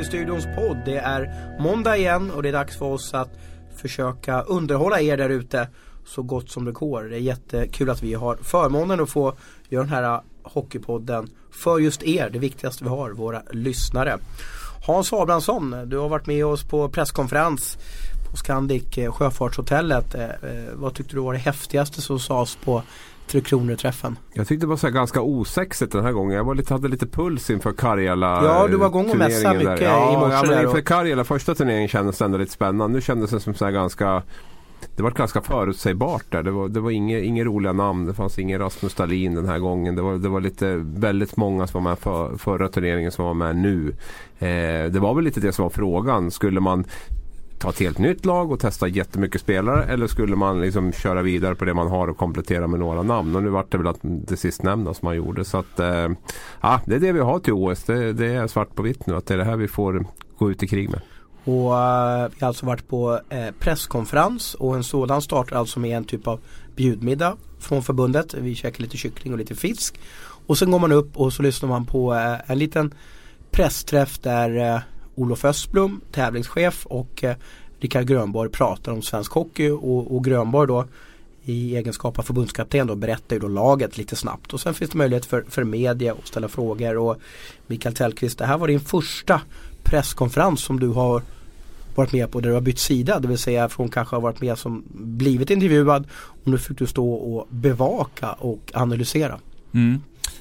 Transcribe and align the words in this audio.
Hockeystudions 0.00 0.44
podd. 0.56 0.82
Det 0.84 0.96
är 0.96 1.56
måndag 1.58 1.96
igen 1.96 2.30
och 2.30 2.42
det 2.42 2.48
är 2.48 2.52
dags 2.52 2.76
för 2.76 2.86
oss 2.86 3.14
att 3.14 3.30
försöka 3.76 4.40
underhålla 4.42 5.00
er 5.00 5.16
där 5.16 5.28
ute 5.28 5.68
så 6.06 6.22
gott 6.22 6.50
som 6.50 6.64
det 6.64 6.72
går. 6.72 7.02
Det 7.02 7.16
är 7.16 7.20
jättekul 7.20 7.90
att 7.90 8.02
vi 8.02 8.14
har 8.14 8.36
förmånen 8.36 9.00
att 9.00 9.10
få 9.10 9.34
göra 9.68 9.84
den 9.84 9.92
här 9.92 10.20
Hockeypodden 10.42 11.28
för 11.50 11.78
just 11.78 12.02
er, 12.02 12.30
det 12.30 12.38
viktigaste 12.38 12.84
vi 12.84 12.90
har, 12.90 13.10
våra 13.10 13.42
lyssnare. 13.50 14.18
Hans 14.86 15.12
Abrahamsson, 15.12 15.76
du 15.86 15.98
har 15.98 16.08
varit 16.08 16.26
med 16.26 16.46
oss 16.46 16.64
på 16.64 16.88
presskonferens 16.88 17.78
på 18.30 18.36
Scandic 18.36 18.98
Sjöfartshotellet. 19.10 20.14
Eh, 20.14 20.24
eh, 20.24 20.74
vad 20.74 20.94
tyckte 20.94 21.16
du 21.16 21.20
var 21.20 21.32
det 21.32 21.38
häftigaste 21.38 22.02
som 22.02 22.18
sades 22.20 22.56
på 22.56 22.82
Tre 23.30 23.40
Kronor-träffen? 23.40 24.16
Jag 24.32 24.48
tyckte 24.48 24.66
det 24.66 24.70
var 24.70 24.76
så 24.76 24.90
ganska 24.90 25.20
osexigt 25.20 25.92
den 25.92 26.04
här 26.04 26.12
gången. 26.12 26.36
Jag 26.36 26.44
var 26.44 26.54
lite, 26.54 26.74
hade 26.74 26.88
lite 26.88 27.06
puls 27.06 27.50
inför 27.50 27.72
Karjala 27.72 28.44
Ja, 28.44 28.66
du 28.68 28.76
var 28.76 28.86
igång 28.86 29.10
och 29.10 29.16
mässa 29.16 29.54
mycket 29.54 29.80
ja, 29.80 30.12
i 30.12 30.16
morse. 30.16 30.34
Ja, 30.34 30.42
men 30.46 30.64
inför 30.64 30.80
Karjala 30.80 31.24
första 31.24 31.54
turneringen 31.54 31.88
kändes 31.88 32.22
ändå 32.22 32.38
lite 32.38 32.52
spännande. 32.52 32.94
Nu 32.94 33.00
kändes 33.00 33.30
det 33.30 33.40
som 33.40 33.54
så 33.54 33.70
ganska 33.70 34.22
det 34.96 35.02
var 35.02 35.10
ganska 35.10 35.40
förutsägbart 35.40 36.24
där. 36.28 36.42
Det 36.42 36.50
var, 36.50 36.68
det 36.68 36.80
var 36.80 36.90
inga, 36.90 37.18
inga 37.18 37.44
roliga 37.44 37.72
namn. 37.72 38.06
Det 38.06 38.14
fanns 38.14 38.38
ingen 38.38 38.58
Rasmus 38.58 38.94
Dahlin 38.94 39.34
den 39.34 39.46
här 39.46 39.58
gången. 39.58 39.96
Det 39.96 40.02
var, 40.02 40.18
det 40.18 40.28
var 40.28 40.40
lite 40.40 40.76
väldigt 40.76 41.36
många 41.36 41.66
som 41.66 41.84
var 41.84 41.90
med 41.90 41.98
för, 41.98 42.36
förra 42.36 42.68
turneringen 42.68 43.12
som 43.12 43.24
var 43.24 43.34
med 43.34 43.56
nu. 43.56 43.88
Eh, 44.38 44.92
det 44.92 44.98
var 44.98 45.14
väl 45.14 45.24
lite 45.24 45.40
det 45.40 45.52
som 45.52 45.62
var 45.62 45.70
frågan. 45.70 46.30
Skulle 46.30 46.60
man 46.60 46.84
ta 47.60 47.70
ett 47.70 47.80
helt 47.80 47.98
nytt 47.98 48.24
lag 48.24 48.52
och 48.52 48.60
testa 48.60 48.88
jättemycket 48.88 49.40
spelare 49.40 49.84
eller 49.84 50.06
skulle 50.06 50.36
man 50.36 50.60
liksom 50.60 50.92
köra 50.92 51.22
vidare 51.22 51.54
på 51.54 51.64
det 51.64 51.74
man 51.74 51.88
har 51.88 52.08
och 52.08 52.16
komplettera 52.16 52.66
med 52.66 52.80
några 52.80 53.02
namn? 53.02 53.36
Och 53.36 53.42
nu 53.42 53.48
vart 53.48 53.72
det 53.72 53.78
väl 53.78 53.86
att 53.86 53.98
det 54.02 54.36
sistnämnda 54.36 54.94
som 54.94 55.06
man 55.06 55.16
gjorde. 55.16 55.44
Så 55.44 55.58
att, 55.58 55.80
eh, 55.80 56.08
ja, 56.60 56.80
det 56.84 56.94
är 56.94 57.00
det 57.00 57.12
vi 57.12 57.20
har 57.20 57.38
till 57.38 57.52
OS. 57.52 57.82
Det, 57.82 58.12
det, 58.12 58.26
är 58.26 58.46
svart 58.46 58.74
på 58.74 58.82
vitt 58.82 59.06
nu 59.06 59.16
att 59.16 59.26
det 59.26 59.34
är 59.34 59.38
det 59.38 59.44
här 59.44 59.56
vi 59.56 59.68
får 59.68 60.06
gå 60.38 60.50
ut 60.50 60.62
i 60.62 60.66
krig 60.66 60.90
med. 60.90 61.00
Och 61.44 61.70
uh, 61.70 62.30
vi 62.34 62.40
har 62.40 62.48
alltså 62.48 62.66
varit 62.66 62.88
på 62.88 63.20
eh, 63.28 63.50
presskonferens 63.58 64.54
och 64.54 64.74
en 64.74 64.84
sådan 64.84 65.22
startar 65.22 65.56
alltså 65.56 65.80
med 65.80 65.96
en 65.96 66.04
typ 66.04 66.26
av 66.26 66.40
bjudmiddag 66.76 67.36
från 67.58 67.82
förbundet. 67.82 68.34
Vi 68.34 68.54
käkar 68.54 68.82
lite 68.82 68.96
kyckling 68.96 69.32
och 69.32 69.38
lite 69.38 69.54
fisk. 69.54 70.00
Och 70.46 70.58
sen 70.58 70.70
går 70.70 70.78
man 70.78 70.92
upp 70.92 71.16
och 71.16 71.32
så 71.32 71.42
lyssnar 71.42 71.68
man 71.68 71.86
på 71.86 72.14
eh, 72.14 72.50
en 72.50 72.58
liten 72.58 72.94
pressträff 73.50 74.18
där 74.18 74.74
eh, 74.74 74.80
Olof 75.14 75.44
Östblom, 75.44 76.00
tävlingschef 76.12 76.86
och 76.86 77.24
eh, 77.24 77.36
Rickard 77.80 78.06
Grönborg 78.06 78.50
pratar 78.50 78.92
om 78.92 79.02
svensk 79.02 79.32
hockey 79.32 79.70
och, 79.70 80.16
och 80.16 80.24
Grönborg 80.24 80.68
då 80.68 80.84
i 81.44 81.76
egenskap 81.76 82.18
av 82.18 82.22
förbundskapten 82.22 82.86
då 82.86 82.94
berättar 82.94 83.36
ju 83.36 83.40
då 83.40 83.48
laget 83.48 83.98
lite 83.98 84.16
snabbt 84.16 84.52
och 84.52 84.60
sen 84.60 84.74
finns 84.74 84.90
det 84.90 84.98
möjlighet 84.98 85.26
för, 85.26 85.44
för 85.48 85.64
media 85.64 86.12
att 86.12 86.26
ställa 86.26 86.48
frågor 86.48 86.96
och 86.96 87.16
Mikael 87.66 87.94
Tellqvist, 87.94 88.38
det 88.38 88.46
här 88.46 88.58
var 88.58 88.68
din 88.68 88.80
första 88.80 89.40
presskonferens 89.82 90.60
som 90.60 90.80
du 90.80 90.88
har 90.88 91.22
varit 91.94 92.12
med 92.12 92.30
på 92.30 92.40
där 92.40 92.48
du 92.48 92.54
har 92.54 92.60
bytt 92.60 92.78
sida. 92.78 93.20
Det 93.20 93.28
vill 93.28 93.38
säga 93.38 93.68
från 93.68 93.88
kanske 93.88 94.16
har 94.16 94.20
varit 94.20 94.40
med 94.40 94.58
som 94.58 94.84
blivit 94.92 95.50
intervjuad 95.50 96.06
och 96.12 96.48
nu 96.48 96.58
fick 96.58 96.78
du 96.78 96.86
stå 96.86 97.12
och 97.12 97.46
bevaka 97.50 98.32
och 98.32 98.70
analysera. 98.74 99.38
Mm. 99.74 100.00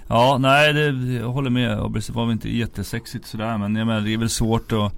Ja, 0.09 0.38
nej 0.38 0.73
det, 0.73 1.13
jag 1.13 1.29
håller 1.29 1.49
med 1.49 1.69
Det 1.69 2.09
var 2.09 2.25
väl 2.25 2.31
inte 2.31 2.49
jättesexigt 2.49 3.27
sådär 3.27 3.57
men 3.57 3.75
jag 3.75 3.88
menar, 3.88 4.02
det 4.02 4.13
är 4.13 4.17
väl 4.17 4.29
svårt 4.29 4.71
att 4.71 4.93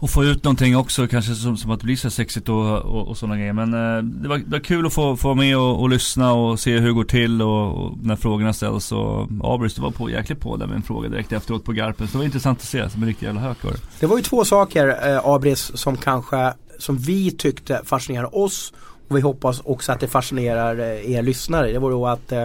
och 0.00 0.10
få 0.10 0.24
ut 0.24 0.44
någonting 0.44 0.76
också 0.76 1.06
kanske 1.06 1.34
som, 1.34 1.56
som 1.56 1.70
att 1.70 1.80
det 1.80 1.84
blir 1.84 1.96
så 1.96 2.10
sexigt 2.10 2.48
och, 2.48 2.78
och, 2.78 3.08
och 3.08 3.16
sådana 3.18 3.36
grejer. 3.36 3.52
Men 3.52 3.74
eh, 3.74 4.02
det, 4.02 4.28
var, 4.28 4.38
det 4.38 4.50
var 4.50 4.58
kul 4.58 4.86
att 4.86 4.92
få, 4.92 5.16
få 5.16 5.28
vara 5.28 5.36
med 5.38 5.58
och, 5.58 5.80
och 5.80 5.88
lyssna 5.88 6.32
och 6.32 6.60
se 6.60 6.78
hur 6.78 6.86
det 6.86 6.92
går 6.92 7.04
till 7.04 7.42
och, 7.42 7.84
och 7.84 7.98
när 8.02 8.16
frågorna 8.16 8.52
ställs. 8.52 8.92
Och 8.92 9.28
Abris 9.42 9.74
du 9.74 9.82
var 9.82 9.90
på 9.90 10.10
jäkligt 10.10 10.40
på 10.40 10.56
där 10.56 10.66
med 10.66 10.76
en 10.76 10.82
fråga 10.82 11.08
direkt 11.08 11.32
efteråt 11.32 11.64
på 11.64 11.72
Garpen. 11.72 12.06
Så 12.06 12.12
det 12.12 12.18
var 12.18 12.24
intressant 12.24 12.58
att 12.58 12.64
se, 12.64 12.90
som 12.90 13.02
en 13.02 13.08
riktig 13.08 13.26
jävla 13.26 13.40
hök 13.40 13.64
var 13.64 13.72
det. 13.72 13.78
Det 14.00 14.06
var 14.06 14.16
ju 14.16 14.22
två 14.22 14.44
saker 14.44 15.10
eh, 15.10 15.26
Abris 15.26 15.70
som 15.74 15.96
kanske, 15.96 16.52
som 16.78 16.98
vi 16.98 17.30
tyckte 17.30 17.80
fascinerade 17.84 18.28
oss. 18.28 18.72
Och 19.08 19.16
vi 19.16 19.20
hoppas 19.20 19.60
också 19.64 19.92
att 19.92 20.00
det 20.00 20.08
fascinerar 20.08 20.78
eh, 20.78 21.10
er 21.10 21.22
lyssnare. 21.22 21.72
Det 21.72 21.78
var 21.78 21.90
då 21.90 22.06
att 22.06 22.32
eh, 22.32 22.44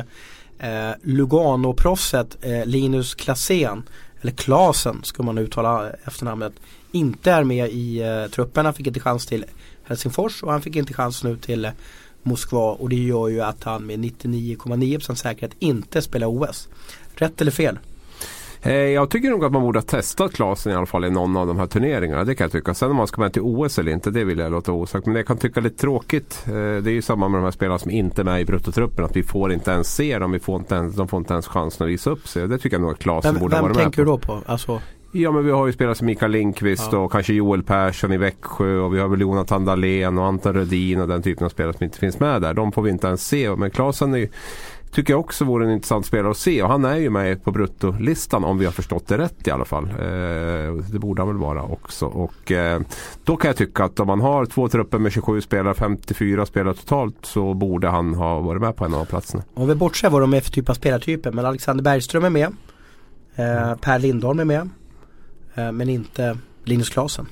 eh 0.63 0.96
Lugano-proffset 1.01 2.38
eh, 2.41 2.66
Linus 2.66 3.16
Klasen 3.16 3.84
eller 4.22 4.31
Klasen 4.31 5.03
ska 5.03 5.24
man 5.24 5.38
uttala 5.38 5.91
efternamnet 6.03 6.53
inte 6.91 7.31
är 7.31 7.44
med 7.44 7.69
i 7.69 8.01
eh, 8.01 8.25
truppen. 8.25 8.66
Han 8.66 8.73
fick 8.73 8.88
inte 8.88 9.00
chans 9.00 9.25
till 9.25 9.46
Helsingfors 9.84 10.44
och 10.44 10.52
han 10.52 10.62
fick 10.62 10.75
inte 10.75 10.94
chans 10.94 11.23
nu 11.23 11.38
till 11.38 11.66
eh, 11.66 11.72
Moskva 12.23 12.72
och 12.72 12.90
det 12.90 12.96
gör 12.96 13.28
ju 13.28 13.41
att 13.41 13.63
han 13.63 13.85
med 13.85 14.00
99,9% 14.00 15.16
säkerhet 15.16 15.56
inte 15.59 16.02
spelar 16.02 16.28
OS. 16.28 16.68
Rätt 17.16 17.41
eller 17.41 17.52
fel? 17.52 17.79
Eh, 18.66 18.74
jag 18.74 19.09
tycker 19.09 19.29
nog 19.29 19.46
att 19.46 19.51
man 19.51 19.62
borde 19.62 19.79
ha 19.79 19.84
testat 19.84 20.34
Klasen 20.34 20.72
i 20.72 20.75
alla 20.75 20.85
fall 20.85 21.06
i 21.06 21.09
någon 21.09 21.38
av 21.38 21.47
de 21.47 21.59
här 21.59 21.68
turneringarna. 21.68 22.24
Det 22.24 22.35
kan 22.35 22.46
jag 22.46 22.51
tycka. 22.51 22.74
Sen 22.74 22.91
om 22.91 22.96
man 22.96 23.07
ska 23.07 23.22
med 23.22 23.34
till 23.34 23.41
OS 23.41 23.79
eller 23.79 23.91
inte, 23.91 24.12
det 24.12 24.24
vill 24.24 24.40
jag 24.40 24.51
låta 24.51 24.72
osagt. 24.72 25.06
Men 25.06 25.13
det 25.13 25.19
jag 25.19 25.28
kan 25.28 25.38
tycka 25.38 25.59
lite 25.59 25.78
tråkigt. 25.78 26.44
Eh, 26.47 26.53
det 26.53 26.90
är 26.90 26.94
ju 26.94 27.02
samma 27.02 27.28
med 27.28 27.40
de 27.40 27.44
här 27.44 27.52
spelarna 27.52 27.79
som 27.79 27.91
inte 27.91 28.22
är 28.22 28.23
med 28.23 28.41
i 28.41 28.46
bruttotruppen. 28.46 29.06
Att 29.06 29.16
vi 29.16 29.23
får 29.23 29.53
inte 29.53 29.72
ens 29.72 29.96
se 29.96 30.19
dem. 30.19 30.31
Vi 30.31 30.40
får 30.40 30.59
inte 30.59 30.75
ens, 30.75 30.96
de 30.96 31.07
får 31.07 31.18
inte 31.18 31.34
ens 31.34 31.47
chansen 31.47 31.85
att 31.85 31.91
visa 31.91 32.09
upp 32.09 32.28
sig. 32.28 32.47
Det 32.47 32.57
tycker 32.57 32.75
jag 32.75 32.81
nog 32.81 32.91
att 32.91 33.00
Klasen 33.00 33.40
borde 33.40 33.56
varit 33.56 33.68
med. 33.68 33.75
Vem 33.75 33.84
tänker 33.84 33.97
du 33.97 34.06
då 34.06 34.18
på? 34.18 34.41
Alltså... 34.46 34.81
Ja 35.16 35.31
men 35.31 35.46
vi 35.46 35.52
har 35.52 35.68
ju 35.68 35.73
spelare 35.73 35.96
som 35.96 36.07
Mikael 36.07 36.31
Lindqvist 36.31 36.90
ja. 36.91 36.97
och 36.97 37.12
kanske 37.12 37.34
Joel 37.34 37.63
Persson 37.63 38.12
i 38.13 38.18
Växjö 38.18 38.79
och 38.79 38.96
vi 38.96 39.00
har 39.00 39.07
väl 39.07 39.22
Jonathan 39.22 39.66
Dahlén 39.66 40.18
och 40.18 40.25
Anton 40.25 40.53
Rödin 40.53 41.02
och 41.02 41.07
den 41.07 41.22
typen 41.22 41.46
av 41.46 41.50
spelare 41.50 41.73
som 41.73 41.84
inte 41.84 42.00
finns 42.00 42.19
med 42.19 42.41
där. 42.41 42.53
De 42.53 42.72
får 42.72 42.81
vi 42.81 42.90
inte 42.90 43.07
ens 43.07 43.28
se. 43.28 43.56
Men 43.56 43.72
Klasen 43.72 44.16
är 44.16 44.29
tycker 44.93 45.13
jag 45.13 45.19
också 45.19 45.45
vore 45.45 45.65
en 45.65 45.71
intressant 45.71 46.05
spelare 46.05 46.31
att 46.31 46.37
se 46.37 46.63
och 46.63 46.69
han 46.69 46.85
är 46.85 46.95
ju 46.95 47.09
med 47.09 47.43
på 47.43 47.51
bruttolistan 47.51 48.43
om 48.43 48.57
vi 48.57 48.65
har 48.65 48.71
förstått 48.71 49.07
det 49.07 49.17
rätt 49.17 49.47
i 49.47 49.51
alla 49.51 49.65
fall. 49.65 49.83
Eh, 49.83 50.73
det 50.91 50.99
borde 50.99 51.21
han 51.21 51.27
väl 51.27 51.37
vara 51.37 51.63
också. 51.63 52.05
Och, 52.05 52.51
eh, 52.51 52.81
då 53.23 53.37
kan 53.37 53.49
jag 53.49 53.57
tycka 53.57 53.83
att 53.83 53.99
om 53.99 54.07
man 54.07 54.21
har 54.21 54.45
två 54.45 54.69
trupper 54.69 54.97
med 54.97 55.11
27 55.11 55.41
spelare, 55.41 55.73
54 55.73 56.45
spelare 56.45 56.73
totalt 56.73 57.15
så 57.21 57.53
borde 57.53 57.87
han 57.87 58.13
ha 58.13 58.39
varit 58.39 58.61
med 58.61 58.75
på 58.75 58.85
en 58.85 58.93
av 58.93 59.05
platserna. 59.05 59.43
Om 59.53 59.67
vi 59.67 59.75
bortser 59.75 60.09
vad 60.09 60.21
de 60.21 60.33
är 60.33 60.41
för 60.41 60.51
typ 60.51 60.69
av 60.69 60.73
spelartyper 60.73 61.31
men 61.31 61.45
Alexander 61.45 61.83
Bergström 61.83 62.23
är 62.23 62.29
med. 62.29 62.55
Eh, 63.35 63.75
per 63.75 63.99
Lindholm 63.99 64.39
är 64.39 64.45
med. 64.45 64.69
Eh, 65.55 65.71
men 65.71 65.89
inte 65.89 66.37
Linus 66.63 66.89
Klasen. 66.89 67.27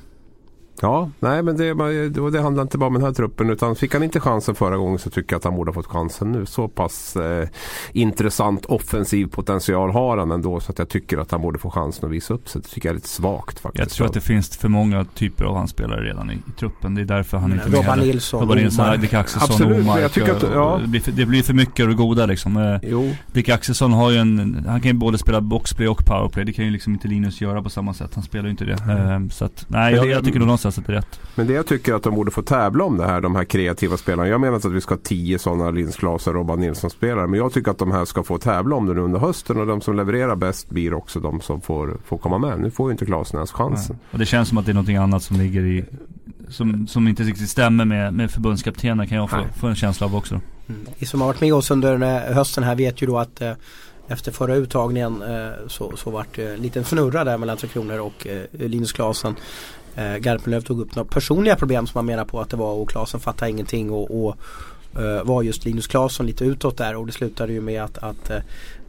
Ja, 0.81 1.09
nej 1.19 1.44
men 1.44 1.58
det, 1.58 1.74
det, 2.30 2.42
handlar 2.42 2.62
inte 2.62 2.78
bara 2.78 2.88
om 2.88 2.94
den 2.94 3.03
här 3.03 3.14
truppen 3.14 3.50
utan 3.50 3.75
fick 3.75 3.94
han 3.94 4.03
inte 4.03 4.19
chansen 4.19 4.56
förra 4.56 4.78
gången 4.78 5.00
så 5.00 5.09
tycker 5.09 5.34
jag 5.34 5.38
att 5.38 5.44
han 5.44 5.56
borde 5.56 5.69
ha 5.69 5.74
fått 5.74 5.88
chansen 5.88 6.31
nu. 6.31 6.46
Så 6.46 6.68
pass 6.68 7.16
eh, 7.16 7.47
intressant 7.92 8.66
offensiv 8.66 9.25
potential 9.25 9.91
har 9.91 10.18
han 10.18 10.31
ändå 10.31 10.59
så 10.59 10.72
att 10.72 10.80
jag 10.80 10.90
tycker 10.90 11.18
att 11.18 11.31
han 11.31 11.41
borde 11.41 11.59
få 11.59 11.70
chansen 11.70 12.06
att 12.06 12.12
visa 12.12 12.34
upp 12.34 12.50
sig. 12.50 12.62
Det 12.62 12.68
tycker 12.68 12.90
jag 12.90 12.94
är 12.94 12.96
lite 12.96 13.08
svagt 13.08 13.59
faktiskt. 13.59 13.80
Jag 13.80 13.90
tror 13.90 14.08
att 14.08 14.14
det 14.14 14.22
finns 14.22 14.58
för 14.58 14.70
många 14.70 15.06
typer 15.06 15.46
av 15.46 15.56
hans 15.56 15.72
spelare 15.72 16.03
redan 16.03 16.31
i, 16.31 16.34
i 16.34 16.52
truppen. 16.59 16.96
Det 16.96 17.02
är 17.02 17.06
därför 17.06 17.38
han 17.38 17.52
inte 17.52 17.66
är 17.66 17.70
med. 17.70 17.80
Robban 17.80 18.00
Nilsson, 18.00 18.41
Robban 18.41 18.58
Nilsson, 18.58 19.02
Dick 19.02 19.14
Axelsson, 19.14 19.74
Omark. 19.74 20.02
Jag 20.02 20.12
tycker 20.12 20.36
att, 20.36 20.44
ja. 20.53 20.80
det, 20.81 20.88
blir 20.88 21.02
för, 21.02 21.12
det 21.12 21.25
blir 21.25 21.44
för 21.44 21.53
mycket 21.53 21.84
av 21.84 21.90
det 21.90 21.96
goda 21.96 22.25
liksom. 22.25 22.58
Eh, 22.58 22.90
jo. 22.90 23.16
Dick 23.34 23.50
Axelsson 23.50 23.94
har 23.94 24.12
ju 24.12 24.18
en, 24.18 24.66
han 24.68 24.81
kan 24.81 24.91
ju 24.91 24.97
både 24.97 25.18
spela 25.18 25.41
boxplay 25.41 25.88
och 25.88 26.06
powerplay. 26.06 26.46
Det 26.46 26.53
kan 26.53 26.66
ju 26.66 26.72
liksom 26.72 26.94
inte 26.94 27.08
Linus 27.08 27.41
göra 27.41 27.64
på 27.64 27.70
samma 27.70 27.94
sätt. 27.94 28.12
Han 28.16 28.24
spelar 28.24 28.46
ju 28.46 28.52
inte 28.52 28.66
det. 28.66 28.78
Mm. 28.81 29.30
så 29.30 29.46
att, 29.46 29.66
nej 29.68 29.94
jag, 29.94 30.08
jag 30.08 30.25
tycker 30.25 30.40
nog 30.40 30.47
någonstans 30.47 30.71
det 30.76 30.90
är 30.90 30.92
rätt. 30.92 31.20
Men 31.36 31.48
det 31.48 31.54
jag 31.54 31.68
tycker 31.68 31.94
att 31.94 32.04
de 32.04 32.16
borde 32.16 32.32
få 32.32 32.42
tävla 32.42 32.84
om 32.84 32.98
det 32.98 33.06
här, 33.06 33.22
de 33.22 33.36
här 33.36 33.44
kreativa 33.44 33.98
spelarna. 33.98 34.30
Jag 34.30 34.42
menar 34.42 34.56
inte 34.56 34.68
att 34.68 34.74
vi 34.74 34.82
ska 34.82 34.94
ha 34.94 35.02
tio 35.04 35.40
sådana 35.40 35.72
Linus 35.72 35.96
Klas 35.96 36.28
och 36.28 36.34
Robban 36.34 36.59
Nilsson-spelare. 36.59 37.28
Men 37.28 37.40
jag 37.40 37.54
tycker 37.54 37.72
att 37.72 37.78
de 37.78 37.92
här 37.92 38.06
ska 38.06 38.24
få 38.24 38.38
tävla 38.38 38.76
om 38.76 38.86
det 38.86 38.94
nu 38.94 39.02
under 39.02 39.20
hösten. 39.20 39.58
Och 39.58 39.68
de 39.68 39.82
som 39.82 39.96
levererar 39.96 40.36
bäst 40.36 40.70
blir 40.70 40.94
också 40.94 41.20
de 41.20 41.42
som 41.42 41.62
får, 41.62 41.98
får 42.06 42.18
komma 42.18 42.38
med. 42.38 42.59
Nu 42.59 42.72
får 42.72 42.90
ju 42.90 42.92
inte 42.92 43.06
Klasen 43.06 43.38
ens 43.38 43.52
chansen. 43.52 44.00
Och 44.12 44.20
det 44.20 44.26
känns 44.26 44.50
som 44.50 44.58
att 44.58 44.66
det 44.66 44.72
är 44.72 44.74
någonting 44.74 44.97
annat 44.97 45.23
som 45.23 45.38
ligger 45.38 45.62
i 45.62 45.85
som, 46.50 46.88
som 46.88 47.08
inte 47.08 47.24
riktigt 47.24 47.50
stämmer 47.50 47.85
med, 47.85 48.14
med 48.14 48.32
förbundskaptenen 48.32 49.08
kan 49.08 49.17
jag 49.17 49.29
få, 49.29 49.46
få 49.59 49.67
en 49.67 49.76
känsla 49.76 50.08
av 50.08 50.16
också. 50.16 50.41
Mm. 50.67 50.82
Vi 50.97 51.06
som 51.06 51.22
har 51.22 51.28
varit 51.28 51.41
med 51.41 51.53
oss 51.53 51.72
under 51.72 51.97
hösten 52.34 52.64
här 52.64 52.76
vet 52.76 53.02
ju 53.02 53.08
då 53.08 53.17
att 53.17 53.41
eh, 53.41 53.53
efter 54.08 54.32
förra 54.32 54.56
uttagningen 54.56 55.22
eh, 55.22 55.67
så, 55.67 55.97
så 55.97 56.09
vart 56.09 56.35
det 56.35 56.53
en 56.53 56.62
liten 56.62 56.82
fnurra 56.84 57.24
där 57.24 57.38
mellan 57.38 57.58
Tre 57.58 57.70
Kronor 57.70 58.00
och 58.00 58.28
eh, 58.28 58.67
Linus 58.67 58.91
Klasen. 58.91 59.35
Eh, 59.96 60.16
Garpenlöv 60.16 60.61
tog 60.61 60.79
upp 60.82 60.96
några 60.96 61.09
personliga 61.09 61.55
problem 61.55 61.88
som 61.88 61.97
man 61.97 62.05
menar 62.05 62.26
på 62.26 62.41
att 62.41 62.49
det 62.49 62.58
var 62.58 62.73
och 62.73 62.90
Klasen 62.90 63.20
fattade 63.20 63.52
ingenting 63.52 63.91
och, 63.91 64.26
och 64.26 64.38
eh, 65.02 65.23
var 65.23 65.43
just 65.43 65.66
Linus 65.66 65.88
Klasen 65.88 66.26
lite 66.26 66.46
utåt 66.46 66.78
där 66.78 66.96
och 66.96 67.05
det 67.05 67.11
slutade 67.11 67.53
ju 67.53 67.61
med 67.61 67.84
att, 67.84 67.97
att 67.97 68.29
eh, 68.29 68.38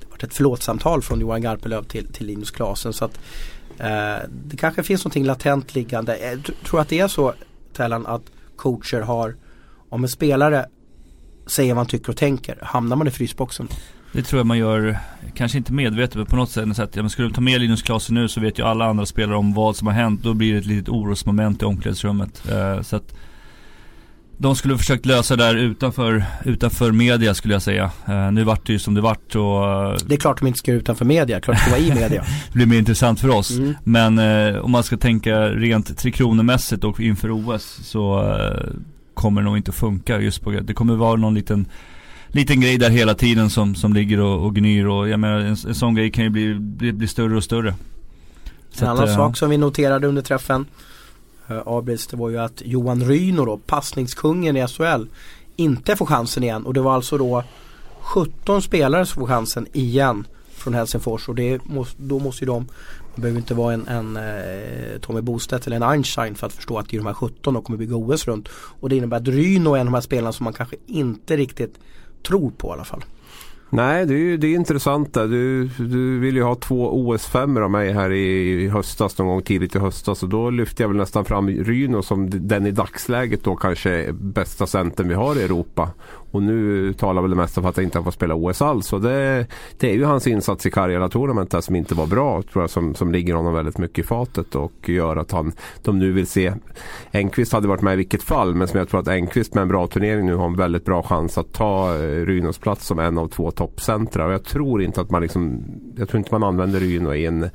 det 0.00 0.06
var 0.10 0.16
ett 0.24 0.34
förlåtsamtal 0.34 1.02
från 1.02 1.20
Johan 1.20 1.42
Garpenlöv 1.42 1.84
till, 1.84 2.06
till 2.12 2.26
Linus 2.26 2.50
Klasen. 2.50 2.92
Så 2.92 3.04
att, 3.04 3.18
eh, 3.78 4.28
det 4.44 4.56
kanske 4.56 4.82
finns 4.82 5.04
någonting 5.04 5.24
latent 5.24 5.74
liggande. 5.74 6.16
Eh, 6.16 6.30
Jag 6.30 6.54
tror 6.66 6.80
att 6.80 6.88
det 6.88 7.00
är 7.00 7.08
så 7.08 7.34
Tellan 7.72 8.06
att 8.06 8.22
coacher 8.56 9.00
har 9.00 9.36
om 9.88 10.02
en 10.02 10.08
spelare 10.08 10.66
säger 11.46 11.74
vad 11.74 11.78
han 11.78 11.86
tycker 11.86 12.10
och 12.10 12.16
tänker, 12.16 12.58
hamnar 12.62 12.96
man 12.96 13.06
i 13.06 13.10
frysboxen? 13.10 13.68
Det 14.12 14.22
tror 14.22 14.38
jag 14.38 14.46
man 14.46 14.58
gör, 14.58 14.98
kanske 15.34 15.58
inte 15.58 15.72
medvetet 15.72 16.16
men 16.16 16.26
på 16.26 16.36
något 16.36 16.50
sätt. 16.50 16.76
Så 16.76 16.82
att, 16.82 16.96
ja, 16.96 17.02
men 17.02 17.10
skulle 17.10 17.28
du 17.28 17.34
ta 17.34 17.40
med 17.40 17.60
Linus 17.60 17.82
Klasen 17.82 18.14
nu 18.14 18.28
så 18.28 18.40
vet 18.40 18.58
ju 18.58 18.62
alla 18.62 18.84
andra 18.84 19.06
spelare 19.06 19.36
om 19.36 19.54
vad 19.54 19.76
som 19.76 19.86
har 19.86 19.94
hänt. 19.94 20.22
Då 20.22 20.34
blir 20.34 20.52
det 20.52 20.58
ett 20.58 20.66
litet 20.66 20.88
orosmoment 20.88 21.62
i 21.62 21.64
omklädningsrummet. 21.64 22.48
Eh, 22.50 22.82
så 22.82 22.96
att 22.96 23.14
de 24.42 24.56
skulle 24.56 24.78
försökt 24.78 25.06
lösa 25.06 25.36
det 25.36 25.44
där 25.44 25.54
utanför, 25.54 26.24
utanför 26.44 26.92
media 26.92 27.34
skulle 27.34 27.54
jag 27.54 27.62
säga. 27.62 27.90
Uh, 28.08 28.32
nu 28.32 28.44
vart 28.44 28.66
det 28.66 28.72
ju 28.72 28.78
som 28.78 28.94
det 28.94 29.00
vart 29.00 29.34
och... 29.34 29.62
Det 30.06 30.14
är 30.14 30.18
klart 30.18 30.40
de 30.40 30.46
inte 30.46 30.58
ska 30.58 30.72
utanför 30.72 31.04
media, 31.04 31.40
klart 31.40 31.56
de 31.56 31.60
ska 31.60 31.70
vara 31.70 31.80
i 31.80 31.94
media. 31.94 32.24
det 32.52 32.54
blir 32.54 32.66
mer 32.66 32.78
intressant 32.78 33.20
för 33.20 33.28
oss. 33.28 33.50
Mm. 33.50 33.74
Men 33.84 34.18
uh, 34.18 34.64
om 34.64 34.70
man 34.70 34.82
ska 34.82 34.96
tänka 34.96 35.48
rent 35.48 35.98
Tre 35.98 36.10
Kronor-mässigt 36.10 36.84
och 36.84 37.00
inför 37.00 37.30
OS 37.30 37.78
så 37.82 38.22
uh, 38.22 38.80
kommer 39.14 39.40
det 39.40 39.44
nog 39.44 39.56
inte 39.56 39.72
funka 39.72 40.20
just 40.20 40.42
på 40.42 40.50
det. 40.50 40.74
kommer 40.74 40.94
vara 40.94 41.16
någon 41.16 41.34
liten 41.34 41.66
liten 42.32 42.60
grej 42.60 42.78
där 42.78 42.90
hela 42.90 43.14
tiden 43.14 43.50
som, 43.50 43.74
som 43.74 43.92
ligger 43.92 44.20
och, 44.20 44.46
och 44.46 44.54
gnyr 44.54 44.86
och 44.86 45.08
jag 45.08 45.20
menar 45.20 45.38
en, 45.38 45.46
en 45.46 45.74
sån 45.74 45.94
grej 45.94 46.10
kan 46.10 46.24
ju 46.24 46.30
bli, 46.30 46.54
bli, 46.54 46.92
bli 46.92 47.08
större 47.08 47.36
och 47.36 47.44
större. 47.44 47.74
Så 48.70 48.84
en 48.84 48.90
annan 48.90 49.04
att, 49.04 49.14
sak 49.14 49.36
som 49.36 49.50
vi 49.50 49.56
noterade 49.56 50.06
under 50.06 50.22
träffen 50.22 50.66
Abris, 51.66 52.06
det 52.06 52.16
var 52.16 52.30
ju 52.30 52.38
att 52.38 52.62
Johan 52.64 53.04
Ryno 53.04 53.44
då, 53.44 53.58
passningskungen 53.58 54.56
i 54.56 54.66
SHL 54.66 55.06
inte 55.56 55.96
får 55.96 56.06
chansen 56.06 56.42
igen 56.42 56.66
och 56.66 56.74
det 56.74 56.80
var 56.80 56.94
alltså 56.94 57.18
då 57.18 57.44
17 58.00 58.62
spelare 58.62 59.06
som 59.06 59.20
får 59.20 59.26
chansen 59.26 59.66
igen 59.72 60.26
från 60.54 60.74
Helsingfors 60.74 61.28
och 61.28 61.34
det 61.34 61.64
måste, 61.64 62.02
då 62.02 62.18
måste 62.18 62.44
ju 62.44 62.46
de 62.46 62.66
man 63.14 63.22
behöver 63.22 63.38
inte 63.38 63.54
vara 63.54 63.74
en, 63.74 63.88
en 63.88 64.16
eh, 64.16 64.98
Tommy 65.00 65.20
Bostedt 65.20 65.66
eller 65.66 65.76
en 65.76 65.82
Einstein 65.82 66.34
för 66.34 66.46
att 66.46 66.52
förstå 66.52 66.78
att 66.78 66.88
det 66.88 66.96
är 66.96 66.98
de 66.98 67.06
här 67.06 67.14
17 67.14 67.54
de 67.54 67.62
kommer 67.62 67.78
bygga 67.78 67.96
OS 67.96 68.26
runt. 68.26 68.48
Och 68.52 68.88
det 68.88 68.96
innebär 68.96 69.16
att 69.16 69.28
Ryno 69.28 69.74
är 69.74 69.78
en 69.78 69.80
av 69.80 69.84
de 69.86 69.94
här 69.94 70.00
spelarna 70.00 70.32
som 70.32 70.44
man 70.44 70.52
kanske 70.52 70.76
inte 70.86 71.36
riktigt 71.36 71.78
tror 72.22 72.50
på 72.50 72.68
i 72.68 72.72
alla 72.72 72.84
fall. 72.84 73.04
Nej, 73.74 74.06
det 74.06 74.14
är, 74.14 74.36
det 74.36 74.46
är 74.46 74.54
intressant. 74.54 75.14
Du, 75.14 75.64
du 75.64 76.18
vill 76.18 76.36
ju 76.36 76.42
ha 76.42 76.54
två 76.54 76.92
OS-5 76.92 77.62
av 77.62 77.70
mig 77.70 77.92
här 77.92 78.12
i, 78.12 78.68
höstas, 78.68 79.18
någon 79.18 79.28
gång 79.28 79.42
tidigt 79.42 79.74
i 79.74 79.78
höstas. 79.78 80.22
Och 80.22 80.28
då 80.28 80.50
lyfte 80.50 80.82
jag 80.82 80.88
väl 80.88 80.96
nästan 80.96 81.24
fram 81.24 81.48
Ryno 81.48 82.02
som 82.02 82.48
den 82.48 82.66
i 82.66 82.70
dagsläget 82.70 83.44
då 83.44 83.56
kanske 83.56 84.12
bästa 84.12 84.66
centern 84.66 85.08
vi 85.08 85.14
har 85.14 85.36
i 85.36 85.42
Europa. 85.42 85.90
Och 86.32 86.42
nu 86.42 86.92
talar 86.92 87.22
väl 87.22 87.30
det 87.30 87.36
mesta 87.36 87.62
för 87.62 87.68
att 87.68 87.76
han 87.76 87.84
inte 87.84 88.02
får 88.02 88.10
spela 88.10 88.34
OS 88.34 88.62
alls. 88.62 88.92
Och 88.92 89.00
det, 89.00 89.46
det 89.78 89.90
är 89.90 89.94
ju 89.94 90.04
hans 90.04 90.26
insats 90.26 90.66
i 90.66 90.70
Karjala 90.70 91.08
Tournament 91.08 91.54
som 91.60 91.76
inte 91.76 91.94
var 91.94 92.06
bra. 92.06 92.42
Tror 92.42 92.62
jag, 92.62 92.70
som, 92.70 92.94
som 92.94 93.12
ligger 93.12 93.34
honom 93.34 93.54
väldigt 93.54 93.78
mycket 93.78 93.98
i 93.98 94.02
fatet 94.02 94.54
och 94.54 94.88
gör 94.88 95.16
att 95.16 95.32
han, 95.32 95.52
de 95.82 95.98
nu 95.98 96.12
vill 96.12 96.26
se. 96.26 96.52
Enqvist 97.10 97.52
hade 97.52 97.68
varit 97.68 97.82
med 97.82 97.92
i 97.92 97.96
vilket 97.96 98.22
fall. 98.22 98.54
Men 98.54 98.68
som 98.68 98.78
jag 98.78 98.88
tror 98.88 99.00
att 99.00 99.08
Enqvist 99.08 99.54
med 99.54 99.62
en 99.62 99.68
bra 99.68 99.86
turnering 99.86 100.26
nu 100.26 100.34
har 100.34 100.46
en 100.46 100.56
väldigt 100.56 100.84
bra 100.84 101.02
chans 101.02 101.38
att 101.38 101.52
ta 101.52 101.94
eh, 101.94 102.26
Rynos 102.26 102.58
plats 102.58 102.86
som 102.86 102.98
en 102.98 103.18
av 103.18 103.28
två 103.28 103.50
toppcentra. 103.50 104.26
Och 104.26 104.32
jag 104.32 104.44
tror 104.44 104.82
inte 104.82 105.00
att 105.00 105.10
man 105.10 105.22
liksom, 105.22 105.62
jag 105.96 106.08
tror 106.08 106.18
inte 106.18 106.34
man 106.34 106.42
använder 106.42 106.80
Ryno 106.80 107.14
i 107.14 107.26
en 107.26 107.50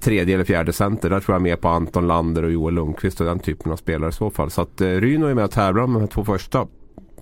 tredje 0.00 0.34
eller 0.34 0.44
fjärde 0.44 0.72
center. 0.72 1.10
Där 1.10 1.20
tror 1.20 1.34
jag 1.34 1.42
mer 1.42 1.56
på 1.56 1.68
Anton 1.68 2.06
Lander 2.06 2.42
och 2.42 2.52
Joel 2.52 2.74
Lundqvist 2.74 3.20
och 3.20 3.26
den 3.26 3.38
typen 3.38 3.72
av 3.72 3.76
spelare 3.76 4.10
i 4.10 4.12
så 4.12 4.30
fall. 4.30 4.50
Så 4.50 4.62
att 4.62 4.80
eh, 4.80 4.88
Ryno 4.88 5.26
är 5.26 5.34
med 5.34 5.44
och 5.44 5.50
tävlar 5.50 5.86
med 5.86 5.94
de 5.94 6.00
här 6.00 6.06
två 6.06 6.24
första 6.24 6.66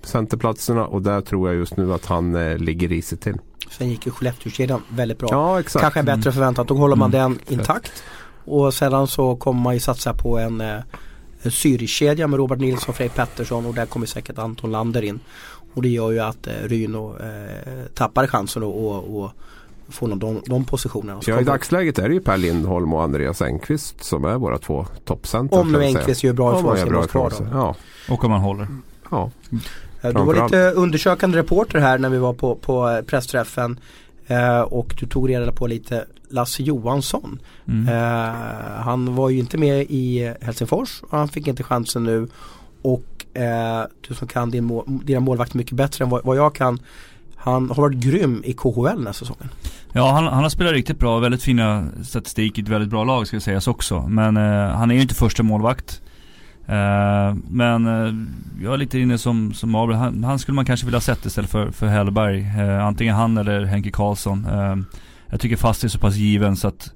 centerplatserna 0.05 0.85
och 0.85 1.01
där 1.01 1.21
tror 1.21 1.49
jag 1.49 1.57
just 1.57 1.77
nu 1.77 1.93
att 1.93 2.05
han 2.05 2.35
eh, 2.35 2.57
ligger 2.57 2.87
risigt 2.87 3.21
till. 3.21 3.37
Sen 3.71 3.89
gick 3.89 4.05
ju 4.05 4.11
Skellefteåkedjan 4.11 4.81
väldigt 4.89 5.17
bra. 5.17 5.27
Ja, 5.31 5.59
exakt. 5.59 5.81
Kanske 5.81 6.03
bättre 6.03 6.13
mm. 6.13 6.33
förväntat. 6.33 6.67
Då 6.67 6.75
håller 6.75 6.95
man 6.95 7.13
mm. 7.13 7.37
den 7.47 7.59
intakt. 7.59 8.03
Och 8.45 8.73
sedan 8.73 9.07
så 9.07 9.35
kommer 9.35 9.61
man 9.61 9.73
ju 9.73 9.79
satsa 9.79 10.13
på 10.13 10.39
en, 10.39 10.61
eh, 10.61 10.79
Zürich-kedja 11.49 12.27
med 12.27 12.37
Robert 12.37 12.59
Nilsson 12.59 12.89
och 12.89 12.95
Fredrik 12.95 13.15
Pettersson 13.15 13.65
och 13.65 13.73
där 13.73 13.85
kommer 13.85 14.05
säkert 14.05 14.37
Anton 14.37 14.71
Lander 14.71 15.01
in. 15.01 15.19
Och 15.73 15.81
det 15.81 15.89
gör 15.89 16.11
ju 16.11 16.19
att 16.19 16.47
eh, 16.47 16.53
Ryno 16.63 17.17
eh, 17.19 17.85
tappar 17.93 18.27
chansen 18.27 18.63
och, 18.63 19.23
och 19.23 19.31
få 19.89 20.07
de, 20.07 20.41
de 20.45 20.65
positionerna. 20.65 21.19
Ja 21.25 21.41
i 21.41 21.43
dagsläget 21.43 21.99
är 21.99 22.07
det 22.07 22.13
ju 22.13 22.21
Per 22.21 22.37
Lindholm 22.37 22.93
och 22.93 23.03
Andreas 23.03 23.41
Engqvist 23.41 24.03
som 24.03 24.25
är 24.25 24.35
våra 24.35 24.57
två 24.57 24.85
toppcentrar. 25.05 25.59
Om 25.59 25.71
nu 25.71 25.83
Engqvist 25.83 26.23
gör 26.23 26.33
bra 26.33 26.59
ifrån 26.59 26.77
sig. 26.77 26.85
Bra 26.85 27.05
ifrån 27.05 27.31
sig. 27.31 27.47
Ja. 27.51 27.75
Och 28.09 28.23
om 28.23 28.31
man 28.31 28.41
håller. 28.41 28.67
Ja. 29.11 29.31
Du 30.11 30.23
var 30.23 30.43
lite 30.43 30.71
undersökande 30.71 31.37
reporter 31.37 31.79
här 31.79 31.97
när 31.97 32.09
vi 32.09 32.17
var 32.17 32.33
på, 32.33 32.55
på 32.55 32.89
eh, 32.89 33.01
pressträffen. 33.01 33.79
Eh, 34.27 34.59
och 34.59 34.95
du 34.99 35.05
tog 35.05 35.29
reda 35.29 35.51
på 35.51 35.67
lite 35.67 36.05
Lasse 36.29 36.63
Johansson. 36.63 37.39
Mm. 37.67 37.87
Eh, 37.87 38.33
han 38.83 39.15
var 39.15 39.29
ju 39.29 39.39
inte 39.39 39.57
med 39.57 39.85
i 39.89 40.33
Helsingfors 40.41 41.01
och 41.01 41.17
han 41.17 41.27
fick 41.27 41.47
inte 41.47 41.63
chansen 41.63 42.03
nu. 42.03 42.27
Och 42.81 43.37
eh, 43.41 43.83
du 44.07 44.15
som 44.15 44.27
kan 44.27 44.51
din 44.51 44.63
mål, 44.63 44.83
dina 44.87 45.19
målvakter 45.19 45.57
mycket 45.57 45.73
bättre 45.73 46.03
än 46.03 46.09
vad, 46.09 46.23
vad, 46.23 46.37
jag 46.37 46.55
kan. 46.55 46.79
Han 47.35 47.69
har 47.69 47.75
varit 47.75 47.97
grym 47.97 48.41
i 48.45 48.53
KHL 48.53 48.95
den 48.95 49.05
här 49.05 49.13
säsongen. 49.13 49.49
Ja 49.91 50.11
han, 50.11 50.23
han 50.23 50.43
har 50.43 50.49
spelat 50.49 50.73
riktigt 50.73 50.99
bra, 50.99 51.19
väldigt 51.19 51.43
fina 51.43 51.87
statistik 52.03 52.57
i 52.57 52.61
ett 52.61 52.67
väldigt 52.67 52.89
bra 52.89 53.03
lag 53.03 53.27
ska 53.27 53.39
sägas 53.39 53.67
också. 53.67 54.01
Men 54.07 54.37
eh, 54.37 54.75
han 54.75 54.91
är 54.91 54.95
ju 54.95 55.01
inte 55.01 55.15
första 55.15 55.43
målvakt. 55.43 56.01
Uh, 56.69 57.35
men 57.49 57.87
uh, 57.87 58.25
jag 58.63 58.73
är 58.73 58.77
lite 58.77 58.99
inne 58.99 59.17
som, 59.17 59.53
som 59.53 59.75
Abel, 59.75 59.95
han, 59.95 60.23
han, 60.23 60.39
skulle 60.39 60.55
man 60.55 60.65
kanske 60.65 60.85
vilja 60.85 60.99
sett 60.99 61.25
istället 61.25 61.49
för, 61.49 61.71
för 61.71 61.87
Hellberg. 61.87 62.39
Uh, 62.39 62.85
antingen 62.85 63.15
han 63.15 63.37
eller 63.37 63.65
Henke 63.65 63.91
Karlsson. 63.91 64.47
jag 65.27 65.39
tycker 65.39 65.55
fast 65.55 65.83
är 65.83 65.87
så 65.87 65.99
pass 65.99 66.15
given 66.15 66.55
så 66.55 66.67
att 66.67 66.93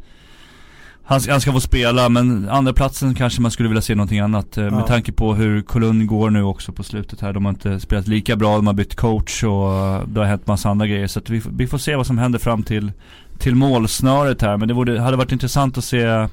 han, 1.10 1.22
han 1.30 1.42
ska 1.42 1.52
få 1.52 1.60
spela 1.60 2.10
men 2.10 2.50
andra 2.50 2.74
platsen 2.74 3.16
kanske 3.16 3.42
man 3.42 3.52
skulle 3.52 3.70
vilja 3.70 3.82
se 3.82 3.96
någonting 3.96 4.20
annat. 4.20 4.58
Ja. 4.58 4.70
Med 4.70 4.88
tanke 4.88 5.12
på 5.12 5.34
hur 5.34 5.62
Kolund 5.62 6.08
går 6.08 6.30
nu 6.30 6.44
också 6.44 6.72
på 6.72 6.84
slutet 6.84 7.22
här. 7.22 7.34
De 7.34 7.46
har 7.46 7.50
inte 7.50 7.80
spelat 7.80 8.08
lika 8.08 8.36
bra, 8.36 8.56
de 8.56 8.68
har 8.68 8.74
bytt 8.74 8.96
coach 8.96 9.44
och 9.44 9.70
det 10.08 10.20
har 10.20 10.26
hänt 10.26 10.48
massa 10.48 10.70
andra 10.70 10.88
grejer. 10.88 11.08
Så 11.08 11.20
att 11.20 11.30
vi, 11.30 11.42
vi 11.50 11.68
får 11.68 11.78
se 11.78 11.96
vad 11.96 12.08
som 12.08 12.18
händer 12.18 12.40
fram 12.40 12.64
till, 12.64 12.92
till 13.38 13.56
målsnöret 13.56 14.42
här. 14.42 14.58
Men 14.58 14.68
det 14.68 14.74
borde, 14.74 15.00
hade 15.00 15.18
varit 15.18 15.32
intressant 15.32 15.78
att 15.78 15.84
se 15.84 16.28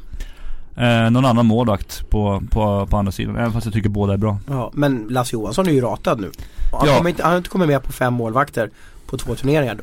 Eh, 0.76 1.11
någon 1.11 1.25
annan 1.25 1.47
målvakt 1.47 2.11
på, 2.11 2.43
på, 2.50 2.87
på 2.87 2.97
andra 2.97 3.12
sidan. 3.12 3.37
Även 3.37 3.53
fast 3.53 3.65
jag 3.65 3.75
tycker 3.75 3.88
båda 3.88 4.12
är 4.12 4.17
bra. 4.17 4.38
Ja, 4.49 4.71
men 4.75 5.06
Lasse 5.11 5.37
Johansson 5.37 5.69
är 5.69 5.73
ju 5.73 5.81
ratad 5.81 6.21
nu. 6.21 6.31
Han, 6.73 6.88
ja. 6.88 7.09
inte, 7.09 7.23
han 7.23 7.32
har 7.32 7.38
inte 7.38 7.50
kommit 7.50 7.69
med 7.69 7.82
på 7.82 7.93
fem 7.93 8.15
målvakter 8.15 8.71
på 9.06 9.19
två 9.19 9.35
turneringar. 9.35 9.79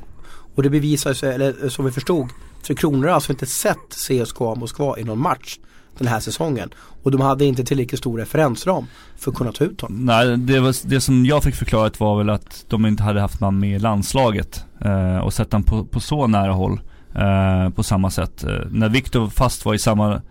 Och 0.56 0.64
det 0.64 0.70
bevisar 0.70 1.14
sig, 1.14 1.36
eller 1.36 1.70
som 1.70 1.86
vi 1.86 1.92
förstod, 1.92 2.30
Tre 2.64 2.76
Kronor 2.76 3.08
har 3.08 3.16
alltså 3.16 3.32
inte 3.32 3.46
sett 3.46 3.90
CSKA 3.90 4.56
Moskva 4.56 4.98
i 4.98 5.04
någon 5.04 5.20
match 5.20 5.58
den 5.98 6.08
här 6.08 6.20
säsongen. 6.20 6.70
Och 7.04 7.12
de 7.12 7.22
hade 7.22 7.46
inte 7.46 7.64
tillräckligt 7.64 8.00
stor 8.00 8.18
referensram 8.18 8.86
för 9.18 9.32
att 9.32 9.38
kunna 9.38 9.52
ta 9.52 9.64
ut 9.64 9.82
honom. 9.82 10.06
Nej, 10.06 10.38
det, 10.38 10.60
var, 10.60 10.88
det 10.88 11.02
som 11.02 11.26
jag 11.26 11.44
fick 11.44 11.56
förklarat 11.56 12.00
var 12.00 12.18
väl 12.18 12.30
att 12.30 12.66
de 12.68 12.86
inte 12.86 13.04
hade 13.04 13.22
haft 13.22 13.40
man 13.40 13.60
med 13.60 13.76
i 13.76 13.80
landslaget. 13.80 14.66
Eh, 14.82 15.18
och 15.18 15.34
sett 15.34 15.52
honom 15.52 15.64
på, 15.64 15.86
på 15.86 16.00
så 16.00 16.28
nära 16.28 16.52
håll. 16.52 16.82
Eh, 17.16 17.70
på 17.70 17.84
samma 17.84 18.12
sätt. 18.12 18.44
Eh, 18.44 18.50
när 18.72 18.90
Viktor 18.90 19.30
fast 19.30 19.66
var 19.66 19.74
i 19.74 19.80
samma 19.80 20.22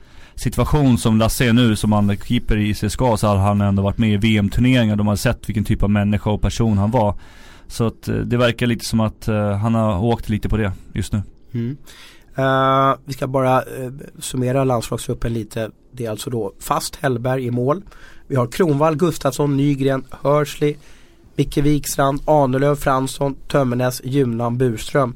situation 0.41 0.99
som 0.99 1.19
Lasse 1.19 1.45
är 1.45 1.53
nu 1.53 1.77
som 1.77 1.93
andra 1.93 2.17
keeper 2.17 2.57
i 2.57 2.75
CSKA 2.75 3.17
så 3.17 3.27
hade 3.27 3.41
han 3.41 3.61
ändå 3.61 3.83
varit 3.83 3.99
med 3.99 4.13
i 4.13 4.17
VM-turneringar. 4.17 4.97
De 4.97 5.07
har 5.07 5.17
sett 5.17 5.49
vilken 5.49 5.65
typ 5.65 5.83
av 5.83 5.91
människa 5.91 6.31
och 6.31 6.43
person 6.43 6.79
han 6.79 6.91
var. 6.91 7.15
Så 7.67 7.87
att 7.87 8.09
eh, 8.09 8.15
det 8.15 8.37
verkar 8.37 8.67
lite 8.67 8.85
som 8.85 9.01
att 9.01 9.29
eh, 9.29 9.57
han 9.57 9.75
har 9.75 10.05
åkt 10.05 10.29
lite 10.29 10.49
på 10.49 10.57
det 10.57 10.73
just 10.93 11.13
nu. 11.13 11.23
Mm. 11.53 11.77
Uh, 12.39 12.97
vi 13.05 13.13
ska 13.13 13.27
bara 13.27 13.63
uh, 13.63 13.93
summera 14.19 14.65
landslagsgruppen 14.65 15.33
lite. 15.33 15.71
Det 15.93 16.07
är 16.07 16.11
alltså 16.11 16.31
då 16.31 16.53
fast 16.61 16.97
Hellberg 16.97 17.47
i 17.47 17.51
mål. 17.51 17.83
Vi 18.27 18.37
har 18.37 18.47
Kronvall, 18.47 18.97
Gustafsson, 18.97 19.57
Nygren, 19.57 20.05
Hörsley, 20.11 20.77
Micke 21.37 21.57
Wikstrand, 21.57 22.21
Ahnelöv, 22.25 22.75
Fransson, 22.77 23.35
Tömmernes, 23.49 24.01
Junan, 24.05 24.59
Burström 24.59 25.15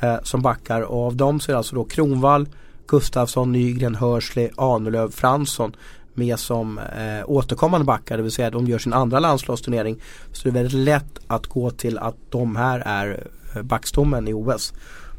eh, 0.00 0.16
som 0.22 0.42
backar. 0.42 0.80
Och 0.82 1.06
av 1.06 1.16
dem 1.16 1.40
så 1.40 1.50
är 1.50 1.52
det 1.52 1.58
alltså 1.58 1.74
då 1.74 1.84
Kronvall, 1.84 2.48
Gustafsson, 2.88 3.52
Nygren, 3.52 3.94
Hörsley, 3.94 4.50
Ahnelöv, 4.56 5.10
Fransson 5.10 5.76
med 6.14 6.38
som 6.38 6.78
eh, 6.78 7.24
återkommande 7.26 7.84
backar, 7.84 8.16
det 8.16 8.22
vill 8.22 8.32
säga 8.32 8.48
att 8.48 8.52
de 8.52 8.66
gör 8.66 8.78
sin 8.78 8.92
andra 8.92 9.20
landslagsturnering. 9.20 9.96
Så 10.32 10.42
det 10.42 10.48
är 10.48 10.52
väldigt 10.52 10.72
lätt 10.72 11.18
att 11.26 11.46
gå 11.46 11.70
till 11.70 11.98
att 11.98 12.16
de 12.30 12.56
här 12.56 12.82
är 12.86 13.26
eh, 13.54 13.62
backstommen 13.62 14.28
i 14.28 14.32
OS. 14.32 14.72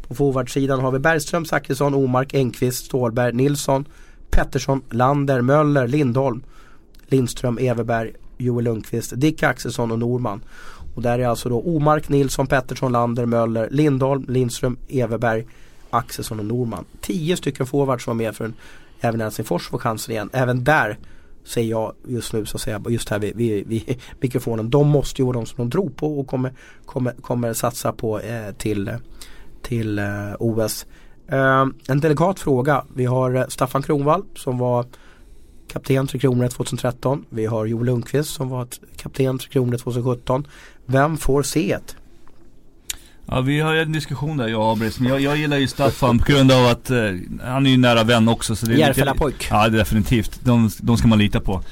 På 0.07 0.15
forwardsidan 0.15 0.79
har 0.79 0.91
vi 0.91 0.99
Bergström, 0.99 1.45
Zachrisson, 1.45 1.93
Omark, 1.93 2.33
Engqvist, 2.33 2.85
Stålberg, 2.85 3.33
Nilsson, 3.33 3.85
Pettersson, 4.29 4.81
Lander, 4.89 5.41
Möller, 5.41 5.87
Lindholm, 5.87 6.43
Lindström, 7.07 7.57
Everberg, 7.57 8.13
Joel 8.37 8.65
Lundqvist, 8.65 9.13
Dick 9.15 9.43
Axelsson 9.43 9.91
och 9.91 9.99
Norman. 9.99 10.41
Och 10.95 11.01
där 11.01 11.19
är 11.19 11.27
alltså 11.27 11.49
då 11.49 11.61
Omark, 11.61 12.09
Nilsson, 12.09 12.47
Pettersson, 12.47 12.91
Lander, 12.91 13.25
Möller, 13.25 13.69
Lindholm, 13.71 14.25
Lindström, 14.27 14.77
Everberg, 14.89 15.45
Axelsson 15.89 16.39
och 16.39 16.45
Norman. 16.45 16.85
Tio 17.01 17.37
stycken 17.37 17.65
forwards 17.65 18.07
var 18.07 18.13
med 18.13 18.35
för 18.35 18.45
en, 18.45 18.53
även 18.99 19.21
Helsingfors 19.21 19.67
får 19.67 19.77
chansen 19.77 20.11
igen. 20.11 20.29
Även 20.33 20.63
där 20.63 20.97
säger 21.43 21.69
jag 21.69 21.93
just 22.07 22.33
nu 22.33 22.45
så 22.45 22.57
att 22.57 22.61
säga, 22.61 22.81
just 22.89 23.09
här 23.09 23.19
vid, 23.19 23.35
vid, 23.35 23.67
vid 23.67 24.01
mikrofonen. 24.19 24.69
De 24.69 24.87
måste 24.87 25.21
ju 25.21 25.25
vara 25.25 25.37
de 25.37 25.45
som 25.45 25.55
de 25.57 25.71
tror 25.71 25.89
på 25.89 26.19
och 26.19 26.27
kommer, 26.27 26.53
kommer, 26.85 27.13
kommer 27.13 27.53
satsa 27.53 27.91
på 27.91 28.19
eh, 28.19 28.51
till, 28.51 28.91
till 29.61 29.99
eh, 29.99 30.05
OS. 30.39 30.85
Eh, 31.27 31.65
en 31.87 31.99
delikat 31.99 32.39
fråga. 32.39 32.85
Vi 32.95 33.05
har 33.05 33.35
eh, 33.35 33.47
Staffan 33.47 33.83
Kronvall 33.83 34.23
som 34.35 34.57
var 34.57 34.85
kapten 35.67 36.07
Tre 36.07 36.19
Kronor 36.19 36.47
2013. 36.47 37.25
Vi 37.29 37.45
har 37.45 37.65
Joel 37.65 37.85
Lundqvist 37.85 38.33
som 38.33 38.49
var 38.49 38.67
kapten 38.95 39.37
Tre 39.37 39.49
Kronor 39.49 39.77
2017. 39.77 40.47
Vem 40.85 41.17
får 41.17 41.43
se 41.43 41.77
det? 41.87 41.95
Ja 43.31 43.41
vi 43.41 43.59
har 43.59 43.73
ju 43.73 43.81
en 43.81 43.91
diskussion 43.91 44.37
där 44.37 44.47
jag 44.47 44.61
och 44.61 44.71
Abris, 44.71 44.99
men 44.99 45.09
jag, 45.09 45.21
jag 45.21 45.37
gillar 45.37 45.57
ju 45.57 45.67
Staffan 45.67 46.19
på 46.19 46.31
grund 46.31 46.51
av 46.51 46.65
att 46.65 46.89
eh, 46.89 46.97
han 47.43 47.65
är 47.65 47.69
ju 47.69 47.77
nära 47.77 48.03
vän 48.03 48.29
också 48.29 48.55
så 48.55 48.65
det 48.65 48.73
är 48.73 48.77
Järfälla 48.77 49.13
pojk 49.13 49.47
Ja 49.51 49.69
definitivt, 49.69 50.39
de, 50.43 50.69
de 50.81 50.97
ska 50.97 51.07
man 51.07 51.19
lita 51.19 51.39
på 51.39 51.63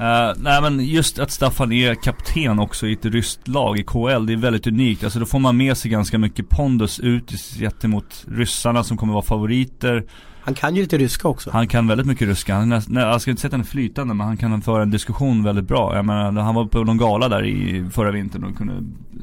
Uh, 0.00 0.32
nej 0.36 0.62
men 0.62 0.80
just 0.80 1.18
att 1.18 1.30
Staffan 1.30 1.72
är 1.72 1.94
kapten 1.94 2.58
också 2.58 2.86
i 2.86 2.92
ett 2.92 3.04
ryskt 3.04 3.48
lag 3.48 3.78
i 3.78 3.82
KL, 3.82 4.26
det 4.26 4.32
är 4.32 4.36
väldigt 4.36 4.66
unikt. 4.66 5.04
Alltså 5.04 5.18
då 5.18 5.26
får 5.26 5.38
man 5.38 5.56
med 5.56 5.76
sig 5.76 5.90
ganska 5.90 6.18
mycket 6.18 6.48
pondus 6.48 7.00
ut 7.00 7.30
gentemot 7.58 8.24
ryssarna 8.28 8.84
som 8.84 8.96
kommer 8.96 9.12
vara 9.12 9.22
favoriter. 9.22 10.04
Han 10.46 10.54
kan 10.54 10.76
ju 10.76 10.82
lite 10.82 10.98
ryska 10.98 11.28
också. 11.28 11.50
Han 11.50 11.68
kan 11.68 11.86
väldigt 11.86 12.06
mycket 12.06 12.28
ryska. 12.28 12.54
Han, 12.54 12.82
jag 12.90 13.20
ska 13.20 13.30
inte 13.30 13.40
säga 13.40 13.48
att 13.48 13.52
han 13.52 13.60
är 13.60 13.64
flytande 13.64 14.14
men 14.14 14.26
han 14.26 14.36
kan 14.36 14.62
föra 14.62 14.82
en 14.82 14.90
diskussion 14.90 15.42
väldigt 15.42 15.68
bra. 15.68 15.96
Jag 15.96 16.04
menar, 16.04 16.42
han 16.42 16.54
var 16.54 16.66
på 16.66 16.84
någon 16.84 16.96
gala 16.96 17.28
där 17.28 17.44
i 17.44 17.90
förra 17.90 18.10
vintern 18.10 18.44
och 18.44 18.56
kunde 18.56 18.74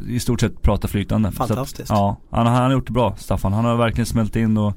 i 0.07 0.19
stort 0.19 0.41
sett 0.41 0.61
prata 0.61 0.87
flytande. 0.87 1.31
Fantastiskt. 1.31 1.91
Att, 1.91 1.97
ja, 1.97 2.17
han, 2.29 2.47
han 2.47 2.63
har 2.63 2.71
gjort 2.71 2.87
det 2.87 2.93
bra 2.93 3.15
Staffan. 3.17 3.53
Han 3.53 3.65
har 3.65 3.75
verkligen 3.75 4.05
smält 4.05 4.35
in 4.35 4.57
och 4.57 4.73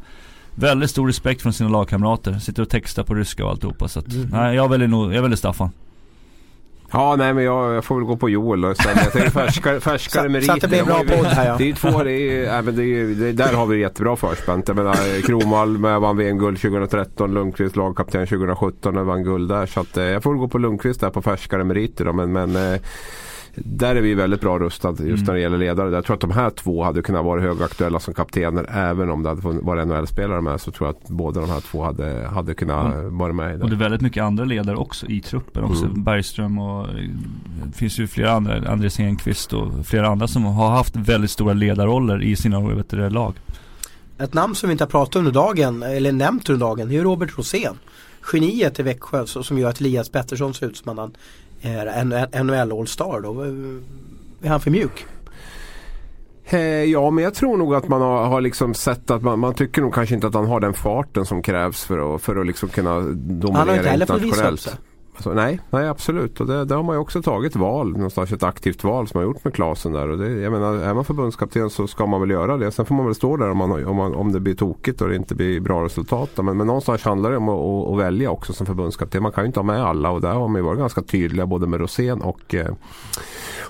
väldigt 0.54 0.90
stor 0.90 1.06
respekt 1.06 1.42
från 1.42 1.52
sina 1.52 1.70
lagkamrater. 1.70 2.38
Sitter 2.38 2.62
och 2.62 2.68
textar 2.68 3.02
på 3.02 3.14
ryska 3.14 3.44
och 3.44 3.50
alltihopa. 3.50 3.88
Så 3.88 3.98
att, 3.98 4.12
mm. 4.12 4.28
nej, 4.32 4.56
jag 4.56 4.68
väljer 4.68 4.88
nog, 4.88 5.14
jag 5.14 5.22
väljer 5.22 5.36
Staffan. 5.36 5.70
Ja, 6.93 7.16
nej 7.16 7.35
men 7.35 7.45
jag, 7.45 7.75
jag, 7.75 7.85
får 7.85 7.97
väl 7.97 8.05
gå 8.05 8.16
på 8.16 8.31
Joel 8.31 8.61
då 8.61 8.73
istället. 8.73 9.05
Jag 9.05 9.12
tänker 9.12 9.31
färskare, 9.47 9.81
färskare 9.81 10.28
meriter. 10.28 10.47
Så 10.47 10.52
att 10.52 10.61
det 10.61 10.69
blir 10.69 10.85
bra 10.85 10.99
podd 10.99 11.26
här 11.26 11.49
ja. 11.49 11.57
Det 11.59 11.71
är 11.71 11.75
två, 11.75 12.02
det 12.02 12.12
är, 12.12 12.62
men 12.62 12.76
det 12.76 12.85
är, 12.85 13.05
det, 13.05 13.33
där 13.33 13.52
har 13.52 13.66
vi 13.66 13.81
jättebra 13.81 14.16
förspänt. 14.16 14.69
Jag 14.69 14.76
menar 14.76 15.23
Kromalm 15.23 15.83
vann 15.83 16.16
VM-guld 16.16 16.61
2013, 16.61 17.35
Lundqvist 17.35 17.76
lagkapten 17.76 18.26
2017 18.26 18.99
och 18.99 19.07
vann 19.07 19.25
guld 19.25 19.49
där. 19.49 19.66
Så 19.66 19.81
att, 19.81 19.97
eh, 19.97 20.05
jag 20.05 20.23
får 20.23 20.31
väl 20.31 20.38
gå 20.38 20.49
på 20.49 20.59
Lundqvist 20.59 21.00
där 21.00 21.11
på 21.11 21.23
färskare 21.23 21.64
meriter 21.64 22.05
då. 22.05 22.12
Men, 22.12 22.33
men 22.33 22.57
eh, 22.57 22.81
där 23.64 23.96
är 23.96 24.00
vi 24.00 24.14
väldigt 24.14 24.40
bra 24.40 24.58
rustade 24.58 25.04
just 25.04 25.22
mm. 25.22 25.25
när 25.26 25.34
det 25.34 25.40
gäller 25.40 25.58
ledare. 25.58 25.90
Jag 25.90 26.04
tror 26.04 26.14
att 26.14 26.20
de 26.20 26.30
här 26.30 26.50
två 26.50 26.82
hade 26.82 27.02
kunnat 27.02 27.25
vara 27.25 27.40
högaktuella 27.40 28.00
som 28.00 28.14
kaptener 28.14 28.66
även 28.72 29.10
om 29.10 29.22
det 29.22 29.28
hade 29.28 29.40
varit 29.40 29.86
NHL-spelare 29.86 30.40
med. 30.40 30.60
Så 30.60 30.70
tror 30.70 30.88
jag 30.88 30.96
att 30.96 31.08
båda 31.08 31.40
de 31.40 31.50
här 31.50 31.60
två 31.60 31.82
hade, 31.82 32.28
hade 32.32 32.54
kunnat 32.54 32.94
mm. 32.94 33.18
vara 33.18 33.32
med. 33.32 33.62
Och 33.62 33.70
det 33.70 33.76
är 33.76 33.78
väldigt 33.78 34.00
mycket 34.00 34.22
andra 34.22 34.44
ledare 34.44 34.76
också 34.76 35.06
i 35.06 35.20
truppen 35.20 35.64
också. 35.64 35.84
Mm. 35.84 36.04
Bergström 36.04 36.58
och 36.58 36.86
det 37.64 37.76
finns 37.76 37.98
ju 37.98 38.06
flera 38.06 38.30
andra, 38.30 38.70
Andres 38.70 39.00
Enqvist 39.00 39.52
och 39.52 39.86
flera 39.86 40.08
andra 40.08 40.28
som 40.28 40.44
har 40.44 40.70
haft 40.70 40.96
väldigt 40.96 41.30
stora 41.30 41.52
ledarroller 41.52 42.22
i 42.22 42.36
sina 42.36 42.60
vet 42.60 42.90
du, 42.90 43.10
lag. 43.10 43.34
Ett 44.18 44.34
namn 44.34 44.54
som 44.54 44.68
vi 44.68 44.72
inte 44.72 44.84
har 44.84 44.90
pratat 44.90 45.16
under 45.16 45.32
dagen, 45.32 45.82
eller 45.82 46.12
nämnt 46.12 46.48
under 46.48 46.66
dagen, 46.66 46.88
det 46.88 46.96
är 46.96 47.02
Robert 47.02 47.38
Rosén. 47.38 47.75
Geniet 48.32 48.80
i 48.80 48.82
Växjö 48.82 49.26
som 49.26 49.58
gör 49.58 49.68
att 49.68 49.80
Elias 49.80 50.08
Pettersson 50.08 50.54
ser 50.54 50.66
ut 50.66 50.76
som 50.76 50.98
han 50.98 51.14
NHL 52.44 52.72
All-Star 52.72 53.20
då? 53.20 53.40
Är 54.42 54.48
han 54.48 54.60
för 54.60 54.70
mjuk? 54.70 55.06
Eh, 56.48 56.60
ja, 56.60 57.10
men 57.10 57.25
jag 57.25 57.34
tror 57.34 57.56
nog 57.56 57.75
att 57.75 57.88
man 57.88 58.00
har, 58.00 58.25
har 58.25 58.40
liksom 58.40 58.75
sett 58.75 59.10
att 59.10 59.22
man, 59.22 59.38
man, 59.38 59.54
tycker 59.54 59.82
nog 59.82 59.94
kanske 59.94 60.14
inte 60.14 60.26
att 60.26 60.34
han 60.34 60.46
har 60.46 60.60
den 60.60 60.75
farten 60.75 61.26
som 61.26 61.42
krävs 61.42 61.84
för 61.84 62.14
att, 62.14 62.22
för 62.22 62.36
att 62.36 62.46
liksom 62.46 62.68
kunna 62.68 63.00
dominera 63.00 63.58
Han 63.58 63.68
har 63.68 63.76
inte 63.76 63.88
heller 63.88 64.06
fått 64.06 64.22
visa 64.22 64.50
upp 64.50 64.60
sig. 64.60 64.72
Alltså, 65.16 65.32
nej, 65.32 65.61
nej, 65.70 65.88
absolut. 65.88 66.40
Och 66.40 66.46
det, 66.46 66.64
det, 66.64 66.75
har 66.75 66.82
man 66.82 66.94
ju 66.94 67.00
också 67.00 67.23
tagit 67.23 67.56
val, 67.56 67.92
någonstans 67.92 68.32
ett 68.32 68.42
aktivt 68.42 68.85
val 68.85 69.08
som 69.08 69.20
man 69.20 69.28
gjort 69.28 69.44
med 69.44 69.54
Klasen 69.54 69.92
där. 69.92 70.08
Och 70.08 70.18
det, 70.18 70.30
jag 70.32 70.52
menar, 70.52 70.75
är 70.75 70.94
man 70.94 71.04
förbundskapten 71.04 71.70
så 71.70 71.87
ska 71.87 72.06
man 72.06 72.20
väl 72.20 72.30
göra 72.30 72.56
det. 72.56 72.70
Sen 72.70 72.87
får 72.87 72.94
man 72.94 73.06
väl 73.06 73.14
stå 73.14 73.37
där 73.37 73.50
om, 73.50 73.56
man, 73.56 73.87
om, 73.87 73.96
man, 73.96 74.14
om 74.14 74.32
det 74.32 74.40
blir 74.40 74.54
tokigt 74.54 75.00
och 75.00 75.08
det 75.08 75.16
inte 75.16 75.35
blir 75.35 75.61
bra 75.61 75.85
resultat. 75.85 76.30
Men, 76.37 76.56
men 76.56 76.66
någonstans 76.66 77.02
handlar 77.04 77.30
det 77.30 77.37
om 77.37 77.49
att, 77.49 77.61
att, 77.61 77.92
att, 77.92 77.99
välja 77.99 78.30
också 78.30 78.52
som 78.52 78.66
förbundskapten. 78.66 79.23
Man 79.23 79.32
kan 79.32 79.44
ju 79.44 79.46
inte 79.46 79.61
ha 79.61 79.64
med 79.64 79.85
alla 79.85 80.11
och 80.11 80.20
där 80.20 80.32
har 80.32 80.49
man 80.49 80.56
ju 80.56 80.62
varit 80.62 80.78
ganska 80.78 81.02
tydliga 81.02 81.46
både 81.46 81.66
med 81.66 81.80
Rosén 81.80 82.23
och 82.23 82.54
eh, 82.54 82.75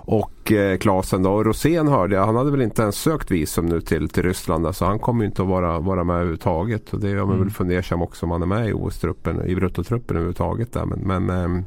och 0.07 0.53
eh, 0.53 0.79
Klasen 0.79 1.23
då. 1.23 1.33
Och 1.33 1.45
Rosén 1.45 1.88
hörde 1.88 2.17
jag, 2.17 2.26
han 2.26 2.37
hade 2.37 2.50
väl 2.50 2.62
inte 2.62 2.83
ens 2.83 2.97
sökt 2.97 3.31
visum 3.31 3.67
nu 3.67 3.81
till, 3.81 4.09
till 4.09 4.23
Ryssland. 4.23 4.76
Så 4.76 4.85
han 4.85 4.99
kommer 4.99 5.25
ju 5.25 5.26
inte 5.26 5.43
att 5.43 5.49
vara, 5.49 5.79
vara 5.79 6.05
med 6.05 6.17
överhuvudtaget. 6.17 6.93
Och 6.93 7.00
det 7.00 7.09
gör 7.09 7.25
man 7.25 7.35
mm. 7.35 7.41
väl 7.41 7.50
fundersam 7.50 8.03
också 8.03 8.26
om 8.26 8.33
han 8.33 8.43
är 8.43 8.47
med 8.47 8.69
i 8.69 8.73
OS-truppen, 8.73 9.47
i 9.47 9.55
bruttotruppen 9.55 10.17
överhuvudtaget. 10.17 10.73
Där. 10.73 10.85
Men, 10.85 10.99
men 10.99 11.31
eh, 11.43 11.62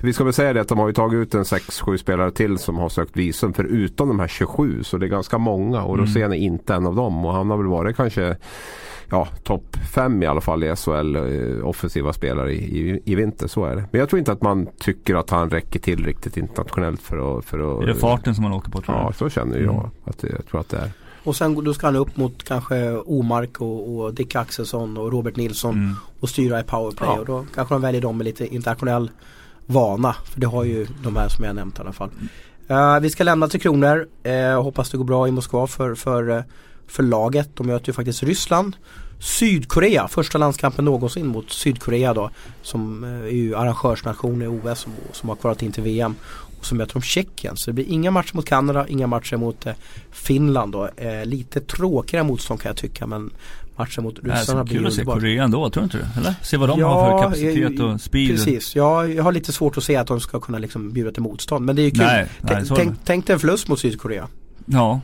vi 0.00 0.12
ska 0.12 0.24
väl 0.24 0.32
säga 0.32 0.52
det 0.52 0.60
att 0.60 0.68
de 0.68 0.78
har 0.78 0.86
ju 0.86 0.94
tagit 0.94 1.16
ut 1.16 1.34
en 1.34 1.42
6-7 1.42 1.96
spelare 1.96 2.30
till 2.30 2.58
som 2.58 2.78
har 2.78 2.88
sökt 2.88 3.16
visum 3.16 3.52
förutom 3.52 4.08
de 4.08 4.20
här 4.20 4.28
27. 4.28 4.82
Så 4.82 4.98
det 4.98 5.06
är 5.06 5.10
ganska 5.10 5.38
många 5.38 5.82
och 5.82 5.94
mm. 5.94 6.06
Rosén 6.06 6.32
är 6.32 6.36
inte 6.36 6.74
en 6.74 6.86
av 6.86 6.94
dem. 6.94 7.24
Och 7.24 7.32
han 7.32 7.50
har 7.50 7.56
väl 7.56 7.66
varit 7.66 7.96
kanske 7.96 8.36
ja, 9.10 9.28
topp 9.42 9.76
fem 9.94 10.22
i 10.22 10.26
alla 10.26 10.40
fall 10.40 10.64
i 10.64 10.76
SHL 10.76 11.16
eh, 11.16 11.68
offensiva 11.68 12.12
spelare 12.12 12.52
i, 12.52 12.56
i, 12.56 13.00
i, 13.04 13.14
vinter. 13.14 13.46
Så 13.46 13.64
är 13.64 13.76
det. 13.76 13.84
Men 13.90 13.98
jag 13.98 14.08
tror 14.08 14.18
inte 14.18 14.32
att 14.32 14.42
man 14.42 14.68
tycker 14.78 15.14
att 15.14 15.30
han 15.30 15.50
räcker 15.50 15.80
till 15.80 16.04
riktigt 16.04 16.36
internationellt 16.36 17.02
för 17.02 17.38
att... 17.38 17.44
För 17.44 17.78
att 17.78 17.82
är 17.82 17.86
det 17.86 17.94
farten 17.94 18.34
som 18.34 18.44
han 18.44 18.52
åker 18.52 18.70
på 18.70 18.80
tror 18.80 18.96
Ja, 18.96 19.12
så 19.12 19.30
känner 19.30 19.58
jag 19.58 19.74
mm. 19.74 19.90
att 20.04 20.22
jag 20.22 20.46
tror 20.46 20.60
att 20.60 20.68
det 20.68 20.76
är. 20.76 20.90
Och 21.24 21.36
sen 21.36 21.64
då 21.64 21.74
ska 21.74 21.86
han 21.86 21.96
upp 21.96 22.16
mot 22.16 22.44
kanske 22.44 22.96
Omark 22.96 23.60
och, 23.60 23.98
och 23.98 24.14
Dick 24.14 24.34
Axelsson 24.34 24.96
och 24.96 25.12
Robert 25.12 25.36
Nilsson 25.36 25.74
mm. 25.74 25.96
och 26.20 26.28
styra 26.28 26.60
i 26.60 26.62
powerplay. 26.62 27.08
Ja. 27.08 27.20
Och 27.20 27.26
då 27.26 27.46
kanske 27.54 27.74
de 27.74 27.82
väljer 27.82 28.00
dem 28.00 28.16
med 28.16 28.24
lite 28.24 28.54
internationell 28.54 29.10
vana. 29.66 30.16
För 30.24 30.40
det 30.40 30.46
har 30.46 30.64
ju 30.64 30.86
de 31.02 31.16
här 31.16 31.28
som 31.28 31.44
jag 31.44 31.56
nämnt 31.56 31.78
i 31.78 31.80
alla 31.80 31.92
fall. 31.92 32.10
Uh, 32.70 33.00
vi 33.00 33.10
ska 33.10 33.24
lämna 33.24 33.48
till 33.48 33.60
Kronor. 33.60 34.06
Uh, 34.26 34.62
hoppas 34.62 34.90
det 34.90 34.96
går 34.96 35.04
bra 35.04 35.28
i 35.28 35.30
Moskva 35.30 35.66
för, 35.66 35.94
för 35.94 36.30
uh, 36.30 36.42
för 36.86 37.02
laget. 37.02 37.50
De 37.54 37.66
möter 37.66 37.88
ju 37.88 37.92
faktiskt 37.92 38.22
Ryssland. 38.22 38.76
Sydkorea, 39.20 40.08
första 40.08 40.38
landskampen 40.38 40.84
någonsin 40.84 41.26
mot 41.26 41.50
Sydkorea 41.50 42.14
då. 42.14 42.30
Som 42.62 43.04
är 43.04 43.28
ju 43.28 43.56
arrangörsnation 43.56 44.42
i 44.42 44.46
OS 44.46 44.86
och 45.10 45.16
som 45.16 45.28
har 45.28 45.36
kvalat 45.36 45.62
in 45.62 45.72
till 45.72 45.82
VM. 45.82 46.14
Så 46.68 46.74
möter 46.74 46.92
de 46.92 47.02
Tjeckien. 47.02 47.56
Så 47.56 47.70
det 47.70 47.74
blir 47.74 47.84
inga 47.84 48.10
matcher 48.10 48.36
mot 48.36 48.46
Kanada, 48.46 48.88
inga 48.88 49.06
matcher 49.06 49.36
mot 49.36 49.66
eh, 49.66 49.72
Finland 50.10 50.72
då. 50.72 50.88
Eh, 50.96 51.24
lite 51.24 51.60
tråkigare 51.60 52.24
motstånd 52.24 52.60
kan 52.60 52.68
jag 52.68 52.76
tycka 52.76 53.06
men 53.06 53.30
matchen 53.76 54.04
mot 54.04 54.18
ryssarna 54.22 54.64
blir 54.64 54.76
Kul 54.76 54.86
att 54.86 54.92
se 54.92 55.04
Korea 55.04 55.44
ändå, 55.44 55.70
tror 55.70 55.82
du 55.82 55.84
inte 55.84 55.98
det? 55.98 56.20
Eller? 56.20 56.34
Se 56.42 56.56
vad 56.56 56.68
de 56.68 56.80
ja, 56.80 56.88
har 56.88 57.10
för 57.10 57.22
kapacitet 57.22 57.80
och 57.80 58.00
speed. 58.00 58.30
Precis, 58.30 58.76
ja, 58.76 59.06
jag 59.06 59.22
har 59.22 59.32
lite 59.32 59.52
svårt 59.52 59.76
att 59.76 59.84
se 59.84 59.96
att 59.96 60.06
de 60.06 60.20
ska 60.20 60.40
kunna 60.40 60.58
liksom 60.58 60.92
bjuda 60.92 61.12
till 61.12 61.22
motstånd. 61.22 61.64
Men 61.64 61.76
det 61.76 61.82
är 61.82 61.84
ju 61.84 61.90
kul. 61.90 62.00
Nej, 62.00 62.26
nej, 62.40 62.64
tänk, 62.76 62.98
tänk 63.04 63.26
dig 63.26 63.34
en 63.34 63.40
förlust 63.40 63.68
mot 63.68 63.80
Sydkorea. 63.80 64.28
Ja, 64.66 65.00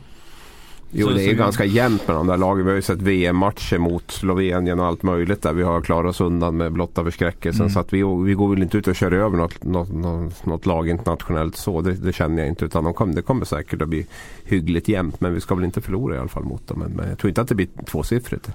Jo, 0.91 1.09
det 1.09 1.23
är 1.23 1.27
ju 1.27 1.35
ganska 1.35 1.65
jämnt 1.65 2.07
med 2.07 2.15
de 2.15 2.27
där 2.27 2.37
lagen. 2.37 2.65
Vi 2.65 2.71
har 2.71 2.75
ju 2.75 2.81
sett 2.81 3.01
VM-matcher 3.01 3.77
mot 3.77 4.11
Slovenien 4.11 4.79
och 4.79 4.85
allt 4.85 5.03
möjligt 5.03 5.41
där 5.41 5.53
vi 5.53 5.63
har 5.63 5.81
klarat 5.81 6.09
oss 6.09 6.21
undan 6.21 6.57
med 6.57 6.71
blotta 6.71 7.03
förskräckelsen. 7.03 7.61
Mm. 7.61 7.73
Så 7.73 7.79
att 7.79 7.93
vi, 7.93 8.03
vi 8.25 8.33
går 8.33 8.49
väl 8.49 8.61
inte 8.61 8.77
ut 8.77 8.87
och 8.87 8.95
kör 8.95 9.11
över 9.11 9.37
något, 9.37 9.63
något, 9.63 9.93
något, 9.93 10.45
något 10.45 10.65
lag 10.65 10.89
internationellt 10.89 11.57
så. 11.57 11.81
Det, 11.81 11.93
det, 11.93 12.13
känner 12.13 12.39
jag 12.39 12.49
inte. 12.49 12.65
Utan 12.65 12.83
de 12.83 12.93
kom, 12.93 13.15
det 13.15 13.21
kommer 13.21 13.45
säkert 13.45 13.81
att 13.81 13.89
bli 13.89 14.07
hyggligt 14.43 14.87
jämnt. 14.87 15.21
Men 15.21 15.33
vi 15.33 15.41
ska 15.41 15.55
väl 15.55 15.65
inte 15.65 15.81
förlora 15.81 16.15
i 16.15 16.19
alla 16.19 16.27
fall 16.27 16.43
mot 16.43 16.67
dem. 16.67 16.79
Men, 16.79 16.91
men 16.91 17.09
jag 17.09 17.17
tror 17.17 17.29
inte 17.29 17.41
att 17.41 17.47
det 17.47 17.55
blir 17.55 17.67
tvåsiffrigt. 17.85 18.49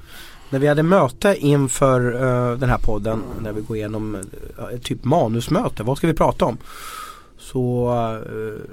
När 0.51 0.59
vi 0.59 0.67
hade 0.67 0.83
möte 0.83 1.37
inför 1.39 2.15
uh, 2.15 2.59
den 2.59 2.69
här 2.69 2.79
podden, 2.79 3.23
när 3.41 3.53
vi 3.53 3.61
går 3.61 3.77
igenom 3.77 4.15
uh, 4.15 4.79
typ 4.83 5.05
manusmöte, 5.05 5.83
vad 5.83 5.97
ska 5.97 6.07
vi 6.07 6.15
prata 6.15 6.45
om? 6.45 6.59
Så 7.39 7.91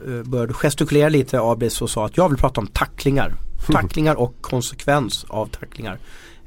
uh, 0.08 0.24
började 0.24 0.54
gestikulera 0.54 1.10
lite 1.10 1.40
Abris 1.42 1.82
och 1.82 1.90
sa 1.90 2.06
att 2.06 2.18
jag 2.18 2.30
vill 2.30 2.38
prata 2.38 2.62
om 2.62 2.68
tacklingar. 2.68 3.36
Tacklingar 3.72 4.16
och 4.16 4.34
konsekvens 4.42 5.26
av 5.30 5.46
tacklingar. 5.46 5.98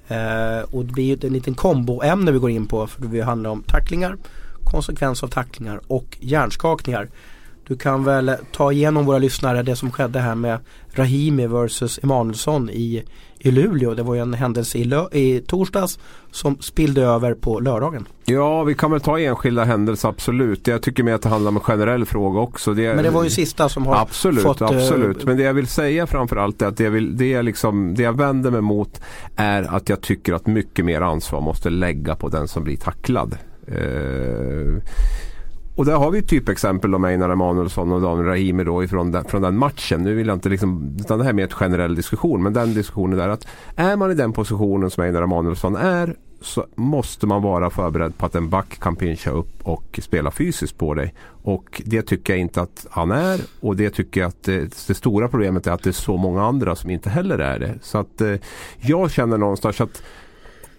Eh, 0.09 0.61
och 0.71 0.85
det 0.85 0.93
blir 0.93 1.05
ju 1.05 1.27
en 1.27 1.33
liten 1.33 1.55
komboämne 1.55 2.33
vi 2.33 2.39
går 2.39 2.51
in 2.51 2.67
på 2.67 2.87
för 2.87 3.03
det 3.03 3.21
handlar 3.21 3.51
om 3.51 3.63
tacklingar, 3.63 4.17
konsekvens 4.65 5.23
av 5.23 5.29
tacklingar 5.29 5.81
och 5.87 6.17
hjärnskakningar. 6.21 7.09
Du 7.71 7.77
kan 7.77 8.05
väl 8.05 8.33
ta 8.53 8.73
igenom 8.73 9.07
våra 9.07 9.19
lyssnare 9.19 9.63
det 9.63 9.77
som 9.77 9.91
skedde 9.91 10.19
här 10.19 10.35
med 10.35 10.59
Rahimi 10.93 11.47
versus 11.47 12.01
Emanuelsson 12.03 12.71
i, 12.71 13.05
i 13.39 13.51
Luleå. 13.51 13.95
Det 13.95 14.03
var 14.03 14.15
ju 14.15 14.21
en 14.21 14.35
händelse 14.35 14.79
i, 14.79 14.83
i 15.13 15.41
torsdags 15.47 15.99
som 16.31 16.59
spillde 16.61 17.03
över 17.03 17.35
på 17.35 17.61
lördagen. 17.61 18.07
Ja, 18.25 18.63
vi 18.63 18.75
kan 18.75 18.91
väl 18.91 19.01
ta 19.01 19.19
enskilda 19.19 19.65
händelser 19.65 20.09
absolut. 20.09 20.67
Jag 20.67 20.83
tycker 20.83 21.03
mer 21.03 21.15
att 21.15 21.23
det 21.23 21.29
handlar 21.29 21.49
om 21.49 21.57
en 21.57 21.63
generell 21.63 22.05
fråga 22.05 22.41
också. 22.41 22.75
Det, 22.75 22.95
Men 22.95 23.05
det 23.05 23.11
var 23.11 23.25
ju 23.25 23.31
sista 23.31 23.69
som 23.69 23.87
har 23.87 23.97
absolut, 23.97 24.43
fått... 24.43 24.63
Absolut, 24.63 25.17
uh, 25.17 25.27
Men 25.27 25.37
det 25.37 25.43
jag 25.43 25.55
vill 25.55 25.67
säga 25.67 26.07
framförallt 26.07 26.63
är 26.63 26.67
att 26.67 26.77
det 26.77 26.85
jag, 26.85 26.91
vill, 26.91 27.17
det, 27.17 27.31
jag 27.31 27.45
liksom, 27.45 27.95
det 27.95 28.03
jag 28.03 28.17
vänder 28.17 28.51
mig 28.51 28.61
mot 28.61 29.01
är 29.37 29.77
att 29.77 29.89
jag 29.89 30.01
tycker 30.01 30.33
att 30.33 30.47
mycket 30.47 30.85
mer 30.85 31.01
ansvar 31.01 31.41
måste 31.41 31.71
lägga 31.71 32.17
på 32.17 32.29
den 32.29 32.49
som 32.49 32.65
blir 32.65 32.77
tacklad. 32.77 33.39
Uh, 33.69 34.83
och 35.81 35.87
där 35.87 35.97
har 35.97 36.11
vi 36.11 36.23
typexempel 36.23 36.95
om 36.95 37.05
Einar 37.05 37.31
Emanuelsson 37.31 37.93
och 37.93 38.01
Daniel 38.01 38.27
Rahimi 38.27 38.65
då 38.65 38.85
ifrån 38.85 39.13
den, 39.13 39.25
från 39.25 39.43
den 39.43 39.57
matchen. 39.57 40.03
Nu 40.03 40.15
vill 40.15 40.27
jag 40.27 40.37
inte 40.37 40.49
liksom, 40.49 40.97
utan 41.01 41.19
det 41.19 41.25
här 41.25 41.31
är 41.31 41.35
mer 41.35 41.43
en 41.43 41.49
generell 41.49 41.95
diskussion. 41.95 42.43
Men 42.43 42.53
den 42.53 42.75
diskussionen 42.75 43.21
är 43.21 43.29
att 43.29 43.47
är 43.77 43.97
man 43.97 44.11
i 44.11 44.15
den 44.15 44.33
positionen 44.33 44.91
som 44.91 45.05
Einar 45.05 45.23
Emanuelsson 45.23 45.77
är 45.77 46.17
så 46.41 46.67
måste 46.75 47.27
man 47.27 47.43
vara 47.43 47.71
förberedd 47.71 48.19
på 48.19 48.27
att 48.27 48.35
en 48.35 48.49
back 48.49 48.81
kan 48.81 48.97
pincha 48.97 49.31
upp 49.31 49.53
och 49.63 50.01
spela 50.03 50.31
fysiskt 50.31 50.79
på 50.79 50.95
dig. 50.95 51.15
Och 51.43 51.83
det 51.85 52.03
tycker 52.03 52.33
jag 52.33 52.41
inte 52.41 52.61
att 52.61 52.87
han 52.91 53.11
är 53.11 53.41
och 53.61 53.77
det 53.77 53.91
tycker 53.91 54.21
jag 54.21 54.29
att 54.29 54.43
det, 54.43 54.87
det 54.87 54.95
stora 54.95 55.29
problemet 55.29 55.67
är 55.67 55.73
att 55.73 55.83
det 55.83 55.91
är 55.91 55.93
så 55.93 56.17
många 56.17 56.43
andra 56.43 56.77
som 56.77 56.91
inte 56.91 57.11
heller 57.11 57.39
är 57.39 57.59
det. 57.59 57.75
Så 57.83 57.99
att 57.99 58.21
eh, 58.21 58.35
jag 58.79 59.11
känner 59.11 59.39
någonstans 59.39 59.81
att 59.81 60.03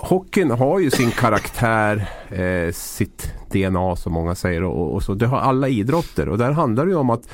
hockeyn 0.01 0.51
har 0.51 0.79
ju 0.79 0.91
sin 0.91 1.11
karaktär, 1.11 2.09
eh, 2.29 2.71
sitt 2.71 3.33
DNA 3.51 3.95
som 3.95 4.13
många 4.13 4.35
säger. 4.35 4.63
Och, 4.63 4.93
och, 4.93 5.03
så. 5.03 5.13
Det 5.13 5.27
har 5.27 5.37
alla 5.39 5.67
idrotter 5.67 6.29
och 6.29 6.37
där 6.37 6.51
handlar 6.51 6.85
det 6.85 6.91
ju 6.91 6.97
om 6.97 7.09
att 7.09 7.29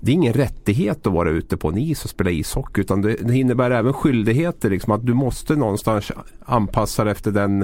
det 0.00 0.10
är 0.10 0.14
ingen 0.14 0.32
rättighet 0.32 1.06
att 1.06 1.12
vara 1.12 1.30
ute 1.30 1.56
på 1.56 1.68
en 1.68 1.78
is 1.78 2.04
och 2.04 2.10
spela 2.10 2.30
ishockey 2.30 2.80
utan 2.80 3.02
det, 3.02 3.16
det 3.20 3.36
innebär 3.36 3.70
även 3.70 3.92
skyldigheter. 3.92 4.70
Liksom, 4.70 4.92
att 4.92 5.06
du 5.06 5.14
måste 5.14 5.56
någonstans 5.56 6.12
anpassa 6.44 7.04
dig 7.04 7.12
efter 7.12 7.30
den 7.30 7.62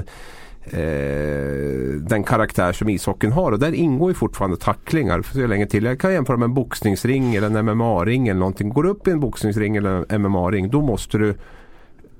eh, 0.63 2.01
den 2.01 2.23
karaktär 2.23 2.73
som 2.73 2.89
ishockeyn 2.89 3.31
har. 3.31 3.51
Och 3.51 3.59
där 3.59 3.71
ingår 3.71 4.09
ju 4.09 4.13
fortfarande 4.13 4.57
tacklingar. 4.57 5.21
För 5.21 5.33
så 5.33 5.47
länge 5.47 5.67
till. 5.67 5.83
Jag 5.83 5.99
kan 5.99 6.13
jämföra 6.13 6.37
med 6.37 6.45
en 6.45 6.53
boxningsring 6.53 7.35
eller 7.35 7.59
en 7.59 7.65
MMA-ring 7.65 8.27
eller 8.27 8.39
någonting. 8.39 8.69
Går 8.69 8.83
du 8.83 8.89
upp 8.89 9.07
i 9.07 9.11
en 9.11 9.19
boxningsring 9.19 9.75
eller 9.75 10.05
en 10.09 10.21
MMA-ring 10.21 10.69
då 10.69 10.81
måste 10.81 11.17
du 11.17 11.35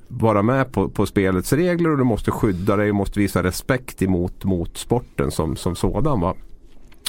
vara 0.09 0.41
med 0.41 0.71
på, 0.71 0.89
på 0.89 1.05
spelets 1.05 1.53
regler 1.53 1.91
och 1.91 1.97
du 1.97 2.03
måste 2.03 2.31
skydda 2.31 2.75
dig 2.75 2.89
och 2.89 2.95
måste 2.95 3.19
visa 3.19 3.43
respekt 3.43 4.01
emot 4.01 4.43
mot 4.43 4.77
sporten 4.77 5.31
som, 5.31 5.55
som 5.55 5.75
sådan. 5.75 6.21
Va? 6.21 6.35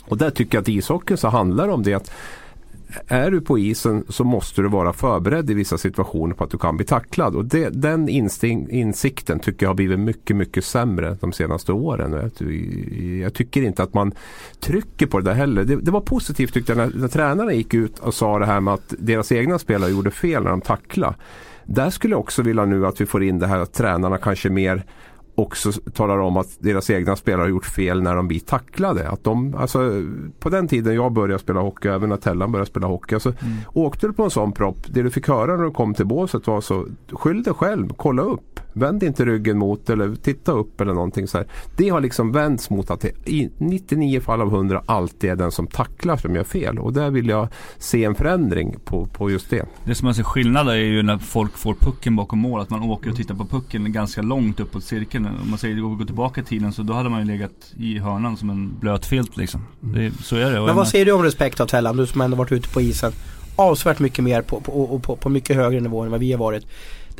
Och 0.06 0.18
där 0.18 0.30
tycker 0.30 0.58
jag 0.58 0.62
att 0.62 0.68
ishockeyn 0.68 1.16
så 1.16 1.28
handlar 1.28 1.68
om 1.68 1.82
det 1.82 1.94
att 1.94 2.10
är 3.06 3.30
du 3.30 3.40
på 3.40 3.58
isen 3.58 4.04
så 4.08 4.24
måste 4.24 4.62
du 4.62 4.68
vara 4.68 4.92
förberedd 4.92 5.50
i 5.50 5.54
vissa 5.54 5.78
situationer 5.78 6.34
på 6.34 6.44
att 6.44 6.50
du 6.50 6.58
kan 6.58 6.76
bli 6.76 6.86
tacklad. 6.86 7.36
Och 7.36 7.44
det, 7.44 7.68
den 7.68 8.08
insikten 8.08 9.40
tycker 9.40 9.66
jag 9.66 9.70
har 9.70 9.74
blivit 9.74 10.00
mycket, 10.00 10.36
mycket 10.36 10.64
sämre 10.64 11.16
de 11.20 11.32
senaste 11.32 11.72
åren. 11.72 12.12
Jag, 12.12 12.52
jag 13.20 13.34
tycker 13.34 13.62
inte 13.62 13.82
att 13.82 13.94
man 13.94 14.12
trycker 14.60 15.06
på 15.06 15.18
det 15.18 15.24
där 15.24 15.34
heller. 15.34 15.64
Det, 15.64 15.76
det 15.76 15.90
var 15.90 16.00
positivt 16.00 16.54
tyckte 16.54 16.72
jag 16.72 16.76
när, 16.76 17.00
när 17.00 17.08
tränarna 17.08 17.52
gick 17.52 17.74
ut 17.74 17.98
och 17.98 18.14
sa 18.14 18.38
det 18.38 18.46
här 18.46 18.60
med 18.60 18.74
att 18.74 18.94
deras 18.98 19.32
egna 19.32 19.58
spelare 19.58 19.90
gjorde 19.90 20.10
fel 20.10 20.42
när 20.42 20.50
de 20.50 20.60
tacklade. 20.60 21.14
Där 21.72 21.90
skulle 21.90 22.14
jag 22.14 22.20
också 22.20 22.42
vilja 22.42 22.64
nu 22.64 22.86
att 22.86 23.00
vi 23.00 23.06
får 23.06 23.22
in 23.22 23.38
det 23.38 23.46
här 23.46 23.58
att 23.58 23.72
tränarna 23.72 24.18
kanske 24.18 24.50
mer 24.50 24.84
också 25.34 25.72
talar 25.72 26.18
om 26.18 26.36
att 26.36 26.56
deras 26.58 26.90
egna 26.90 27.16
spelare 27.16 27.42
har 27.42 27.48
gjort 27.48 27.66
fel 27.66 28.02
när 28.02 28.16
de 28.16 28.28
blir 28.28 28.40
tacklade. 28.40 29.08
Att 29.08 29.24
de, 29.24 29.54
alltså, 29.54 30.02
på 30.40 30.48
den 30.48 30.68
tiden 30.68 30.94
jag 30.94 31.12
började 31.12 31.38
spela 31.38 31.60
hockey, 31.60 31.88
även 31.88 32.08
när 32.08 32.16
Tellan 32.16 32.52
började 32.52 32.70
spela 32.70 32.86
hockey. 32.86 33.14
Alltså, 33.14 33.28
mm. 33.28 33.56
Åkte 33.72 34.06
du 34.06 34.12
på 34.12 34.24
en 34.24 34.30
sån 34.30 34.52
propp, 34.52 34.76
det 34.88 35.02
du 35.02 35.10
fick 35.10 35.28
höra 35.28 35.56
när 35.56 35.64
du 35.64 35.70
kom 35.70 35.94
till 35.94 36.06
båset 36.06 36.46
var 36.46 36.60
så 36.60 36.86
skyll 37.12 37.42
dig 37.42 37.54
själv, 37.54 37.88
kolla 37.96 38.22
upp. 38.22 38.60
Vänd 38.80 39.02
inte 39.02 39.24
ryggen 39.24 39.58
mot 39.58 39.90
eller 39.90 40.14
titta 40.14 40.52
upp 40.52 40.80
eller 40.80 40.94
någonting 40.94 41.28
så 41.28 41.38
här. 41.38 41.46
Det 41.76 41.88
har 41.88 42.00
liksom 42.00 42.32
vänts 42.32 42.70
mot 42.70 42.90
att 42.90 43.00
det 43.00 43.28
i 43.30 43.50
99 43.58 44.20
fall 44.20 44.40
av 44.40 44.48
100 44.48 44.82
alltid 44.86 45.30
är 45.30 45.36
den 45.36 45.50
som 45.50 45.66
tacklar 45.66 46.16
som 46.16 46.34
gör 46.34 46.44
fel. 46.44 46.78
Och 46.78 46.92
där 46.92 47.10
vill 47.10 47.28
jag 47.28 47.48
se 47.78 48.04
en 48.04 48.14
förändring 48.14 48.76
på, 48.84 49.06
på 49.06 49.30
just 49.30 49.50
det. 49.50 49.66
Det 49.84 49.94
som 49.94 50.04
man 50.04 50.14
ser 50.14 50.22
skillnad 50.22 50.68
är 50.68 50.74
ju 50.74 51.02
när 51.02 51.18
folk 51.18 51.58
får 51.58 51.74
pucken 51.74 52.16
bakom 52.16 52.38
mål. 52.38 52.60
Att 52.60 52.70
man 52.70 52.82
åker 52.82 53.10
och 53.10 53.16
tittar 53.16 53.34
på 53.34 53.44
pucken 53.44 53.92
ganska 53.92 54.22
långt 54.22 54.60
uppåt 54.60 54.84
cirkeln. 54.84 55.26
Om 55.26 55.50
man 55.50 55.58
säger 55.58 55.92
att 55.92 55.98
gå 55.98 56.04
tillbaka 56.04 56.40
i 56.40 56.44
tiden 56.44 56.72
så 56.72 56.82
då 56.82 56.92
hade 56.92 57.08
man 57.08 57.20
ju 57.20 57.26
legat 57.26 57.72
i 57.76 57.98
hörnan 57.98 58.36
som 58.36 58.50
en 58.50 58.78
blöt 58.80 59.06
filt 59.06 59.36
liksom. 59.36 59.60
Det, 59.80 60.12
så 60.22 60.36
är 60.36 60.52
det. 60.52 60.60
Men 60.60 60.76
vad 60.76 60.88
säger 60.88 61.04
du 61.04 61.12
om 61.12 61.22
respekt 61.22 61.60
av 61.60 61.66
Tellan? 61.66 61.96
Du 61.96 62.06
som 62.06 62.20
ändå 62.20 62.36
varit 62.36 62.52
ute 62.52 62.68
på 62.68 62.80
isen 62.80 63.12
avsevärt 63.60 63.98
mycket 63.98 64.24
mer 64.24 64.42
på, 64.42 64.60
på, 64.60 64.98
på, 64.98 65.16
på 65.16 65.28
mycket 65.28 65.56
högre 65.56 65.80
nivå 65.80 66.02
än 66.02 66.10
vad 66.10 66.20
vi 66.20 66.32
har 66.32 66.38
varit 66.38 66.66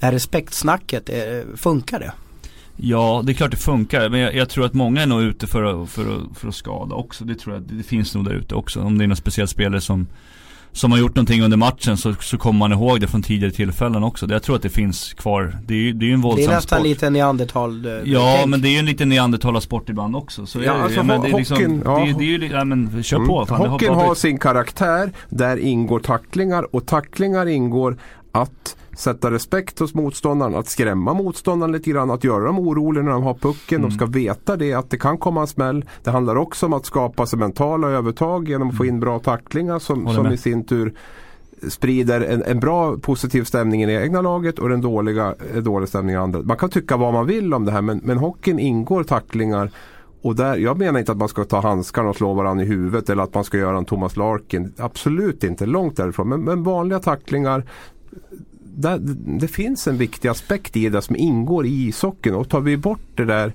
det 0.00 0.06
här 0.06 0.12
respektsnacket, 0.12 1.08
eh, 1.08 1.56
funkar 1.56 2.00
det? 2.00 2.12
Ja, 2.76 3.22
det 3.24 3.32
är 3.32 3.34
klart 3.34 3.50
det 3.50 3.56
funkar. 3.56 4.08
Men 4.08 4.20
jag, 4.20 4.34
jag, 4.34 4.48
tror 4.48 4.64
att 4.64 4.74
många 4.74 5.02
är 5.02 5.06
nog 5.06 5.22
ute 5.22 5.46
för 5.46 5.82
att, 5.82 5.90
för 5.90 6.02
att, 6.02 6.38
för 6.38 6.48
att 6.48 6.54
skada 6.54 6.94
också. 6.94 7.24
Det 7.24 7.34
tror 7.34 7.54
jag 7.54 7.62
det 7.62 7.82
finns 7.82 8.14
nog 8.14 8.24
där 8.24 8.32
ute 8.32 8.54
också. 8.54 8.80
Om 8.80 8.98
det 8.98 9.04
är 9.04 9.08
någon 9.08 9.16
speciell 9.16 9.48
spelare 9.48 9.80
som 9.80 10.06
som 10.72 10.92
har 10.92 10.98
gjort 10.98 11.14
någonting 11.14 11.42
under 11.42 11.56
matchen 11.56 11.96
så, 11.96 12.14
så 12.14 12.38
kommer 12.38 12.58
man 12.58 12.72
ihåg 12.72 13.00
det 13.00 13.06
från 13.06 13.22
tidigare 13.22 13.52
tillfällen 13.52 14.04
också. 14.04 14.26
Jag 14.30 14.42
tror 14.42 14.56
att 14.56 14.62
det 14.62 14.68
finns 14.68 15.12
kvar. 15.12 15.56
Det 15.66 15.74
är 15.74 15.78
ju 15.78 15.92
det 15.92 16.10
är 16.10 16.12
en 16.12 16.20
våldsam 16.20 16.42
sport. 16.42 16.48
Det 16.48 16.52
är 16.52 16.56
nästan 16.56 16.78
sport. 16.78 16.86
lite 16.86 17.10
neandertal 17.10 17.86
eh, 17.86 17.92
Ja 18.04 18.34
tänk. 18.36 18.50
men 18.50 18.62
det 18.62 18.68
är 18.68 18.70
ju 18.70 18.78
en 18.78 18.86
liten 18.86 19.08
neandertalarsport 19.08 19.88
ibland 19.88 20.16
också. 20.16 20.46
Så 20.46 20.62
ja, 20.62 20.72
alltså, 20.72 21.02
men 21.02 21.20
det 21.20 21.28
är 21.28 21.36
liksom, 21.36 21.56
hockeyn, 21.56 21.82
ja. 21.84 21.98
det, 21.98 22.12
det 22.18 22.24
är 22.24 22.38
ju, 22.38 22.46
ja 22.46 22.64
men 22.64 23.02
kör 23.02 23.16
mm. 23.16 23.28
på. 23.28 23.46
Fan, 23.46 23.68
hockeyn 23.68 23.94
har 23.94 24.14
sin 24.14 24.38
karaktär. 24.38 25.12
Där 25.28 25.56
ingår 25.56 26.00
tacklingar 26.00 26.74
och 26.74 26.86
tacklingar 26.86 27.46
ingår 27.46 27.96
att 28.32 28.76
sätta 29.00 29.30
respekt 29.30 29.78
hos 29.78 29.94
motståndaren, 29.94 30.54
att 30.54 30.68
skrämma 30.68 31.14
motståndaren 31.14 31.72
lite 31.72 31.90
grann, 31.90 32.10
att 32.10 32.24
göra 32.24 32.44
dem 32.44 32.58
oroliga 32.58 33.02
när 33.02 33.10
de 33.10 33.22
har 33.22 33.34
pucken. 33.34 33.78
Mm. 33.78 33.90
De 33.90 33.96
ska 33.96 34.06
veta 34.06 34.56
det, 34.56 34.74
att 34.74 34.90
det 34.90 34.98
kan 34.98 35.18
komma 35.18 35.40
en 35.40 35.46
smäll. 35.46 35.84
Det 36.02 36.10
handlar 36.10 36.36
också 36.36 36.66
om 36.66 36.72
att 36.72 36.86
skapa 36.86 37.26
sig 37.26 37.38
mentala 37.38 37.88
övertag 37.88 38.48
genom 38.48 38.68
att 38.68 38.76
få 38.76 38.84
in 38.84 39.00
bra 39.00 39.18
tacklingar 39.18 39.78
som, 39.78 40.14
som 40.14 40.32
i 40.32 40.36
sin 40.36 40.64
tur 40.64 40.94
sprider 41.68 42.20
en, 42.20 42.42
en, 42.42 42.60
bra 42.60 42.96
positiv 42.96 43.44
stämning 43.44 43.82
i 43.82 43.86
det 43.86 44.02
egna 44.02 44.20
laget 44.20 44.58
och 44.58 44.68
den 44.68 44.80
dåliga 44.80 45.34
dålig 45.62 45.88
stämning 45.88 46.14
i 46.14 46.18
andra. 46.18 46.42
Man 46.42 46.56
kan 46.56 46.70
tycka 46.70 46.96
vad 46.96 47.12
man 47.12 47.26
vill 47.26 47.54
om 47.54 47.64
det 47.64 47.72
här 47.72 47.82
men, 47.82 48.00
men 48.04 48.18
hockeyn 48.18 48.58
ingår 48.58 49.04
tacklingar 49.04 49.70
och 50.22 50.36
där, 50.36 50.56
jag 50.56 50.78
menar 50.78 50.98
inte 50.98 51.12
att 51.12 51.18
man 51.18 51.28
ska 51.28 51.44
ta 51.44 51.60
handskarna 51.60 52.08
och 52.08 52.16
slå 52.16 52.34
varandra 52.34 52.64
i 52.64 52.66
huvudet 52.66 53.10
eller 53.10 53.22
att 53.22 53.34
man 53.34 53.44
ska 53.44 53.58
göra 53.58 53.78
en 53.78 53.84
Thomas 53.84 54.16
Larkin. 54.16 54.72
Absolut 54.78 55.44
inte, 55.44 55.66
långt 55.66 55.96
därifrån. 55.96 56.28
Men, 56.28 56.40
men 56.40 56.62
vanliga 56.62 56.98
tacklingar 56.98 57.64
där, 58.74 58.98
det 59.40 59.48
finns 59.48 59.86
en 59.86 59.98
viktig 59.98 60.28
aspekt 60.28 60.76
i 60.76 60.88
det 60.88 61.02
som 61.02 61.16
ingår 61.16 61.66
i 61.66 61.88
ishockeyn 61.88 62.34
och 62.34 62.48
tar 62.48 62.60
vi 62.60 62.76
bort 62.76 63.00
det 63.14 63.24
där 63.24 63.52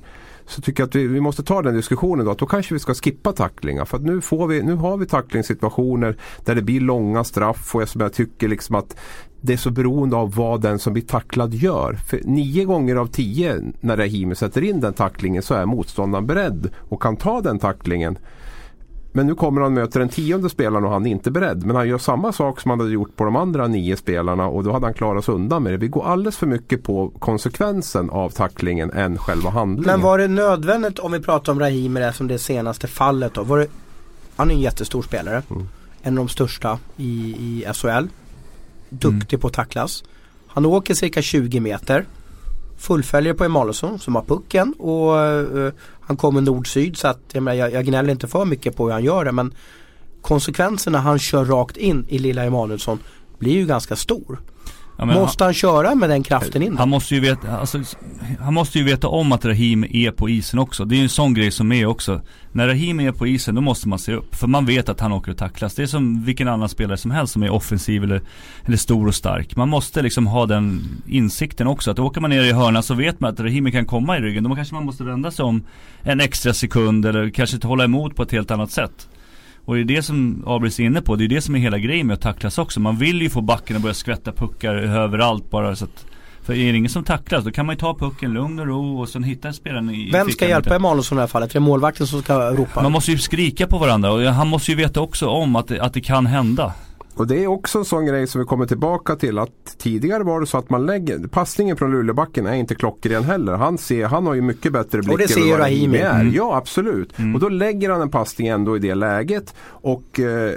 så 0.48 0.62
tycker 0.62 0.84
jag 0.84 0.88
att 0.88 0.96
vi, 0.96 1.08
vi, 1.08 1.22
måste 1.22 1.44
ta 1.44 1.62
den 1.62 1.76
diskussionen 1.76 2.26
då. 2.26 2.32
Att 2.32 2.38
då 2.38 2.46
kanske 2.46 2.74
vi 2.74 2.80
ska 2.80 2.94
skippa 2.94 3.32
tacklingar. 3.32 3.86
För 3.86 3.98
att 3.98 4.04
nu, 4.04 4.22
får 4.22 4.48
vi, 4.48 4.64
nu 4.64 4.76
har 4.76 4.98
vi 4.98 5.06
tacklingssituationer 5.06 6.18
där 6.46 6.56
det 6.56 6.62
blir 6.62 6.82
långa 6.82 7.24
straff 7.24 7.76
och 7.76 7.82
jag, 7.82 7.90
jag 7.94 8.14
tycker 8.14 8.48
liksom 8.48 8.76
att 8.76 8.98
det 9.42 9.54
är 9.54 9.58
så 9.58 9.72
beroende 9.72 10.16
av 10.16 10.36
vad 10.36 10.62
den 10.62 10.80
som 10.80 10.94
blir 10.94 11.04
tacklad 11.04 11.54
gör. 11.54 11.94
För 11.94 12.22
nio 12.24 12.66
gånger 12.66 12.96
av 12.96 13.08
tio 13.08 13.62
när 13.80 13.98
Rahimi 13.98 14.36
sätter 14.36 14.62
in 14.62 14.80
den 14.80 14.94
tacklingen 14.94 15.44
så 15.44 15.54
är 15.54 15.66
motståndaren 15.66 16.26
beredd 16.26 16.70
och 16.90 17.02
kan 17.02 17.18
ta 17.18 17.42
den 17.42 17.60
tacklingen. 17.60 18.18
Men 19.16 19.28
nu 19.28 19.36
kommer 19.36 19.62
han 19.62 19.74
möta 19.74 20.00
den 20.00 20.10
tionde 20.10 20.50
spelaren 20.50 20.86
och 20.86 20.92
han 20.92 21.06
är 21.06 21.12
inte 21.12 21.32
beredd. 21.32 21.66
Men 21.66 21.76
han 21.76 21.88
gör 21.88 21.98
samma 21.98 22.34
sak 22.34 22.62
som 22.62 22.70
han 22.70 22.80
hade 22.80 22.92
gjort 22.92 23.16
på 23.16 23.24
de 23.24 23.36
andra 23.36 23.68
nio 23.68 23.98
spelarna 23.98 24.48
och 24.48 24.64
då 24.64 24.72
hade 24.72 24.86
han 24.86 24.94
klarat 24.94 25.26
sig 25.26 25.34
undan 25.34 25.64
med 25.64 25.74
det. 25.74 25.78
Vi 25.78 25.88
går 25.88 26.06
alldeles 26.06 26.38
för 26.38 26.48
mycket 26.48 26.84
på 26.84 27.12
konsekvensen 27.20 28.10
av 28.10 28.30
tacklingen 28.30 28.92
än 28.92 29.18
själva 29.18 29.50
handlingen. 29.50 29.92
Men 29.92 30.02
var 30.02 30.18
det 30.18 30.28
nödvändigt 30.28 31.00
om 31.00 31.12
vi 31.12 31.20
pratar 31.20 31.52
om 31.52 31.60
Rahimi 31.60 32.00
det 32.00 32.14
som 32.14 32.28
det 32.28 32.40
senaste 32.40 32.88
fallet 32.88 33.34
då? 33.34 33.44
Var 33.44 33.60
det, 33.60 33.68
han 34.36 34.52
är 34.52 34.56
en 34.56 34.62
jättestor 34.62 35.02
spelare. 35.02 35.44
Mm. 35.50 35.68
En 36.02 36.18
av 36.18 36.26
de 36.26 36.30
största 36.30 36.80
i, 36.98 37.36
i 37.40 37.66
SHL. 37.74 38.08
Duktig 38.90 39.34
mm. 39.34 39.42
på 39.42 39.48
att 39.48 39.54
tacklas. 39.54 40.04
Han 40.48 40.66
åker 40.66 40.94
cirka 40.94 41.22
20 41.22 41.60
meter 41.60 42.06
fullföljer 42.78 43.34
på 43.34 43.44
Emanuelsson 43.44 44.00
som 44.00 44.16
har 44.16 44.22
pucken 44.24 44.74
och 44.74 45.16
uh, 45.58 45.72
han 46.08 46.18
kommer 46.18 46.42
nord-syd 46.42 46.98
så 46.98 47.08
att 47.08 47.22
jag, 47.32 47.44
menar, 47.44 47.58
jag, 47.58 47.74
jag 47.74 47.86
gnäller 47.86 48.12
inte 48.12 48.28
för 48.28 48.46
mycket 48.46 48.76
på 48.76 48.86
hur 48.86 48.92
han 48.92 49.04
gör 49.04 49.26
det 49.26 49.32
men 49.32 49.54
konsekvenserna 50.22 50.98
han 50.98 51.20
kör 51.20 51.46
rakt 51.46 51.78
in 51.78 52.06
i 52.10 52.20
lilla 52.20 52.44
Emanuelsson 52.44 53.00
blir 53.40 53.54
ju 53.54 53.66
ganska 53.66 53.96
stor. 53.96 54.40
Ja, 54.98 55.06
måste 55.06 55.44
han, 55.44 55.48
han, 55.48 55.54
köra 55.54 55.96
med 55.96 56.10
den 56.10 56.24
kraften 56.24 56.62
in? 56.62 56.78
Han 56.78 56.90
måste, 56.90 57.16
ju 57.16 57.22
veta, 57.22 57.58
alltså, 57.58 57.82
han 58.40 58.54
måste 58.54 58.80
ju 58.80 58.86
veta 58.86 59.08
om 59.08 59.32
att 59.32 59.46
Rahim 59.46 59.84
är 59.84 60.12
på 60.12 60.30
isen 60.30 60.60
också. 60.60 60.86
Det 60.86 60.96
är 60.96 60.98
ju 60.98 61.04
en 61.04 61.10
sån 61.10 61.34
grej 61.34 61.52
som 61.52 61.72
är 61.72 61.86
också. 61.86 62.22
När 62.52 62.68
Rahim 62.68 63.00
är 63.00 63.12
på 63.12 63.28
isen 63.28 63.56
då 63.56 63.62
måste 63.62 63.88
man 63.88 64.00
se 64.00 64.14
upp. 64.14 64.36
För 64.36 64.48
man 64.48 64.66
vet 64.66 64.90
att 64.90 65.00
han 65.00 65.12
åker 65.12 65.32
och 65.32 65.38
tacklas. 65.38 65.76
Det 65.76 65.84
är 65.84 65.88
som 65.88 66.24
vilken 66.24 66.48
annan 66.48 66.70
spelare 66.70 66.98
som 66.98 67.12
helst 67.12 67.34
som 67.34 67.44
är 67.44 67.50
offensiv 67.50 68.04
eller, 68.04 68.22
eller 68.66 68.78
stor 68.78 69.08
och 69.08 69.16
stark. 69.16 69.56
Man 69.56 69.70
måste 69.70 70.02
liksom 70.02 70.28
ha 70.28 70.46
den 70.46 70.84
insikten 71.08 71.68
också. 71.68 71.92
Att 71.92 72.00
åker 72.00 72.22
man 72.22 72.30
ner 72.30 72.44
i 72.44 72.52
hörnan 72.52 72.84
så 72.84 72.94
vet 72.94 73.20
man 73.20 73.34
att 73.34 73.40
Rahimi 73.40 73.72
kan 73.72 73.86
komma 73.86 74.18
i 74.18 74.22
ryggen. 74.22 74.44
Då 74.44 74.56
kanske 74.56 74.76
man 74.76 74.86
måste 74.86 75.04
vända 75.04 75.32
sig 75.32 75.46
om 75.46 75.64
en 76.02 76.22
extra 76.22 76.54
sekund 76.54 77.06
eller 77.06 77.30
kanske 77.30 77.56
inte 77.56 77.68
hålla 77.68 77.84
emot 77.84 78.16
på 78.16 78.24
ett 78.24 78.32
helt 78.32 78.52
annat 78.52 78.72
sätt. 78.72 79.08
Och 79.66 79.76
det 79.76 79.82
är 79.82 79.86
det 79.86 80.04
som 80.04 80.44
Abris 80.48 80.80
är 80.80 80.84
inne 80.84 81.02
på, 81.02 81.16
det 81.16 81.24
är 81.24 81.28
det 81.28 81.42
som 81.42 81.56
är 81.56 81.60
hela 81.60 81.78
grejen 81.78 82.08
med 82.08 82.14
att 82.14 82.22
tacklas 82.22 82.58
också. 82.58 82.80
Man 82.80 82.98
vill 82.98 83.22
ju 83.22 83.30
få 83.30 83.42
backen 83.42 83.76
att 83.76 83.82
börja 83.82 83.94
skvätta 83.94 84.32
puckar 84.32 84.76
överallt 84.76 85.50
bara 85.50 85.76
så 85.76 85.86
att 85.86 86.06
för 86.46 86.54
är 86.54 86.72
det 86.72 86.78
ingen 86.78 86.90
som 86.90 87.04
tacklas 87.04 87.44
då 87.44 87.52
kan 87.52 87.66
man 87.66 87.76
ju 87.76 87.80
ta 87.80 87.94
pucken 87.94 88.34
lugn 88.34 88.60
och 88.60 88.68
ro 88.68 89.00
och 89.02 89.10
sen 89.10 89.24
hitta 89.24 89.54
spelaren 89.54 89.90
i 89.90 90.12
Vem 90.12 90.30
ska 90.30 90.48
hjälpa 90.48 90.76
Emanuelsson 90.76 91.18
i 91.18 91.18
det 91.18 91.22
här 91.22 91.28
fallet? 91.28 91.50
Är 91.50 91.54
det 91.54 91.60
målvakten 91.60 92.08
som 92.08 92.22
ska 92.22 92.52
ropa? 92.52 92.84
Man 92.84 92.92
måste 92.92 93.12
ju 93.12 93.18
skrika 93.18 93.68
på 93.68 93.78
varandra 93.78 94.12
och 94.12 94.22
han 94.22 94.48
måste 94.48 94.72
ju 94.72 94.78
veta 94.78 95.02
också 95.02 95.28
om 95.28 95.56
att 95.56 95.68
det, 95.68 95.80
att 95.80 95.94
det 95.94 96.02
kan 96.02 96.26
hända. 96.26 96.74
Och 97.16 97.28
det 97.28 97.44
är 97.44 97.48
också 97.48 97.80
en 97.80 97.86
sån 97.86 98.06
grej 98.06 98.28
som 98.28 98.42
vi 98.42 98.46
kommer 98.46 98.66
tillbaka 98.66 99.16
till 99.16 99.40
att 99.40 99.78
tidigare 99.78 100.24
var 100.24 100.40
det 100.40 100.48
så 100.48 100.58
att 100.58 100.70
man 100.70 100.86
lägger 100.86 101.28
passningen 101.28 101.78
från 101.78 101.92
Luleåbacken 101.92 102.46
är 102.46 102.54
inte 102.54 102.76
klockren 102.76 103.24
heller. 103.24 103.54
Han, 103.54 103.78
ser, 103.78 104.06
han 104.06 104.28
har 104.28 104.34
ju 104.34 104.42
mycket 104.42 104.74
bättre 104.74 105.02
blick 105.02 105.38
än 105.38 105.50
vad 105.50 105.60
Rahimi 105.60 105.98
är. 105.98 106.22
Mm. 106.22 106.34
Ja 106.34 106.56
absolut. 106.56 107.20
Mm. 107.20 107.36
Och 107.36 107.42
då 107.42 107.50
lägger 107.50 107.90
han 107.90 108.02
en 108.02 108.10
passning 108.10 108.48
ändå 108.48 108.76
i 108.76 108.80
det 108.80 108.96
läget. 108.96 109.56
Och, 109.68 110.20
eh, 110.20 110.54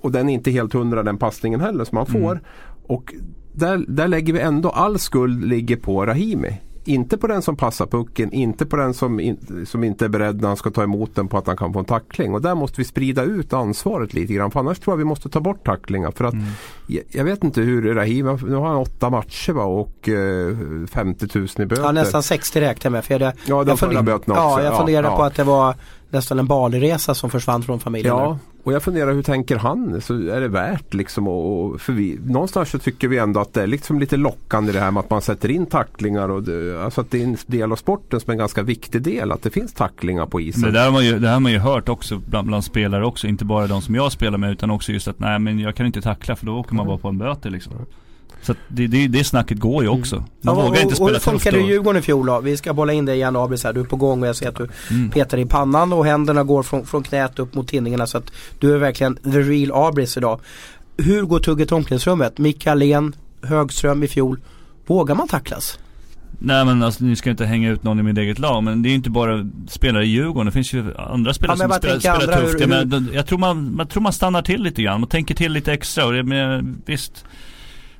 och 0.00 0.12
den 0.12 0.28
är 0.28 0.34
inte 0.34 0.50
helt 0.50 0.72
hundra 0.72 1.02
den 1.02 1.18
passningen 1.18 1.60
heller 1.60 1.84
som 1.84 1.96
han 1.96 2.06
får. 2.06 2.30
Mm. 2.30 2.44
Och 2.86 3.14
där, 3.52 3.84
där 3.88 4.08
lägger 4.08 4.32
vi 4.32 4.40
ändå 4.40 4.70
all 4.70 4.98
skuld 4.98 5.44
ligger 5.44 5.76
på 5.76 6.06
Rahimi. 6.06 6.60
Inte 6.88 7.18
på 7.18 7.26
den 7.26 7.42
som 7.42 7.56
passar 7.56 7.86
pucken, 7.86 8.32
inte 8.32 8.66
på 8.66 8.76
den 8.76 8.94
som, 8.94 9.20
in, 9.20 9.66
som 9.66 9.84
inte 9.84 10.04
är 10.04 10.08
beredd 10.08 10.40
när 10.40 10.48
han 10.48 10.56
ska 10.56 10.70
ta 10.70 10.82
emot 10.82 11.14
den 11.14 11.28
på 11.28 11.38
att 11.38 11.46
han 11.46 11.56
kan 11.56 11.72
få 11.72 11.78
en 11.78 11.84
tackling. 11.84 12.34
Och 12.34 12.42
där 12.42 12.54
måste 12.54 12.80
vi 12.80 12.84
sprida 12.84 13.22
ut 13.22 13.52
ansvaret 13.52 14.14
lite 14.14 14.32
grann. 14.32 14.50
För 14.50 14.60
annars 14.60 14.78
tror 14.78 14.92
jag 14.92 14.98
vi 14.98 15.04
måste 15.04 15.28
ta 15.28 15.40
bort 15.40 15.66
tacklingar. 15.66 16.10
För 16.10 16.24
att 16.24 16.32
mm. 16.32 16.46
jag, 16.86 17.04
jag, 17.10 17.24
vet 17.24 17.44
inte 17.44 17.60
hur 17.60 17.94
Rahim, 17.94 18.26
nu 18.26 18.54
har 18.54 18.66
han 18.66 18.76
åtta 18.76 19.10
matcher 19.10 19.52
va, 19.52 19.64
och 19.64 20.08
eh, 20.08 20.56
50 20.86 21.38
000 21.38 21.48
i 21.58 21.66
böter. 21.66 21.82
Ja 21.82 21.92
nästan 21.92 22.22
60 22.22 22.60
räknar 22.60 22.88
jag 22.88 22.92
med. 22.92 23.04
För 23.04 23.20
jag, 23.20 23.32
ja, 23.46 23.64
de 23.64 23.68
jag 23.68 23.78
funder, 23.78 24.02
böterna 24.02 24.44
också. 24.44 24.60
Ja, 24.60 24.64
jag 24.64 24.76
funderar 24.76 25.10
ja, 25.10 25.16
på 25.16 25.22
att 25.22 25.34
det 25.34 25.44
var 25.44 25.74
nästan 26.10 26.38
en 26.38 26.46
Bali-resa 26.46 27.14
som 27.14 27.30
försvann 27.30 27.62
från 27.62 27.80
familjen. 27.80 28.16
Ja, 28.16 28.38
och 28.68 28.74
jag 28.74 28.82
funderar 28.82 29.12
hur 29.12 29.22
tänker 29.22 29.56
han? 29.56 30.00
Så 30.00 30.14
är 30.14 30.40
det 30.40 30.48
värt 30.48 30.94
liksom 30.94 31.28
och, 31.28 31.80
för 31.80 31.92
vi, 31.92 32.18
någonstans 32.24 32.70
så 32.70 32.78
tycker 32.78 33.08
vi 33.08 33.18
ändå 33.18 33.40
att 33.40 33.54
det 33.54 33.62
är 33.62 33.66
liksom 33.66 34.00
lite 34.00 34.16
lockande 34.16 34.72
det 34.72 34.80
här 34.80 34.90
med 34.90 35.00
att 35.00 35.10
man 35.10 35.22
sätter 35.22 35.50
in 35.50 35.66
tacklingar 35.66 36.28
och 36.28 36.42
det, 36.42 36.84
alltså 36.84 37.00
att 37.00 37.10
det 37.10 37.20
är 37.20 37.24
en 37.24 37.36
del 37.46 37.72
av 37.72 37.76
sporten 37.76 38.20
som 38.20 38.30
är 38.30 38.32
en 38.32 38.38
ganska 38.38 38.62
viktig 38.62 39.02
del 39.02 39.32
att 39.32 39.42
det 39.42 39.50
finns 39.50 39.72
tacklingar 39.72 40.26
på 40.26 40.40
isen. 40.40 40.60
Men 40.60 40.72
det 40.72 40.78
där 40.78 40.84
har 40.84 40.92
man 40.92 41.04
ju, 41.04 41.18
det 41.18 41.28
har 41.28 41.40
man 41.40 41.52
ju 41.52 41.58
hört 41.58 41.88
också 41.88 42.20
bland, 42.26 42.48
bland, 42.48 42.64
spelare 42.64 43.06
också, 43.06 43.26
inte 43.26 43.44
bara 43.44 43.66
de 43.66 43.82
som 43.82 43.94
jag 43.94 44.12
spelar 44.12 44.38
med 44.38 44.50
utan 44.50 44.70
också 44.70 44.92
just 44.92 45.08
att 45.08 45.18
nej 45.18 45.38
men 45.38 45.58
jag 45.58 45.74
kan 45.74 45.86
inte 45.86 46.02
tackla 46.02 46.36
för 46.36 46.46
då 46.46 46.58
åker 46.58 46.74
man 46.74 46.86
bara 46.86 46.98
på 46.98 47.08
en 47.08 47.18
böter 47.18 47.50
liksom. 47.50 47.72
Så 48.42 48.54
det, 48.68 48.86
det, 48.86 49.08
det 49.08 49.24
snacket 49.24 49.58
går 49.58 49.82
ju 49.82 49.88
också. 49.88 50.16
Man 50.16 50.26
ja, 50.42 50.54
vågar 50.54 50.70
och, 50.70 50.76
inte 50.76 50.94
spela 50.94 51.10
och, 51.10 51.16
och 51.16 51.22
funkade 51.22 51.60
i 51.60 51.66
Djurgården 51.66 51.98
i 51.98 52.02
fjol 52.02 52.26
då? 52.26 52.40
Vi 52.40 52.56
ska 52.56 52.74
bolla 52.74 52.92
in 52.92 53.04
dig 53.04 53.16
igen 53.16 53.36
Abris 53.36 53.64
här. 53.64 53.72
Du 53.72 53.80
är 53.80 53.84
på 53.84 53.96
gång 53.96 54.22
och 54.22 54.28
jag 54.28 54.36
ser 54.36 54.48
att 54.48 54.56
du 54.56 54.68
mm. 54.90 55.10
petar 55.10 55.38
i 55.38 55.46
pannan 55.46 55.92
och 55.92 56.06
händerna 56.06 56.44
går 56.44 56.62
från, 56.62 56.86
från 56.86 57.02
knät 57.02 57.38
upp 57.38 57.54
mot 57.54 57.68
tinningarna 57.68 58.06
så 58.06 58.18
att 58.18 58.32
du 58.58 58.74
är 58.74 58.78
verkligen 58.78 59.16
the 59.16 59.40
real 59.40 59.88
Abris 59.88 60.16
idag. 60.16 60.40
Hur 60.96 61.22
går 61.22 61.38
tugget 61.38 61.72
i 61.72 61.74
omklädningsrummet? 61.74 62.38
Micke 62.38 62.66
Allén, 62.66 63.16
Högström 63.42 64.02
i 64.02 64.08
fjol. 64.08 64.40
Vågar 64.86 65.14
man 65.14 65.28
tacklas? 65.28 65.78
Nej 66.40 66.64
men 66.64 66.82
alltså 66.82 67.04
ni 67.04 67.16
ska 67.16 67.30
inte 67.30 67.44
hänga 67.44 67.70
ut 67.70 67.82
någon 67.82 68.00
i 68.00 68.02
mitt 68.02 68.18
eget 68.18 68.38
lag 68.38 68.62
men 68.64 68.82
det 68.82 68.88
är 68.88 68.90
ju 68.90 68.96
inte 68.96 69.10
bara 69.10 69.48
spelare 69.68 70.04
i 70.04 70.08
Djurgården. 70.08 70.46
Det 70.46 70.52
finns 70.52 70.72
ju 70.72 70.94
andra 70.96 71.34
spelare 71.34 71.56
ja, 71.60 71.68
som 71.68 71.78
spelar, 71.78 71.98
spelar 71.98 72.40
tufft. 72.40 72.54
Hur, 72.54 72.60
hur... 72.60 72.86
Men, 72.86 73.10
jag, 73.12 73.26
tror 73.26 73.38
man, 73.38 73.76
man 73.76 73.86
tror 73.86 74.02
man 74.02 74.12
stannar 74.12 74.42
till 74.42 74.62
lite 74.62 74.82
grann. 74.82 75.00
Man 75.00 75.08
tänker 75.08 75.34
till 75.34 75.52
lite 75.52 75.72
extra. 75.72 76.06
Och 76.06 76.12
det, 76.12 76.22
men, 76.22 76.82
visst 76.86 77.24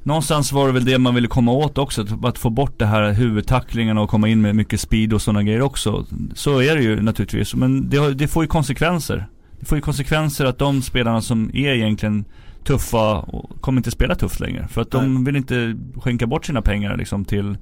Någonstans 0.08 0.52
var 0.52 0.66
det 0.66 0.72
väl 0.72 0.84
det 0.84 0.98
man 0.98 1.14
ville 1.14 1.28
komma 1.28 1.52
åt 1.52 1.78
också, 1.78 2.06
att 2.22 2.38
få 2.38 2.50
bort 2.50 2.78
det 2.78 2.86
här 2.86 3.12
huvudtacklingarna 3.12 4.00
och 4.00 4.10
komma 4.10 4.28
in 4.28 4.40
med 4.40 4.56
mycket 4.56 4.80
speed 4.80 5.12
och 5.12 5.22
sådana 5.22 5.42
grejer 5.42 5.62
också. 5.62 6.06
Så 6.34 6.62
är 6.62 6.76
det 6.76 6.82
ju 6.82 7.02
naturligtvis, 7.02 7.54
men 7.54 7.90
det, 7.90 8.14
det 8.14 8.28
får 8.28 8.44
ju 8.44 8.48
konsekvenser. 8.48 9.28
Det 9.60 9.66
får 9.66 9.78
ju 9.78 9.82
konsekvenser 9.82 10.44
att 10.44 10.58
de 10.58 10.82
spelarna 10.82 11.20
som 11.20 11.50
är 11.54 11.68
egentligen 11.68 12.24
tuffa 12.64 13.24
kommer 13.60 13.78
inte 13.78 13.90
spela 13.90 14.14
tufft 14.14 14.40
längre. 14.40 14.68
För 14.70 14.80
att 14.80 14.90
de 14.90 15.14
Nej. 15.14 15.24
vill 15.24 15.36
inte 15.36 15.76
skänka 16.00 16.26
bort 16.26 16.46
sina 16.46 16.62
pengar 16.62 16.96
liksom 16.96 17.24
till 17.24 17.56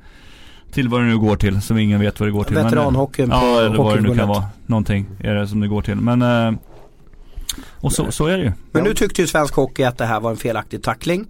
till 0.72 0.88
vad 0.88 1.00
det 1.00 1.06
nu 1.06 1.18
går 1.18 1.37
till, 1.37 1.61
som 1.61 1.78
ingen 1.78 2.00
vet 2.00 2.20
vad 2.20 2.28
det 2.28 2.32
går 2.32 2.44
till. 2.44 2.56
Veteranhockeyn 2.56 3.30
Ja, 3.30 3.61
eller 3.61 3.76
vad 3.76 3.96
det 3.96 4.02
nu 4.02 4.14
kan 4.14 4.28
vara. 4.28 4.44
Någonting 4.66 5.06
är 5.20 5.35
det 5.35 5.48
som 5.48 5.61
det 5.61 5.68
går 5.68 5.82
till. 5.82 5.96
Men 5.96 6.22
eh, 6.22 6.59
och 7.70 7.92
så, 7.92 8.11
så 8.11 8.26
är 8.26 8.38
det 8.38 8.44
ju. 8.44 8.52
Men 8.72 8.85
nu 8.85 8.94
tyckte 8.94 9.20
ju 9.20 9.26
svensk 9.26 9.54
hockey 9.54 9.82
att 9.82 9.98
det 9.98 10.06
här 10.06 10.20
var 10.20 10.30
en 10.30 10.37
felaktig 10.37 10.82
tackling. 10.82 11.26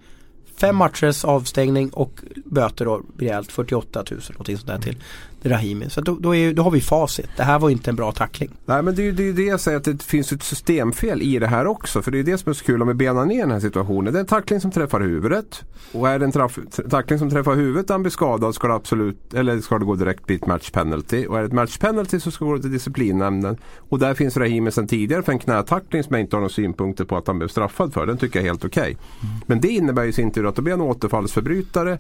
Fem 0.57 0.77
matchers 0.77 1.25
avstängning 1.25 1.91
och 1.91 2.21
böter 2.45 2.85
då 2.85 3.03
rejält 3.19 3.53
48 3.53 4.05
000 4.11 4.21
någonting 4.31 4.57
sånt 4.57 4.67
där 4.69 4.79
till. 4.79 4.97
Rahimi. 5.43 5.91
Så 5.91 6.01
då, 6.01 6.17
då, 6.21 6.35
är, 6.35 6.53
då, 6.53 6.63
har 6.63 6.71
vi 6.71 6.81
facit. 6.81 7.29
Det 7.37 7.43
här 7.43 7.59
var 7.59 7.71
inte 7.71 7.91
en 7.91 7.97
bra 7.97 8.13
tackling. 8.13 8.51
Nej 8.67 8.83
men 8.83 8.95
det 8.95 9.03
är 9.03 9.05
ju 9.05 9.13
det, 9.13 9.33
det 9.33 9.43
jag 9.43 9.61
säger 9.61 9.79
att 9.79 9.85
det 9.85 10.03
finns 10.03 10.33
ett 10.33 10.43
systemfel 10.43 11.23
i 11.23 11.39
det 11.39 11.47
här 11.47 11.67
också. 11.67 12.03
För 12.03 12.11
det 12.11 12.19
är 12.19 12.23
det 12.23 12.39
som 12.39 12.51
är 12.51 12.55
så 12.55 12.65
kul 12.65 12.83
om 12.83 12.89
vi 12.89 12.95
benar 12.95 13.27
ner 13.27 13.41
den 13.41 13.51
här 13.51 13.61
situationen. 13.61 14.13
Det 14.13 14.19
är 14.19 14.21
en 14.21 14.27
tackling 14.27 14.61
som 14.61 14.71
träffar 14.71 15.01
huvudet. 15.01 15.65
Och 15.93 16.09
är 16.09 16.19
det 16.19 16.25
en 16.25 16.33
traff, 16.33 16.59
tackling 16.91 17.19
som 17.19 17.31
träffar 17.31 17.55
huvudet 17.55 17.91
han 17.91 18.03
blir 18.03 18.11
skadad 18.11 18.55
ska 18.55 18.69
det 18.69 18.75
absolut, 18.75 19.35
eller 19.35 19.61
ska 19.61 19.79
det 19.79 19.85
gå 19.85 19.95
direkt 19.95 20.27
bli 20.27 20.37
ett 20.37 20.47
match 20.47 20.71
penalty. 20.71 21.27
Och 21.27 21.37
är 21.37 21.41
det 21.41 21.47
ett 21.47 21.53
match 21.53 21.79
penalty 21.79 22.21
så 22.21 22.31
ska 22.31 22.45
det 22.45 22.51
gå 22.51 22.59
till 22.59 22.73
disciplinnämnden. 22.73 23.57
Och 23.77 23.99
där 23.99 24.15
finns 24.15 24.37
Rahimi 24.37 24.71
sedan 24.71 24.87
tidigare 24.87 25.23
för 25.23 25.33
en 25.33 25.39
knätackling 25.39 26.03
som 26.03 26.15
jag 26.15 26.21
inte 26.21 26.37
har 26.37 26.41
några 26.41 26.53
synpunkter 26.53 27.05
på 27.05 27.17
att 27.17 27.27
han 27.27 27.39
blev 27.39 27.49
straffad 27.49 27.93
för. 27.93 28.07
Den 28.07 28.17
tycker 28.17 28.39
jag 28.39 28.45
är 28.45 28.51
helt 28.51 28.65
okej. 28.65 28.83
Okay. 28.83 28.93
Mm. 28.93 29.43
Men 29.47 29.61
det 29.61 29.69
innebär 29.69 30.05
ju 30.05 30.13
sin 30.13 30.31
tur 30.31 30.49
att 30.49 30.57
då 30.57 30.63
blir 30.63 30.73
han 30.73 30.81
återfallsförbrytare 30.81 31.99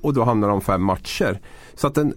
och 0.00 0.14
då 0.14 0.24
handlar 0.24 0.48
det 0.48 0.54
om 0.54 0.60
fem 0.60 0.82
matcher. 0.82 1.40
Så 1.74 1.86
att 1.86 1.98
en, 1.98 2.14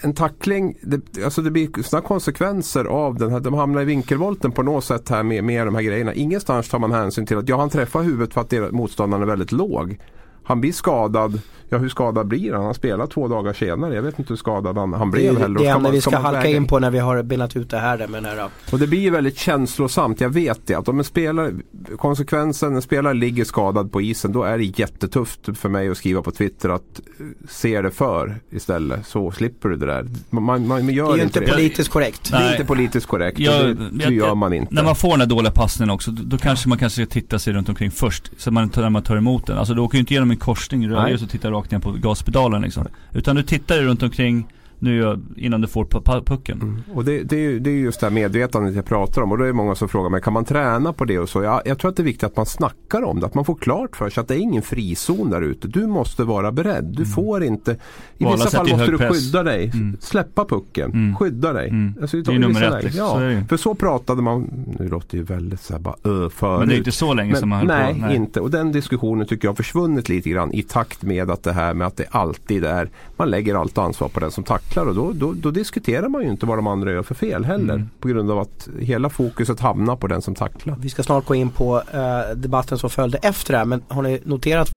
en 0.00 0.14
tackling, 0.14 0.78
det, 0.82 1.24
alltså 1.24 1.42
det 1.42 1.50
blir 1.50 1.82
sådana 1.82 2.06
konsekvenser 2.06 2.84
av 2.84 3.14
den 3.14 3.30
här. 3.30 3.40
De 3.40 3.54
hamnar 3.54 3.82
i 3.82 3.84
vinkelvolten 3.84 4.52
på 4.52 4.62
något 4.62 4.84
sätt 4.84 5.08
här 5.08 5.22
med, 5.22 5.44
med 5.44 5.66
de 5.66 5.74
här 5.74 5.82
grejerna. 5.82 6.14
Ingenstans 6.14 6.68
tar 6.68 6.78
man 6.78 6.92
hänsyn 6.92 7.26
till 7.26 7.38
att 7.38 7.48
jag 7.48 7.58
han 7.58 7.70
träffar 7.70 8.02
huvudet 8.02 8.34
för 8.34 8.40
att 8.40 8.72
motståndaren 8.72 9.22
är 9.22 9.26
väldigt 9.26 9.52
låg. 9.52 9.98
Han 10.46 10.60
blir 10.60 10.72
skadad 10.72 11.40
Ja 11.68 11.78
hur 11.78 11.88
skadad 11.88 12.26
blir 12.26 12.52
han? 12.52 12.64
Han 12.64 12.74
spelar 12.74 13.06
två 13.06 13.28
dagar 13.28 13.52
senare. 13.52 13.94
Jag 13.94 14.02
vet 14.02 14.18
inte 14.18 14.32
hur 14.32 14.36
skadad 14.36 14.78
han, 14.78 14.92
han 14.92 15.10
blev 15.10 15.34
det, 15.34 15.40
heller. 15.40 15.58
Det 15.58 15.66
är 15.66 15.76
ämne 15.76 15.90
vi 15.90 16.00
ska 16.00 16.18
halka 16.18 16.40
väga... 16.40 16.56
in 16.56 16.66
på 16.66 16.78
när 16.78 16.90
vi 16.90 16.98
har 16.98 17.22
benat 17.22 17.56
ut 17.56 17.70
det 17.70 17.78
här. 17.78 17.98
Med 17.98 18.22
den 18.22 18.24
här. 18.24 18.50
Och 18.72 18.78
det 18.78 18.86
blir 18.86 19.10
väldigt 19.10 19.38
känslosamt. 19.38 20.20
Jag 20.20 20.28
vet 20.28 20.66
det. 20.66 20.74
Att 20.74 20.88
om 20.88 20.98
en 20.98 21.04
spelare, 21.04 21.52
konsekvensen, 21.96 22.74
en 22.74 22.82
spelare 22.82 23.14
ligger 23.14 23.44
skadad 23.44 23.92
på 23.92 24.00
isen. 24.00 24.32
Då 24.32 24.42
är 24.42 24.58
det 24.58 24.78
jättetufft 24.78 25.40
för 25.58 25.68
mig 25.68 25.88
att 25.88 25.96
skriva 25.96 26.22
på 26.22 26.30
Twitter 26.30 26.68
att 26.68 27.00
eh, 27.20 27.26
se 27.48 27.82
det 27.82 27.90
för 27.90 28.36
istället. 28.50 29.06
Så 29.06 29.30
slipper 29.30 29.68
du 29.68 29.76
det 29.76 29.86
där. 29.86 30.06
Man, 30.30 30.66
man 30.66 30.88
gör 30.88 31.06
det 31.06 31.12
är 31.12 31.16
ju 31.16 31.22
inte 31.22 31.40
det. 31.40 31.52
politiskt 31.52 31.90
korrekt. 31.90 32.30
Det 32.30 32.36
är 32.36 32.52
inte 32.52 32.64
politiskt 32.64 33.06
korrekt. 33.06 33.38
Jag, 33.38 33.76
det, 33.76 33.90
det 33.90 34.14
gör 34.14 34.34
man 34.34 34.52
inte. 34.52 34.74
När 34.74 34.84
man 34.84 34.96
får 34.96 35.10
den 35.10 35.20
här 35.20 35.26
dåliga 35.26 35.52
passningen 35.52 35.90
också. 35.90 36.10
Då, 36.10 36.22
då 36.22 36.38
kanske 36.38 36.68
man 36.68 36.78
kanske 36.78 37.02
ska 37.04 37.12
titta 37.12 37.38
sig 37.38 37.52
runt 37.52 37.68
omkring 37.68 37.90
först. 37.90 38.30
Så 38.36 38.50
man, 38.50 38.70
när 38.76 38.90
man 38.90 39.02
tar 39.02 39.16
emot 39.16 39.46
den. 39.46 39.58
Alltså 39.58 39.74
du 39.74 39.80
åker 39.80 39.96
ju 39.96 40.00
inte 40.00 40.14
igenom 40.14 40.30
en 40.36 40.40
korsning 40.40 40.88
rörlig 40.88 41.22
och 41.22 41.30
tittar 41.30 41.50
rakt 41.50 41.70
ner 41.70 41.78
på 41.78 41.92
gaspedalen 41.92 42.62
liksom. 42.62 42.86
Utan 43.12 43.36
du 43.36 43.42
tittar 43.42 43.82
runt 43.82 44.02
omkring 44.02 44.46
nu 44.78 45.18
innan 45.36 45.60
du 45.60 45.68
får 45.68 45.84
pucken. 46.20 46.62
Mm. 46.62 46.82
Och 46.94 47.04
det, 47.04 47.22
det, 47.22 47.46
är, 47.46 47.60
det 47.60 47.70
är 47.70 47.74
just 47.74 48.00
det 48.00 48.06
här 48.06 48.12
medvetandet 48.12 48.74
jag 48.74 48.84
pratar 48.84 49.22
om 49.22 49.32
och 49.32 49.38
då 49.38 49.44
är 49.44 49.48
det 49.48 49.52
många 49.52 49.74
som 49.74 49.88
frågar 49.88 50.10
mig 50.10 50.20
kan 50.20 50.32
man 50.32 50.44
träna 50.44 50.92
på 50.92 51.04
det 51.04 51.18
och 51.18 51.28
så. 51.28 51.42
Ja, 51.42 51.62
jag 51.64 51.78
tror 51.78 51.90
att 51.90 51.96
det 51.96 52.02
är 52.02 52.04
viktigt 52.04 52.24
att 52.24 52.36
man 52.36 52.46
snackar 52.46 53.02
om 53.02 53.20
det, 53.20 53.26
att 53.26 53.34
man 53.34 53.44
får 53.44 53.54
klart 53.54 53.96
för 53.96 54.10
sig 54.10 54.20
att 54.20 54.28
det 54.28 54.34
är 54.34 54.38
ingen 54.38 54.62
frizon 54.62 55.30
där 55.30 55.42
ute. 55.42 55.68
Du 55.68 55.86
måste 55.86 56.24
vara 56.24 56.52
beredd. 56.52 56.84
Du 56.84 57.02
mm. 57.02 57.06
får 57.06 57.44
inte, 57.44 57.76
i 58.18 58.24
Vala 58.24 58.36
vissa 58.36 58.50
fall 58.50 58.68
måste 58.70 58.90
du 58.90 58.98
skydda 58.98 59.42
dig, 59.42 59.70
mm. 59.74 59.96
släppa 60.00 60.44
pucken, 60.44 60.92
mm. 60.92 61.16
skydda 61.16 61.52
dig. 61.52 61.68
Mm. 61.68 61.94
Alltså, 62.00 62.16
det 62.16 62.32
är 62.32 62.38
nummer 62.38 62.62
ett. 62.62 62.84
Liksom. 62.84 63.04
Ja, 63.04 63.40
så 63.40 63.48
för 63.48 63.56
så 63.56 63.74
pratade 63.74 64.22
man, 64.22 64.50
nu 64.78 64.88
låter 64.88 65.08
det 65.10 65.16
ju 65.16 65.22
väldigt 65.22 65.60
så 65.60 65.72
här 65.72 65.80
bara 65.80 65.96
ö, 66.04 66.28
förut. 66.30 66.58
Men 66.58 66.68
det 66.68 66.74
är 66.74 66.78
inte 66.78 66.92
så 66.92 67.14
länge 67.14 67.30
Men, 67.30 67.40
som 67.40 67.48
man 67.48 67.58
höll 67.58 67.68
nej, 67.68 67.94
på. 67.94 68.00
Nej, 68.00 68.16
inte. 68.16 68.40
Och 68.40 68.50
den 68.50 68.72
diskussionen 68.72 69.26
tycker 69.26 69.48
jag 69.48 69.52
har 69.52 69.56
försvunnit 69.56 70.08
lite 70.08 70.30
grann 70.30 70.52
i 70.52 70.62
takt 70.62 71.02
med 71.02 71.30
att 71.30 71.42
det 71.42 71.52
här 71.52 71.74
med 71.74 71.86
att 71.86 71.96
det 71.96 72.06
alltid 72.10 72.64
är, 72.64 72.90
man 73.16 73.30
lägger 73.30 73.54
allt 73.54 73.78
ansvar 73.78 74.08
på 74.08 74.20
den 74.20 74.30
som 74.30 74.44
tacklar 74.66 74.86
och 74.86 74.94
då, 74.94 75.12
då, 75.12 75.32
då 75.32 75.50
diskuterar 75.50 76.08
man 76.08 76.22
ju 76.22 76.30
inte 76.30 76.46
vad 76.46 76.58
de 76.58 76.66
andra 76.66 76.92
gör 76.92 77.02
för 77.02 77.14
fel 77.14 77.44
heller. 77.44 77.74
Mm. 77.74 77.88
På 78.00 78.08
grund 78.08 78.30
av 78.30 78.38
att 78.38 78.68
hela 78.80 79.10
fokuset 79.10 79.60
hamnar 79.60 79.96
på 79.96 80.06
den 80.06 80.22
som 80.22 80.34
tacklar. 80.34 80.76
Vi 80.80 80.88
ska 80.88 81.02
snart 81.02 81.24
gå 81.24 81.34
in 81.34 81.50
på 81.50 81.76
uh, 81.76 82.36
debatten 82.36 82.78
som 82.78 82.90
följde 82.90 83.18
efter 83.18 83.52
det 83.52 83.58
här. 83.58 83.64
Men 83.64 83.82
har 83.88 84.02
ni 84.02 84.20
noterat? 84.24 84.70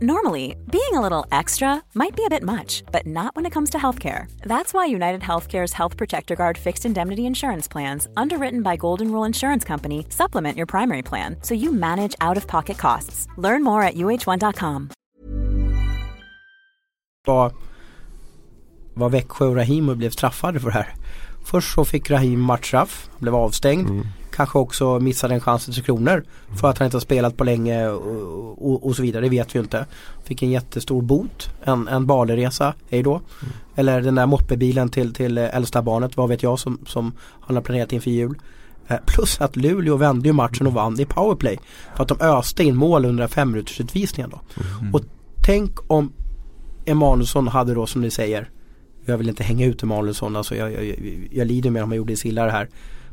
Normally, 0.00 0.56
being 0.70 0.94
a 0.94 1.00
little 1.00 1.38
extra 1.40 1.80
might 1.94 2.16
be 2.16 2.24
a 2.24 2.30
bit 2.30 2.42
much. 2.42 2.82
But 2.90 3.06
not 3.06 3.36
when 3.36 3.46
it 3.46 3.54
comes 3.54 3.70
to 3.70 3.78
healthcare. 3.78 4.24
That's 4.40 4.74
why 4.74 4.96
United 4.96 5.20
Healthcare's 5.20 5.74
Health 5.74 5.96
Protector 5.96 6.34
Guard 6.34 6.58
fixed 6.58 6.86
indemnity 6.86 7.22
insurance 7.22 7.70
plans, 7.72 8.08
underwritten 8.16 8.62
by 8.62 8.76
Golden 8.76 9.06
Rule 9.12 9.26
Insurance 9.26 9.68
Company, 9.68 10.06
supplement 10.08 10.56
your 10.56 10.66
primary 10.66 11.02
plan. 11.02 11.36
So 11.42 11.54
you 11.54 11.72
manage 11.72 12.16
out-of-pocket 12.20 12.78
costs. 12.78 13.28
Learn 13.38 13.62
more 13.62 13.88
at 13.88 13.94
uh1.com. 13.94 14.90
var 17.24 19.08
Växjö 19.08 19.46
och 19.46 19.56
Rahim 19.56 19.98
blev 19.98 20.10
straffade 20.10 20.60
för 20.60 20.68
det 20.68 20.74
här. 20.74 20.94
Först 21.44 21.74
så 21.74 21.84
fick 21.84 22.10
Rahim 22.10 22.40
matchstraff, 22.40 23.10
blev 23.18 23.34
avstängd. 23.34 23.88
Mm. 23.88 24.06
Kanske 24.30 24.58
också 24.58 25.00
missade 25.00 25.34
en 25.34 25.40
chans 25.40 25.64
till 25.64 25.82
kronor 25.82 26.24
för 26.60 26.70
att 26.70 26.78
han 26.78 26.86
inte 26.86 26.96
har 26.96 27.00
spelat 27.00 27.36
på 27.36 27.44
länge 27.44 27.88
och, 27.88 28.70
och, 28.70 28.86
och, 28.86 28.96
så 28.96 29.02
vidare. 29.02 29.22
Det 29.22 29.28
vet 29.28 29.54
vi 29.54 29.58
inte. 29.58 29.86
Fick 30.24 30.42
en 30.42 30.50
jättestor 30.50 31.02
bot, 31.02 31.50
en, 31.62 31.88
en 31.88 32.06
baleresa, 32.06 32.74
hej 32.90 33.02
då. 33.02 33.14
Mm. 33.14 33.54
Eller 33.74 34.00
den 34.00 34.14
där 34.14 34.26
moppebilen 34.26 34.88
till, 34.88 35.14
till 35.14 35.38
äldsta 35.38 35.82
barnet, 35.82 36.16
vad 36.16 36.28
vet 36.28 36.42
jag, 36.42 36.58
som, 36.58 36.78
som 36.86 37.12
han 37.40 37.56
har 37.56 37.62
planerat 37.62 37.92
inför 37.92 38.10
jul. 38.10 38.34
Eh, 38.88 38.96
plus 39.06 39.40
att 39.40 39.56
Luleå 39.56 39.96
vände 39.96 40.28
ju 40.28 40.32
matchen 40.32 40.66
och 40.66 40.72
vann 40.72 41.00
i 41.00 41.04
powerplay. 41.04 41.58
För 41.96 42.02
att 42.02 42.08
de 42.08 42.20
öste 42.20 42.64
in 42.64 42.76
mål 42.76 43.04
under 43.04 43.22
en 43.22 43.28
fem 43.28 43.50
minuters 43.50 43.80
utvisningen 43.80 44.30
då. 44.30 44.40
Mm. 44.80 44.94
Och 44.94 45.00
tänk 45.42 45.90
om 45.90 46.12
Emanuelsson 46.84 47.48
hade 47.48 47.74
då 47.74 47.86
som 47.86 48.00
ni 48.00 48.10
säger 48.10 48.48
jag 49.04 49.18
vill 49.18 49.28
inte 49.28 49.42
hänga 49.42 49.66
ut 49.66 49.82
Emanuelsson, 49.82 50.36
alltså 50.36 50.56
jag, 50.56 50.72
jag, 50.72 50.84
jag, 50.84 51.28
jag 51.30 51.46
lider 51.46 51.70
med 51.70 51.82
om 51.82 51.90
han 51.90 51.96
gjorde 51.96 52.12
i 52.12 52.16
Silla 52.16 52.44
det 52.44 52.50
här. 52.50 52.68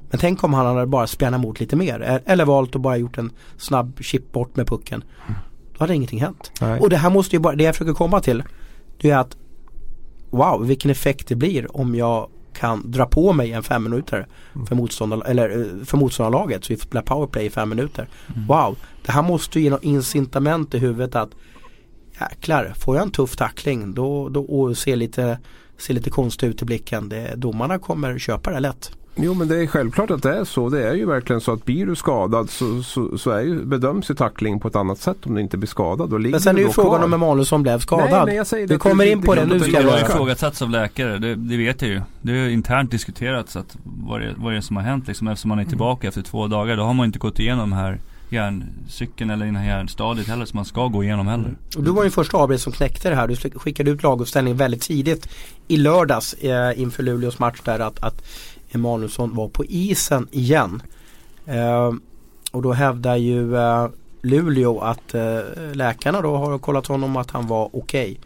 Men 0.10 0.20
tänk 0.20 0.44
om 0.44 0.54
han 0.54 0.66
hade 0.66 0.88
bara 0.88 1.08
spjärnat 1.08 1.40
emot 1.40 1.60
lite 1.60 1.76
mer 1.76 2.22
eller 2.26 2.46
valt 2.46 2.76
att 2.76 2.82
bara 2.82 2.98
gjort 2.98 3.18
en 3.18 3.32
snabb 3.58 4.00
chip 4.02 4.32
bort 4.32 4.56
med 4.56 4.68
pucken. 4.68 5.04
Då 5.74 5.84
hade 5.84 5.96
ingenting 5.96 6.22
hänt. 6.22 6.52
Nej. 6.62 6.80
Och 6.80 6.90
det 6.90 6.98
här 6.98 7.10
måste 7.10 7.36
ju 7.36 7.40
bara, 7.40 7.56
det 7.56 7.64
jag 7.64 7.76
försöker 7.76 7.94
komma 7.94 8.20
till 8.20 8.44
det 9.02 9.10
är 9.10 9.18
att 9.18 9.38
wow 10.30 10.68
vilken 10.68 10.92
effekt 10.92 11.28
det 11.28 11.36
blir 11.36 11.78
om 11.78 11.96
jag 11.96 12.30
kan 12.54 12.92
dra 12.92 13.06
på 13.06 13.34
mig 13.34 13.52
en 13.52 13.64
fem 13.64 13.84
minuter 13.84 14.28
för, 14.68 14.76
motståndar, 14.76 15.24
eller, 15.26 15.50
eh, 15.50 15.86
för 15.86 15.98
motståndarlaget 15.98 16.66
så 16.66 16.74
vi 16.74 16.80
spelar 16.80 17.02
powerplay 17.02 17.46
i 17.46 17.50
fem 17.50 17.70
minuter. 17.70 18.10
Mm. 18.36 18.48
Wow, 18.48 18.78
det 19.06 19.12
här 19.12 19.22
måste 19.22 19.60
ju 19.60 19.64
ge 19.64 19.70
något 19.72 19.84
incitament 19.84 20.74
i 20.74 20.78
huvudet 20.78 21.16
att 21.16 21.30
jäklar, 22.20 22.74
får 22.78 22.96
jag 22.96 23.04
en 23.04 23.12
tuff 23.12 23.36
tackling 23.36 23.94
då, 23.94 24.30
då 24.30 24.42
och 24.42 24.78
ser 24.78 24.96
lite 24.96 25.38
ser 25.78 25.94
lite 25.94 26.10
konstigt 26.10 26.50
ut 26.50 26.62
i 26.62 26.66
blicken. 26.66 27.10
Det, 27.10 27.36
domarna 27.36 27.80
kommer 27.80 28.20
köpa 28.20 28.52
det 28.52 28.60
lätt. 28.60 28.92
Jo 29.22 29.34
men 29.34 29.48
det 29.48 29.58
är 29.58 29.68
självklart 29.68 30.12
att 30.12 30.24
det 30.24 30.38
är 30.38 30.44
så. 30.44 30.70
Det 30.70 30.90
är 30.90 30.94
ju 30.94 31.06
verkligen 31.06 31.42
så 31.42 31.52
att 31.52 31.66
blir 31.66 31.86
du 31.86 31.96
skadad 31.96 32.50
så, 32.50 32.84
så, 32.84 33.18
så 33.18 33.32
är 33.32 33.42
ju, 33.42 33.66
bedöms 33.66 34.12
ju 34.12 34.16
tackling 34.16 34.60
på 34.60 34.68
ett 34.68 34.76
annat 34.76 35.00
sätt 35.00 35.18
om 35.26 35.36
du 35.36 35.42
inte 35.42 35.58
blir 35.58 35.68
skadad. 35.68 36.14
Och 36.14 36.22
men 36.22 36.42
sen 36.42 36.58
är 36.58 36.62
ju 36.62 36.70
frågan 36.70 36.90
kvar. 36.90 37.06
om 37.06 37.14
Emanuelsson 37.14 37.64
blev 37.64 37.80
skadad. 37.80 38.28
Nej, 38.28 38.44
nej, 38.52 38.66
Vi 38.66 38.78
kommer 38.78 39.06
in 39.06 39.22
på 39.22 39.36
det, 39.36 39.42
det 39.42 39.48
nu 39.48 39.60
ska 39.60 39.82
Det 39.82 39.92
har 39.92 40.00
ifrågasatts 40.00 40.62
av 40.62 40.70
läkare, 40.70 41.18
det, 41.18 41.36
det, 41.36 41.58
vet 41.58 41.82
jag 41.82 41.92
ju. 41.92 42.02
Det 42.22 42.32
är 42.32 42.50
internt 42.50 42.92
diskuterats 42.92 43.56
att 43.56 43.78
vad 43.84 44.22
det, 44.22 44.34
vad 44.38 44.54
det 44.54 44.58
är 44.58 44.62
som 44.62 44.76
har 44.76 44.84
hänt 44.84 45.08
liksom. 45.08 45.28
Eftersom 45.28 45.50
man 45.50 45.60
är 45.60 45.66
tillbaka 45.66 46.08
mm. 46.08 46.10
efter 46.10 46.22
två 46.22 46.48
dagar. 46.48 46.78
Då 46.78 46.84
har 46.84 46.94
man 46.94 47.06
inte 47.06 47.20
gått 47.20 47.40
igenom 47.40 47.70
de 47.70 47.76
här 47.76 48.00
järncykeln 48.32 49.30
eller 49.30 49.46
innan 49.46 49.66
järnstadiet 49.66 50.28
heller 50.28 50.46
som 50.46 50.58
man 50.58 50.66
ska 50.66 50.88
gå 50.88 51.04
igenom 51.04 51.28
heller. 51.28 51.46
Mm. 51.46 51.58
Och 51.78 51.84
du 51.84 51.92
var 51.92 52.04
ju 52.04 52.10
första 52.10 52.38
AB 52.38 52.60
som 52.60 52.74
knäckte 52.74 53.10
det 53.10 53.16
här. 53.16 53.28
Du 53.28 53.36
skickade 53.36 53.92
ut 53.92 54.04
laguppställningen 54.04 54.58
väldigt 54.58 54.82
tidigt 54.82 55.30
i 55.68 55.78
lördags 55.78 56.34
eh, 56.34 56.80
inför 56.82 57.04
Luleås 57.04 57.40
match 57.40 57.62
där 57.66 57.80
att, 57.80 58.04
att 58.04 58.24
Emanuelsson 58.72 59.36
var 59.36 59.48
på 59.48 59.66
isen 59.66 60.28
igen. 60.32 60.82
Eh, 61.46 61.94
och 62.52 62.62
då 62.62 62.74
hävdar 62.74 63.16
ju 63.16 63.58
eh, 63.58 63.88
Luleå 64.22 64.80
att 64.80 65.14
eh, 65.14 65.40
läkarna 65.74 66.22
då 66.22 66.38
har 66.38 66.58
kollat 66.58 66.88
honom 66.88 67.18
att 67.18 67.32
han 67.32 67.48
var 67.48 67.70
okej. 67.74 68.20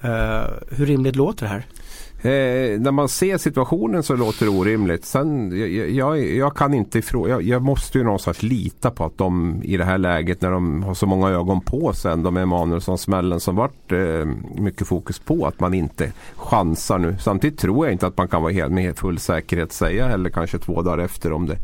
Okay. 0.00 0.10
Eh, 0.12 0.44
hur 0.70 0.86
rimligt 0.86 1.16
låter 1.16 1.46
det 1.46 1.52
här? 1.52 1.66
Eh, 2.22 2.80
när 2.80 2.90
man 2.90 3.08
ser 3.08 3.38
situationen 3.38 4.02
så 4.02 4.16
låter 4.16 4.46
det 4.46 4.50
orimligt. 4.50 5.04
Sen, 5.04 5.58
jag, 5.58 5.90
jag, 5.90 6.24
jag 6.24 6.56
kan 6.56 6.74
inte 6.74 6.98
ifrå, 6.98 7.28
jag, 7.28 7.42
jag, 7.42 7.62
måste 7.62 7.98
ju 7.98 8.04
någonstans 8.04 8.42
lita 8.42 8.90
på 8.90 9.04
att 9.04 9.18
de 9.18 9.60
i 9.62 9.76
det 9.76 9.84
här 9.84 9.98
läget 9.98 10.42
när 10.42 10.50
de 10.50 10.82
har 10.82 10.94
så 10.94 11.06
många 11.06 11.28
ögon 11.28 11.60
på 11.60 11.92
sig 11.92 12.12
ändå 12.12 12.30
med 12.30 12.42
Emanuelsson-smällen 12.42 13.40
som 13.40 13.56
vart 13.56 13.92
eh, 13.92 14.24
mycket 14.54 14.88
fokus 14.88 15.18
på 15.18 15.46
att 15.46 15.60
man 15.60 15.74
inte 15.74 16.12
chansar 16.36 16.98
nu. 16.98 17.16
Samtidigt 17.20 17.58
tror 17.58 17.86
jag 17.86 17.92
inte 17.92 18.06
att 18.06 18.16
man 18.16 18.28
kan 18.28 18.42
vara 18.42 18.52
helt 18.52 18.72
med 18.72 18.98
full 18.98 19.18
säkerhet 19.18 19.72
säga 19.72 20.08
heller 20.08 20.30
kanske 20.30 20.58
två 20.58 20.82
dagar 20.82 21.04
efter 21.04 21.32
om 21.32 21.46
det 21.46 21.56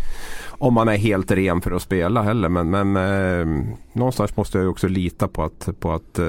om 0.65 0.75
man 0.75 0.89
är 0.89 0.97
helt 0.97 1.31
ren 1.31 1.61
för 1.61 1.71
att 1.71 1.83
spela 1.83 2.23
heller. 2.23 2.49
Men, 2.49 2.71
men 2.71 2.97
eh, 2.97 3.65
någonstans 3.93 4.37
måste 4.37 4.59
jag 4.59 4.71
också 4.71 4.89
lita 4.89 5.29
på 5.29 5.43
att, 5.43 5.69
på 5.81 5.93
att 5.93 6.19
eh, 6.19 6.25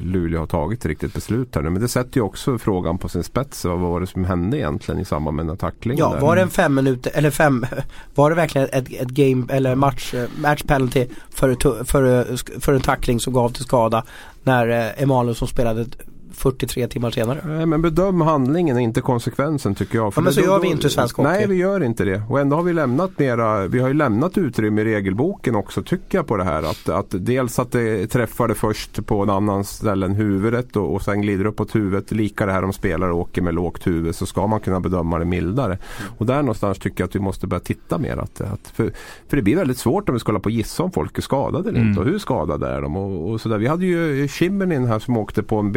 Luleå 0.00 0.40
har 0.40 0.46
tagit 0.46 0.78
ett 0.78 0.86
riktigt 0.86 1.14
beslut 1.14 1.54
här 1.54 1.62
nu. 1.62 1.70
Men 1.70 1.82
det 1.82 1.88
sätter 1.88 2.16
ju 2.16 2.22
också 2.22 2.58
frågan 2.58 2.98
på 2.98 3.08
sin 3.08 3.24
spets. 3.24 3.64
Vad 3.64 3.78
var 3.78 4.00
det 4.00 4.06
som 4.06 4.24
hände 4.24 4.58
egentligen 4.58 5.00
i 5.00 5.04
samband 5.04 5.36
med 5.36 5.44
den 5.44 5.50
här 5.50 5.56
tacklingen? 5.56 5.98
Ja, 5.98 6.18
var 6.20 6.36
det 6.36 6.42
en 6.42 6.50
fem 6.50 6.74
minuter 6.74 7.12
eller 7.14 7.30
fem 7.30 7.66
Var 8.14 8.30
det 8.30 8.36
verkligen 8.36 8.68
ett, 8.72 8.92
ett 8.92 9.08
game 9.08 9.46
eller 9.48 9.74
match, 9.74 10.14
match 10.36 10.62
penalty 10.62 11.06
för, 11.30 11.84
för, 11.84 12.60
för 12.60 12.72
en 12.72 12.80
tackling 12.80 13.20
som 13.20 13.32
gav 13.32 13.48
till 13.48 13.64
skada 13.64 14.04
när 14.42 14.68
eh, 14.68 15.02
Emanuel 15.02 15.34
som 15.34 15.48
spelade 15.48 15.86
43 16.34 16.88
timmar 16.88 17.10
senare. 17.10 17.40
Nej, 17.46 17.66
men 17.66 17.82
bedöm 17.82 18.20
handlingen 18.20 18.76
och 18.76 18.82
inte 18.82 19.00
konsekvensen 19.00 19.74
tycker 19.74 19.98
jag. 19.98 20.14
För 20.14 20.20
ja, 20.20 20.24
men 20.24 20.32
så 20.32 20.40
då, 20.40 20.46
gör 20.46 20.60
vi 20.60 20.68
inte 20.68 20.86
i 20.86 20.90
svensk 20.90 21.16
hockey. 21.16 21.28
Nej 21.28 21.46
vi 21.46 21.54
gör 21.54 21.82
inte 21.82 22.04
det. 22.04 22.22
Och 22.28 22.40
ändå 22.40 22.56
har 22.56 22.62
vi 22.62 22.72
lämnat 22.72 23.18
mera, 23.18 23.66
vi 23.66 23.80
har 23.80 23.88
ju 23.88 23.94
lämnat 23.94 24.38
utrymme 24.38 24.82
i 24.82 24.84
regelboken 24.84 25.54
också 25.54 25.82
tycker 25.82 26.18
jag 26.18 26.26
på 26.26 26.36
det 26.36 26.44
här. 26.44 26.62
Att, 26.62 26.88
att 26.88 27.06
dels 27.10 27.58
att 27.58 27.72
det 27.72 28.06
träffar 28.06 28.48
det 28.48 28.54
först 28.54 29.06
på 29.06 29.22
en 29.22 29.30
annan 29.30 29.64
ställe 29.64 30.06
än 30.06 30.14
huvudet 30.14 30.76
och, 30.76 30.94
och 30.94 31.02
sen 31.02 31.22
glider 31.22 31.44
uppåt 31.44 31.74
huvudet. 31.74 32.12
Lika 32.12 32.46
det 32.46 32.52
här 32.52 32.64
om 32.64 32.72
spelare 32.72 33.12
åker 33.12 33.42
med 33.42 33.54
lågt 33.54 33.86
huvud 33.86 34.14
så 34.14 34.26
ska 34.26 34.46
man 34.46 34.60
kunna 34.60 34.80
bedöma 34.80 35.18
det 35.18 35.24
mildare. 35.24 35.78
Och 36.18 36.26
där 36.26 36.36
någonstans 36.36 36.78
tycker 36.78 37.02
jag 37.02 37.08
att 37.08 37.16
vi 37.16 37.20
måste 37.20 37.46
börja 37.46 37.60
titta 37.60 37.98
mer. 37.98 38.16
Att, 38.16 38.40
att 38.40 38.68
för, 38.74 38.92
för 39.28 39.36
det 39.36 39.42
blir 39.42 39.56
väldigt 39.56 39.78
svårt 39.78 40.08
om 40.08 40.14
vi 40.14 40.18
ska 40.18 40.32
hålla 40.32 40.40
på 40.40 40.46
och 40.46 40.50
gissa 40.50 40.82
om 40.82 40.92
folk 40.92 41.18
är 41.18 41.22
skadade 41.22 41.68
eller 41.68 41.78
mm. 41.78 41.88
inte 41.88 42.00
och 42.00 42.06
hur 42.06 42.18
skadade 42.18 42.68
är 42.68 42.82
de. 42.82 42.96
Och, 42.96 43.30
och 43.30 43.40
sådär. 43.40 43.58
Vi 43.58 43.66
hade 43.66 43.86
ju 43.86 44.28
Kimmernin 44.28 44.86
här 44.86 44.98
som 44.98 45.16
åkte 45.16 45.42
på 45.42 45.58
en 45.58 45.72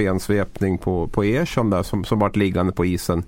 bensvepning 0.47 0.77
på, 0.77 1.07
på 1.07 1.23
Ersson 1.23 1.69
där 1.69 1.83
som, 1.83 2.03
som 2.03 2.19
vart 2.19 2.35
liggande 2.35 2.73
på 2.73 2.85
isen. 2.85 3.23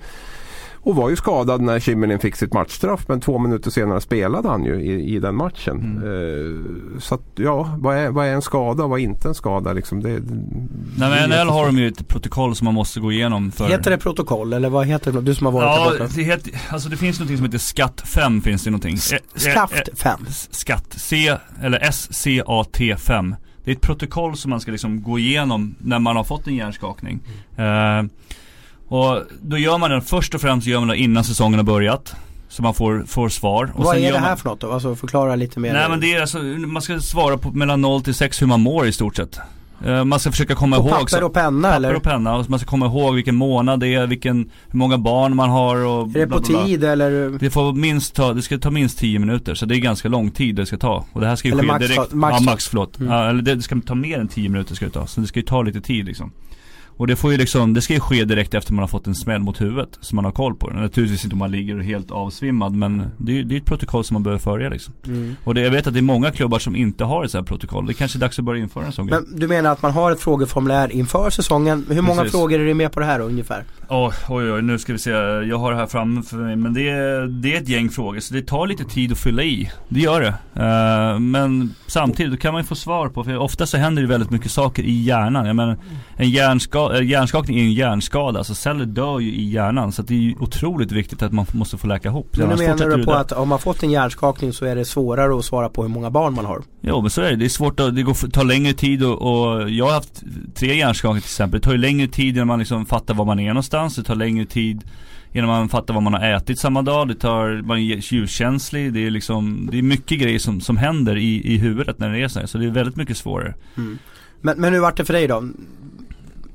Och 0.81 0.95
var 0.95 1.09
ju 1.09 1.15
skadad 1.15 1.61
när 1.61 1.79
Kimmelin 1.79 2.19
fick 2.19 2.35
sitt 2.35 2.53
matchstraff 2.53 3.07
men 3.07 3.21
två 3.21 3.39
minuter 3.39 3.71
senare 3.71 4.01
spelade 4.01 4.49
han 4.49 4.65
ju 4.65 4.81
i, 4.81 5.15
i 5.15 5.19
den 5.19 5.35
matchen. 5.35 5.79
Mm. 5.79 6.03
Eh, 6.03 6.99
så 6.99 7.15
att, 7.15 7.21
ja, 7.35 7.75
vad 7.79 7.97
är, 7.97 8.09
vad 8.09 8.27
är 8.27 8.33
en 8.33 8.41
skada 8.41 8.83
och 8.83 8.89
vad 8.89 8.99
är 8.99 9.03
inte 9.03 9.27
en 9.27 9.35
skada 9.35 9.73
liksom? 9.73 10.03
Det, 10.03 10.09
Nej 10.97 11.09
men 11.09 11.29
NHL 11.29 11.49
har 11.49 11.65
de 11.65 11.77
ju 11.77 11.87
ett 11.87 12.07
protokoll 12.07 12.55
som 12.55 12.65
man 12.65 12.73
måste 12.73 12.99
gå 12.99 13.11
igenom 13.11 13.51
för 13.51 13.67
Heter 13.67 13.91
det 13.91 13.97
protokoll 13.97 14.53
eller 14.53 14.69
vad 14.69 14.87
heter 14.87 15.11
det? 15.11 15.21
Du 15.21 15.35
som 15.35 15.45
har 15.45 15.53
varit 15.53 15.65
ja, 15.65 15.91
där 15.91 15.99
borta. 15.99 16.13
Det 16.15 16.23
heter, 16.23 16.53
alltså 16.69 16.89
det 16.89 16.97
finns 16.97 17.19
något 17.19 17.29
som 17.29 17.45
heter 17.45 17.57
skatt 17.57 18.01
5 18.05 18.41
finns 18.41 18.63
det 18.63 18.69
någonting. 18.69 18.97
Skaft 19.35 19.89
5? 19.97 20.25
Skatt, 20.51 20.93
C 20.97 21.37
eller 21.61 21.79
S-C-A-T 21.81 22.95
5 22.97 23.35
det 23.69 23.73
är 23.73 23.75
ett 23.75 23.81
protokoll 23.81 24.37
som 24.37 24.49
man 24.49 24.59
ska 24.59 24.71
liksom 24.71 25.03
gå 25.03 25.19
igenom 25.19 25.75
när 25.79 25.99
man 25.99 26.15
har 26.15 26.23
fått 26.23 26.47
en 26.47 26.55
hjärnskakning. 26.55 27.19
Mm. 27.55 28.05
Uh, 28.05 28.11
och 28.87 29.23
då 29.41 29.57
gör 29.57 29.77
man 29.77 29.89
den, 29.91 30.01
först 30.01 30.35
och 30.35 30.41
främst 30.41 30.67
gör 30.67 30.79
man 30.79 30.87
det 30.87 30.97
innan 30.97 31.23
säsongen 31.23 31.59
har 31.59 31.63
börjat. 31.63 32.15
Så 32.47 32.63
man 32.63 32.73
får, 32.73 33.03
får 33.07 33.29
svar. 33.29 33.71
Och 33.75 33.83
Vad 33.83 33.97
är 33.97 34.11
det 34.11 34.19
här 34.19 34.27
man... 34.27 34.37
för 34.37 34.49
något 34.49 34.59
då? 34.59 34.71
Alltså 34.71 34.95
förklara 34.95 35.35
lite 35.35 35.59
mer. 35.59 35.73
Nej 35.73 35.89
men 35.89 35.99
det 35.99 36.13
är 36.13 36.21
alltså, 36.21 36.37
man 36.37 36.81
ska 36.81 36.99
svara 36.99 37.37
på 37.37 37.51
mellan 37.51 37.81
0 37.81 38.03
till 38.03 38.13
6 38.13 38.41
hur 38.41 38.47
man 38.47 38.61
mår 38.61 38.87
i 38.87 38.91
stort 38.91 39.15
sett. 39.15 39.39
Eh, 39.85 40.03
man 40.03 40.19
ska 40.19 40.31
försöka 40.31 40.55
komma 40.55 40.75
på 40.75 40.81
ihåg 40.81 40.91
papper 40.91 41.23
och 41.23 41.33
penna 41.33 41.67
papper 41.67 41.75
eller? 41.75 41.95
och 41.95 42.03
penna 42.03 42.35
och 42.35 42.49
man 42.49 42.59
ska 42.59 42.69
komma 42.69 42.85
ihåg 42.85 43.15
vilken 43.15 43.35
månad 43.35 43.79
det 43.79 43.87
är, 43.87 44.07
vilken, 44.07 44.49
hur 44.67 44.79
många 44.79 44.97
barn 44.97 45.35
man 45.35 45.49
har 45.49 45.75
och 45.75 46.07
Är 46.07 46.13
det 46.13 46.27
på 46.27 46.39
bla, 46.39 46.49
bla, 46.49 46.65
tid 46.65 46.83
eller? 46.83 47.39
Det 47.39 47.49
får 47.49 47.73
minst 47.73 48.15
ta, 48.15 48.33
det 48.33 48.41
ska 48.41 48.57
ta 48.57 48.71
minst 48.71 48.99
10 48.99 49.19
minuter 49.19 49.55
så 49.55 49.65
det 49.65 49.75
är 49.75 49.79
ganska 49.79 50.09
lång 50.09 50.31
tid 50.31 50.55
det 50.55 50.65
ska 50.65 50.77
ta. 50.77 51.05
Och 51.13 51.21
det 51.21 51.27
här 51.27 51.35
ska 51.35 51.47
ju 51.47 51.51
eller 51.51 51.63
ske 51.63 51.67
max, 51.67 51.87
direkt. 51.87 52.13
Max, 52.13 52.37
ja 52.39 52.45
max 52.51 52.67
förlåt. 52.67 52.99
Mm. 52.99 53.11
Ja, 53.11 53.29
eller 53.29 53.41
det 53.41 53.61
ska 53.61 53.81
ta 53.85 53.95
mer 53.95 54.19
än 54.19 54.27
10 54.27 54.49
minuter 54.49 54.75
ska 54.75 54.85
det 54.85 54.91
ta. 54.91 55.07
Så 55.07 55.21
det 55.21 55.27
ska 55.27 55.39
ju 55.39 55.45
ta 55.45 55.61
lite 55.61 55.81
tid 55.81 56.05
liksom. 56.05 56.31
Och 56.99 57.07
det 57.07 57.15
får 57.15 57.31
ju 57.31 57.37
liksom, 57.37 57.73
det 57.73 57.81
ska 57.81 57.93
ju 57.93 57.99
ske 57.99 58.25
direkt 58.25 58.53
efter 58.53 58.73
man 58.73 58.83
har 58.83 58.87
fått 58.87 59.07
en 59.07 59.15
smäll 59.15 59.41
mot 59.41 59.61
huvudet. 59.61 59.97
Så 60.01 60.15
man 60.15 60.25
har 60.25 60.31
koll 60.31 60.55
på 60.55 60.69
det. 60.69 60.75
Naturligtvis 60.75 61.23
inte 61.23 61.33
om 61.33 61.39
man 61.39 61.51
ligger 61.51 61.79
helt 61.79 62.11
avsvimmad 62.11 62.75
men 62.75 63.03
det 63.17 63.39
är, 63.39 63.43
det 63.43 63.55
är 63.55 63.59
ett 63.59 63.65
protokoll 63.65 64.03
som 64.03 64.13
man 64.13 64.23
behöver 64.23 64.39
följa 64.39 64.69
liksom. 64.69 64.93
Mm. 65.05 65.35
Och 65.43 65.55
det, 65.55 65.61
jag 65.61 65.71
vet 65.71 65.87
att 65.87 65.93
det 65.93 65.99
är 65.99 66.01
många 66.01 66.31
klubbar 66.31 66.59
som 66.59 66.75
inte 66.75 67.03
har 67.03 67.25
ett 67.25 67.31
sådant 67.31 67.49
här 67.49 67.55
protokoll. 67.55 67.85
Det 67.85 67.91
är 67.91 67.93
kanske 67.93 68.17
är 68.17 68.19
dags 68.19 68.39
att 68.39 68.45
börja 68.45 68.63
införa 68.63 68.85
en 68.85 68.91
sån 68.91 69.07
grej. 69.07 69.19
Men 69.19 69.39
du 69.39 69.47
menar 69.47 69.71
att 69.71 69.81
man 69.81 69.91
har 69.91 70.11
ett 70.11 70.19
frågeformulär 70.19 70.91
inför 70.91 71.29
säsongen. 71.29 71.85
Hur 71.89 72.01
många 72.01 72.21
Precis. 72.21 72.31
frågor 72.31 72.59
är 72.59 72.65
det 72.65 72.73
med 72.73 72.91
på 72.91 72.99
det 72.99 73.05
här 73.05 73.19
ungefär? 73.19 73.63
Oh, 73.89 74.13
oj 74.29 74.51
oj, 74.51 74.61
nu 74.61 74.79
ska 74.79 74.93
vi 74.93 74.99
se. 74.99 75.09
Jag 75.09 75.57
har 75.57 75.71
det 75.71 75.77
här 75.77 75.87
framför 75.87 76.37
mig. 76.37 76.55
Men 76.55 76.73
det 76.73 76.89
är, 76.89 77.27
det 77.27 77.55
är 77.55 77.61
ett 77.61 77.69
gäng 77.69 77.89
frågor. 77.89 78.19
Så 78.19 78.33
det 78.33 78.41
tar 78.41 78.67
lite 78.67 78.83
tid 78.83 79.11
att 79.11 79.17
fylla 79.17 79.43
i. 79.43 79.71
Det 79.89 79.99
gör 79.99 80.21
det. 80.21 80.33
Uh, 80.61 81.19
men 81.19 81.75
samtidigt 81.87 82.41
kan 82.41 82.53
man 82.53 82.61
ju 82.61 82.67
få 82.67 82.75
svar 82.75 83.09
på. 83.09 83.23
För 83.23 83.37
ofta 83.37 83.65
så 83.65 83.77
händer 83.77 84.01
det 84.01 84.07
väldigt 84.07 84.29
mycket 84.29 84.51
saker 84.51 84.83
i 84.83 85.01
hjärnan. 85.01 85.45
Jag 85.45 85.55
menar, 85.55 85.77
en 86.15 86.29
hjärnska, 86.29 86.79
äh, 86.79 87.03
hjärnskakning 87.03 87.59
är 87.59 87.63
en 87.63 87.73
hjärnskada. 87.73 88.39
Alltså 88.39 88.55
celler 88.55 88.85
dör 88.85 89.19
ju 89.19 89.31
i 89.31 89.49
hjärnan. 89.49 89.91
Så 89.91 90.01
det 90.01 90.13
är 90.13 90.17
ju 90.17 90.35
otroligt 90.39 90.91
viktigt 90.91 91.21
att 91.21 91.31
man 91.31 91.45
måste 91.51 91.77
få 91.77 91.87
läka 91.87 92.09
ihop. 92.09 92.37
Men 92.37 92.49
nu 92.49 92.55
menar 92.55 92.97
du 92.97 93.03
på 93.03 93.11
att 93.11 93.31
om 93.31 93.49
man 93.49 93.59
fått 93.59 93.83
en 93.83 93.91
hjärnskakning 93.91 94.53
så 94.53 94.65
är 94.65 94.75
det 94.75 94.85
svårare 94.85 95.37
att 95.37 95.45
svara 95.45 95.69
på 95.69 95.81
hur 95.81 95.89
många 95.89 96.09
barn 96.09 96.33
man 96.33 96.45
har? 96.45 96.61
Jo 96.81 97.01
men 97.01 97.09
så 97.09 97.21
är 97.21 97.29
det. 97.29 97.35
Det 97.35 97.45
är 97.45 97.49
svårt 97.49 97.79
att, 97.79 97.95
det 97.95 98.03
går, 98.03 98.29
tar 98.29 98.43
längre 98.43 98.73
tid 98.73 99.03
och, 99.03 99.21
och 99.21 99.69
jag 99.69 99.85
har 99.85 99.93
haft 99.93 100.23
tre 100.55 100.75
hjärnskakningar 100.75 101.21
till 101.21 101.27
exempel. 101.27 101.59
Det 101.59 101.63
tar 101.63 101.71
ju 101.71 101.77
längre 101.77 102.07
tid 102.07 102.35
innan 102.35 102.47
man 102.47 102.59
liksom 102.59 102.85
fattar 102.85 103.13
var 103.13 103.25
man 103.25 103.39
är 103.39 103.47
någonstans. 103.47 103.78
Det 103.87 104.03
tar 104.03 104.15
längre 104.15 104.45
tid 104.45 104.83
innan 105.31 105.47
man 105.47 105.69
fattar 105.69 105.93
vad 105.93 106.03
man 106.03 106.13
har 106.13 106.21
ätit 106.21 106.59
samma 106.59 106.81
dag. 106.81 107.07
Det 107.07 107.15
tar, 107.15 107.61
man 107.61 107.77
är 107.77 107.81
ljuskänslig. 107.81 108.93
Det 108.93 109.05
är 109.05 109.11
liksom, 109.11 109.69
det 109.71 109.77
är 109.77 109.81
mycket 109.81 110.19
grejer 110.19 110.39
som, 110.39 110.61
som 110.61 110.77
händer 110.77 111.17
i, 111.17 111.53
i 111.53 111.57
huvudet 111.57 111.99
när 111.99 112.09
det 112.09 112.19
är 112.19 112.27
så 112.27 112.39
här. 112.39 112.47
Så 112.47 112.57
det 112.57 112.65
är 112.65 112.69
väldigt 112.69 112.95
mycket 112.95 113.17
svårare. 113.17 113.53
Mm. 113.77 113.97
Men, 114.41 114.61
men 114.61 114.73
hur 114.73 114.79
vart 114.79 114.97
det 114.97 115.05
för 115.05 115.13
dig 115.13 115.27
då? 115.27 115.49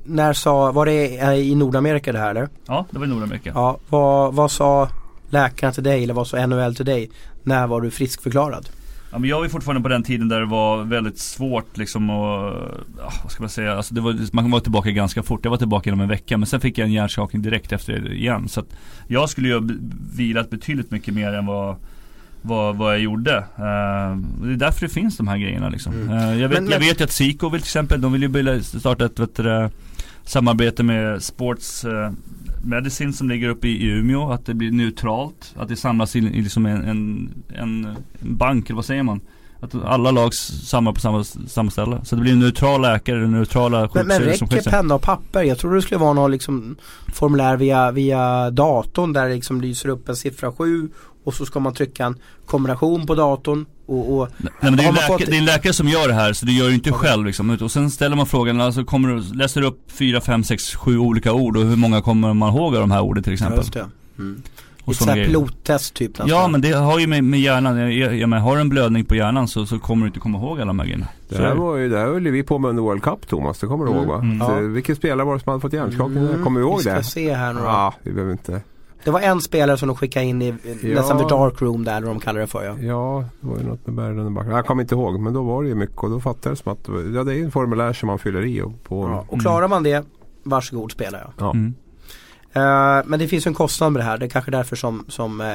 När 0.04 0.32
sa, 0.32 0.72
var 0.72 0.86
det 0.86 1.36
i 1.36 1.54
Nordamerika 1.54 2.12
det 2.12 2.18
här 2.18 2.30
eller? 2.30 2.48
Ja, 2.66 2.86
det 2.90 2.98
var 2.98 3.06
i 3.06 3.08
Nordamerika. 3.08 3.52
Ja, 3.54 3.78
vad, 3.88 4.34
vad 4.34 4.50
sa 4.50 4.88
läkarna 5.30 5.72
till 5.72 5.82
dig 5.84 6.04
eller 6.04 6.14
vad 6.14 6.26
sa 6.26 6.46
NHL 6.46 6.74
till 6.74 6.86
dig? 6.86 7.10
När 7.42 7.66
var 7.66 7.80
du 7.80 7.90
friskförklarad? 7.90 8.68
Ja, 9.14 9.18
men 9.18 9.30
jag 9.30 9.40
var 9.40 9.48
fortfarande 9.48 9.82
på 9.82 9.88
den 9.88 10.02
tiden 10.02 10.28
där 10.28 10.40
det 10.40 10.46
var 10.46 10.84
väldigt 10.84 11.18
svårt 11.18 11.76
liksom 11.76 12.10
att, 12.10 12.54
ja, 12.98 13.12
vad 13.22 13.32
ska 13.32 13.42
man 13.42 13.50
säga, 13.50 13.76
alltså 13.76 13.94
det 13.94 14.00
var, 14.00 14.34
man 14.34 14.50
var 14.50 14.60
tillbaka 14.60 14.90
ganska 14.90 15.22
fort. 15.22 15.40
Jag 15.42 15.50
var 15.50 15.58
tillbaka 15.58 15.90
inom 15.90 16.00
en 16.00 16.08
vecka 16.08 16.36
men 16.36 16.46
sen 16.46 16.60
fick 16.60 16.78
jag 16.78 16.86
en 16.86 16.92
hjärnskakning 16.92 17.42
direkt 17.42 17.72
efter 17.72 18.00
det 18.00 18.14
igen. 18.14 18.48
Så 18.48 18.60
att 18.60 18.66
jag 19.06 19.30
skulle 19.30 19.48
ju 19.48 19.54
ha 19.54 19.68
vilat 20.16 20.50
betydligt 20.50 20.90
mycket 20.90 21.14
mer 21.14 21.32
än 21.32 21.46
vad 21.46 21.76
vad, 22.42 22.76
vad 22.76 22.94
jag 22.94 23.00
gjorde. 23.00 23.36
Uh, 23.36 24.16
det 24.42 24.52
är 24.52 24.56
därför 24.56 24.80
det 24.80 24.92
finns 24.92 25.16
de 25.16 25.28
här 25.28 25.38
grejerna 25.38 25.68
liksom. 25.68 25.92
Mm. 25.92 26.10
Uh, 26.10 26.40
jag, 26.40 26.48
vet, 26.48 26.62
men, 26.62 26.72
jag 26.72 26.80
vet 26.80 27.00
ju 27.00 27.04
att 27.04 27.12
Siko 27.12 27.48
vill 27.48 27.60
till 27.60 27.66
exempel, 27.66 28.00
de 28.00 28.12
vill 28.12 28.22
ju 28.22 28.28
starta 28.62 29.04
ett 29.04 29.20
vet 29.20 29.70
samarbete 30.24 30.82
med 30.82 31.22
Sports 31.22 31.84
uh, 31.84 32.10
Medicine 32.64 33.12
som 33.12 33.28
ligger 33.28 33.48
uppe 33.48 33.68
i 33.68 33.86
Umeå. 33.86 34.30
Att 34.30 34.46
det 34.46 34.54
blir 34.54 34.72
neutralt. 34.72 35.54
Att 35.56 35.68
det 35.68 35.76
samlas 35.76 36.16
i 36.16 36.20
liksom 36.20 36.66
en, 36.66 36.82
en, 36.84 37.30
en 37.48 37.96
bank, 38.20 38.66
eller 38.66 38.76
vad 38.76 38.84
säger 38.84 39.02
man? 39.02 39.20
Att 39.64 39.84
alla 39.84 40.10
lag 40.10 40.34
samlar 40.34 40.92
på 40.92 41.00
samma, 41.00 41.24
samma 41.24 41.70
ställe. 41.70 42.00
Så 42.04 42.16
det 42.16 42.22
blir 42.22 42.32
en 42.32 42.38
neutral 42.38 42.82
läkare, 42.82 43.26
neutrala 43.26 43.88
Men, 43.94 44.06
men 44.06 44.20
räcker 44.20 44.70
penna 44.70 44.94
och 44.94 45.02
papper? 45.02 45.42
Jag 45.42 45.58
trodde 45.58 45.76
det 45.76 45.82
skulle 45.82 46.00
vara 46.00 46.12
något 46.12 46.30
liksom 46.30 46.76
formulär 47.14 47.56
via, 47.56 47.90
via 47.90 48.50
datorn 48.50 49.12
där 49.12 49.28
det 49.28 49.34
liksom 49.34 49.60
lyser 49.60 49.88
upp 49.88 50.08
en 50.08 50.16
siffra 50.16 50.52
7 50.52 50.90
och 51.24 51.34
så 51.34 51.46
ska 51.46 51.60
man 51.60 51.74
trycka 51.74 52.06
en 52.06 52.16
kombination 52.46 53.06
på 53.06 53.14
datorn 53.14 53.66
och, 53.86 54.18
och 54.18 54.28
Nej, 54.36 54.52
men 54.60 54.76
det, 54.76 54.84
är 54.84 54.92
läkare, 54.92 55.06
fått... 55.06 55.26
det 55.26 55.36
är 55.36 55.38
en 55.38 55.44
läkare 55.44 55.72
som 55.72 55.88
gör 55.88 56.08
det 56.08 56.14
här 56.14 56.32
så 56.32 56.46
det 56.46 56.52
gör 56.52 56.68
ju 56.68 56.74
inte 56.74 56.90
okay. 56.90 57.08
själv 57.08 57.26
liksom. 57.26 57.58
Och 57.62 57.70
sen 57.70 57.90
ställer 57.90 58.16
man 58.16 58.26
frågan, 58.26 58.60
alltså 58.60 58.84
kommer 58.84 59.08
du, 59.08 59.34
läser 59.34 59.60
du 59.60 59.66
upp 59.66 59.80
4, 59.92 60.20
5, 60.20 60.44
6, 60.44 60.74
7 60.74 60.98
olika 60.98 61.32
ord 61.32 61.56
och 61.56 61.64
hur 61.64 61.76
många 61.76 62.02
kommer 62.02 62.34
man 62.34 62.54
ihåg 62.54 62.74
av 62.74 62.80
de 62.80 62.90
här 62.90 63.00
orden 63.00 63.22
till 63.22 63.32
exempel? 63.32 63.64
Ja, 63.74 63.86
mm. 64.18 64.42
Och 64.84 64.96
sånt 64.96 65.08
här 65.10 65.16
grejer. 65.16 65.28
pilottest 65.28 65.94
typ 65.94 66.10
nästan. 66.10 66.28
Ja 66.28 66.48
men 66.48 66.60
det 66.60 66.72
har 66.72 66.98
ju 66.98 67.06
med, 67.06 67.24
med 67.24 67.40
hjärnan, 67.40 67.78
jag, 67.78 67.92
jag, 67.92 68.14
jag 68.16 68.28
menar, 68.28 68.42
har 68.42 68.54
du 68.54 68.60
en 68.60 68.68
blödning 68.68 69.04
på 69.04 69.14
hjärnan 69.14 69.48
så, 69.48 69.66
så 69.66 69.78
kommer 69.78 70.02
du 70.02 70.06
inte 70.06 70.20
komma 70.20 70.38
ihåg 70.38 70.56
alla 70.60 70.66
de 70.66 70.78
här 70.78 70.86
grejerna. 70.86 71.06
Det 71.28 71.34
Så 71.34 71.42
här 71.42 71.50
är 71.50 71.54
det. 71.54 71.60
var 71.60 71.76
ju, 71.76 71.88
det 71.88 71.98
här 71.98 72.06
höll 72.06 72.22
vi 72.28 72.42
på 72.42 72.58
med 72.58 72.68
under 72.68 72.82
World 72.82 73.02
Cup 73.02 73.26
Thomas, 73.28 73.58
det 73.58 73.66
kommer 73.66 73.84
du 73.84 73.92
ihåg 73.92 74.06
va? 74.06 74.18
Mm. 74.18 74.40
Så, 74.40 74.46
Ja. 74.52 74.58
Vilken 74.58 74.96
spelare 74.96 75.26
var 75.26 75.34
det 75.34 75.40
som 75.40 75.50
hade 75.50 75.60
fått 75.60 75.72
hjärnskakning? 75.72 76.26
Mm, 76.26 76.44
kommer 76.44 76.60
du 76.60 76.66
ihåg 76.66 76.76
vi 76.76 76.82
ska 76.82 76.94
det? 76.94 77.02
se 77.04 77.34
här 77.34 77.52
nu 77.52 77.58
då. 77.60 77.64
Ja, 77.66 77.94
vi 78.02 78.12
behöver 78.12 78.32
inte. 78.32 78.60
Det 79.04 79.10
var 79.10 79.20
en 79.20 79.40
spelare 79.40 79.76
som 79.76 79.88
de 79.88 79.96
skickade 79.96 80.26
in 80.26 80.42
i 80.42 80.54
Ja. 80.82 80.94
nästan 80.94 81.18
the 81.18 81.24
dark 81.24 81.62
room 81.62 81.84
där, 81.84 81.96
eller 81.96 82.06
de 82.06 82.20
kallar 82.20 82.40
det 82.40 82.46
för 82.46 82.64
ja. 82.64 82.74
Ja, 82.80 83.24
det 83.40 83.46
var 83.48 83.58
ju 83.58 83.64
något 83.64 83.86
med 83.86 84.18
och 84.26 84.32
backen. 84.32 84.52
Jag 84.52 84.66
kommer 84.66 84.82
inte 84.82 84.94
ihåg, 84.94 85.20
men 85.20 85.32
då 85.32 85.42
var 85.42 85.62
det 85.62 85.68
ju 85.68 85.74
mycket 85.74 85.98
och 85.98 86.10
då 86.10 86.20
fattade 86.20 86.48
jag 86.48 86.58
som 86.58 86.72
att 86.72 86.88
ja, 87.14 87.24
det 87.24 87.34
är 87.38 87.44
en 87.44 87.50
formulär 87.50 87.92
som 87.92 88.06
man 88.06 88.18
fyller 88.18 88.44
i 88.46 88.62
och 88.62 88.84
på. 88.84 89.08
ja. 89.08 89.24
Och 89.28 89.40
klarar 89.40 89.68
man 89.68 89.82
det, 89.82 90.04
varsågod 90.42 90.92
spela 90.92 91.18
ja. 91.24 91.30
Ja. 91.38 91.50
Mm. 91.50 91.74
Eh, 92.54 93.02
men 93.04 93.18
det 93.18 93.28
finns 93.28 93.46
ju 93.46 93.48
en 93.48 93.54
kostnad 93.54 93.92
med 93.92 94.00
det 94.00 94.04
här. 94.04 94.18
Det 94.18 94.26
är 94.26 94.30
kanske 94.30 94.50
därför 94.50 94.76
som, 94.76 95.04
som 95.08 95.40
eh, 95.40 95.46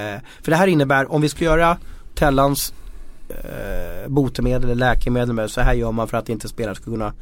för 0.42 0.52
det 0.52 0.56
här 0.56 0.68
innebär 0.68 1.12
om 1.12 1.22
vi 1.22 1.30
skulle 1.30 1.50
göra 1.50 1.78
Tellans 2.16 2.74
eh, 3.30 4.10
botemedel 4.10 4.64
eller 4.64 4.76
läkemedel 4.76 5.36
med 5.36 5.52
så 5.52 5.62
här 5.62 5.74
gör 5.74 5.92
man 5.92 6.08
för 6.08 6.18
att 6.18 6.30
inte 6.30 6.48
spelare 6.48 6.76
ska 6.76 6.86
kunna 6.86 7.14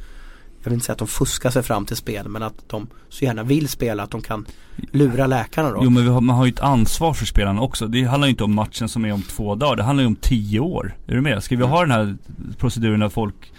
jag 0.62 0.70
vill 0.70 0.74
inte 0.74 0.86
säga 0.86 0.92
att 0.92 0.98
de 0.98 1.08
fuskar 1.08 1.50
sig 1.50 1.62
fram 1.62 1.86
till 1.86 1.96
spel 1.96 2.28
men 2.28 2.42
att 2.42 2.54
de 2.66 2.86
så 3.08 3.24
gärna 3.24 3.42
vill 3.42 3.68
spela 3.68 4.02
att 4.02 4.10
de 4.10 4.20
kan 4.20 4.46
lura 4.92 5.26
läkarna 5.26 5.70
då. 5.70 5.80
Jo 5.82 5.90
men 5.90 6.08
har, 6.08 6.20
man 6.20 6.36
har 6.36 6.46
ju 6.46 6.52
ett 6.52 6.60
ansvar 6.60 7.12
för 7.12 7.26
spelarna 7.26 7.60
också. 7.60 7.86
Det 7.86 8.04
handlar 8.04 8.26
ju 8.26 8.30
inte 8.30 8.44
om 8.44 8.54
matchen 8.54 8.88
som 8.88 9.04
är 9.04 9.12
om 9.12 9.22
två 9.22 9.54
dagar. 9.54 9.76
Det 9.76 9.82
handlar 9.82 10.02
ju 10.02 10.06
om 10.06 10.16
tio 10.16 10.60
år. 10.60 10.96
Är 11.06 11.14
du 11.14 11.20
med? 11.20 11.42
Ska 11.42 11.56
vi 11.56 11.64
ha 11.64 11.80
den 11.80 11.90
här 11.90 12.16
proceduren 12.58 13.00
där 13.00 13.08
folk 13.08 13.52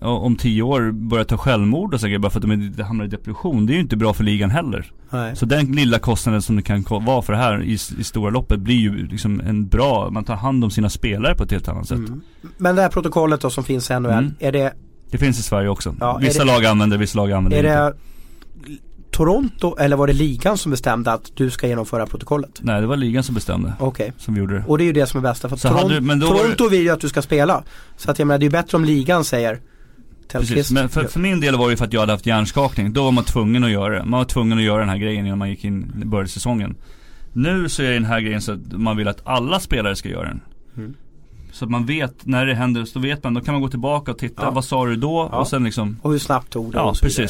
om 0.00 0.36
tio 0.36 0.62
år 0.62 0.90
börjar 0.92 1.24
ta 1.24 1.36
självmord 1.36 1.94
och 1.94 2.00
så 2.00 2.18
bara 2.18 2.30
för 2.30 2.40
att 2.40 2.74
de 2.76 2.82
hamnar 2.82 3.04
i 3.04 3.08
depression. 3.08 3.66
Det 3.66 3.72
är 3.72 3.74
ju 3.74 3.80
inte 3.80 3.96
bra 3.96 4.12
för 4.14 4.24
ligan 4.24 4.50
heller. 4.50 4.92
Nej. 5.10 5.36
Så 5.36 5.46
den 5.46 5.66
lilla 5.72 5.98
kostnaden 5.98 6.42
som 6.42 6.56
det 6.56 6.62
kan 6.62 6.82
vara 6.88 7.22
för 7.22 7.32
det 7.32 7.38
här 7.38 7.62
i, 7.62 7.72
i 7.72 7.78
stora 8.04 8.30
loppet 8.30 8.60
blir 8.60 8.76
ju 8.76 9.06
liksom 9.06 9.40
en 9.40 9.66
bra, 9.68 10.10
man 10.10 10.24
tar 10.24 10.36
hand 10.36 10.64
om 10.64 10.70
sina 10.70 10.90
spelare 10.90 11.34
på 11.34 11.44
ett 11.44 11.50
helt 11.50 11.68
annat 11.68 11.88
sätt. 11.88 11.98
Mm. 11.98 12.20
Men 12.56 12.76
det 12.76 12.82
här 12.82 12.88
protokollet 12.88 13.40
då 13.40 13.50
som 13.50 13.64
finns 13.64 13.90
i 13.90 13.94
NHL, 13.94 14.10
Mm. 14.12 14.34
är 14.38 14.52
det, 14.52 14.72
Det 15.10 15.18
finns 15.18 15.38
i 15.38 15.42
Sverige 15.42 15.68
också. 15.68 15.94
Ja, 16.00 16.18
vissa 16.22 16.38
det- 16.38 16.52
lag 16.52 16.64
använder 16.64 16.98
vissa 16.98 17.18
lag 17.18 17.32
använder 17.32 17.64
är 17.64 17.86
inte. 17.86 17.98
det 17.98 18.86
Toronto 19.10 19.76
eller 19.78 19.96
var 19.96 20.06
det 20.06 20.12
ligan 20.12 20.58
som 20.58 20.70
bestämde 20.70 21.12
att 21.12 21.30
du 21.34 21.50
ska 21.50 21.66
genomföra 21.68 22.06
protokollet? 22.06 22.58
Nej 22.62 22.80
det 22.80 22.86
var 22.86 22.96
ligan 22.96 23.22
som 23.22 23.34
bestämde. 23.34 23.72
Okej. 23.78 24.12
Som 24.18 24.34
vi 24.34 24.40
gjorde 24.40 24.54
det. 24.54 24.64
Och 24.66 24.78
det 24.78 24.84
är 24.84 24.86
ju 24.86 24.92
det 24.92 25.06
som 25.06 25.18
är 25.18 25.22
bästa 25.22 25.48
för 25.48 25.54
att 25.56 25.60
Så 25.60 25.68
hade 25.68 26.20
Toronto 26.20 26.68
vill 26.68 26.82
ju 26.82 26.90
att 26.90 27.00
du 27.00 27.08
ska 27.08 27.22
spela. 27.22 27.62
Så 27.96 28.10
att 28.10 28.18
jag 28.18 28.26
menar 28.26 28.38
det 28.38 28.42
är 28.42 28.46
ju 28.46 28.50
bättre 28.50 28.76
om 28.76 28.84
ligan 28.84 29.24
säger 29.24 29.60
Precis, 30.40 30.70
men 30.70 30.88
för, 30.88 31.04
för 31.04 31.20
min 31.20 31.40
del 31.40 31.56
var 31.56 31.70
det 31.70 31.76
för 31.76 31.84
att 31.84 31.92
jag 31.92 32.00
hade 32.00 32.12
haft 32.12 32.26
hjärnskakning. 32.26 32.92
Då 32.92 33.04
var 33.04 33.12
man 33.12 33.24
tvungen 33.24 33.64
att 33.64 33.70
göra 33.70 33.94
det. 33.98 34.04
Man 34.04 34.18
var 34.18 34.24
tvungen 34.24 34.58
att 34.58 34.64
göra 34.64 34.80
den 34.80 34.88
här 34.88 34.96
grejen 34.98 35.26
innan 35.26 35.38
man 35.38 35.50
gick 35.50 35.64
in 35.64 35.92
i 36.02 36.04
började 36.04 36.28
säsongen. 36.28 36.76
Nu 37.32 37.68
så 37.68 37.82
är 37.82 37.92
den 37.92 38.04
här 38.04 38.20
grejen 38.20 38.42
så 38.42 38.52
att 38.52 38.72
man 38.72 38.96
vill 38.96 39.08
att 39.08 39.20
alla 39.26 39.60
spelare 39.60 39.96
ska 39.96 40.08
göra 40.08 40.28
den. 40.28 40.40
Mm. 40.76 40.94
Så 41.52 41.64
att 41.64 41.70
man 41.70 41.86
vet 41.86 42.26
när 42.26 42.46
det 42.46 42.54
händer, 42.54 42.84
så 42.84 43.00
vet 43.00 43.24
man, 43.24 43.34
då 43.34 43.40
kan 43.40 43.54
man 43.54 43.62
gå 43.62 43.68
tillbaka 43.68 44.10
och 44.12 44.18
titta, 44.18 44.42
Ja. 44.42 44.50
vad 44.50 44.64
sa 44.64 44.86
du 44.86 44.96
då? 44.96 45.28
Ja. 45.32 45.38
Och 45.38 45.48
sen 45.48 45.64
liksom 45.64 45.96
Och 46.02 46.12
hur 46.12 46.18
snabbt 46.18 46.50
tog 46.50 46.72
det 46.72 46.78
Ja 46.78 46.82
och 46.82 46.96
så 46.96 47.06
vidare. 47.06 47.28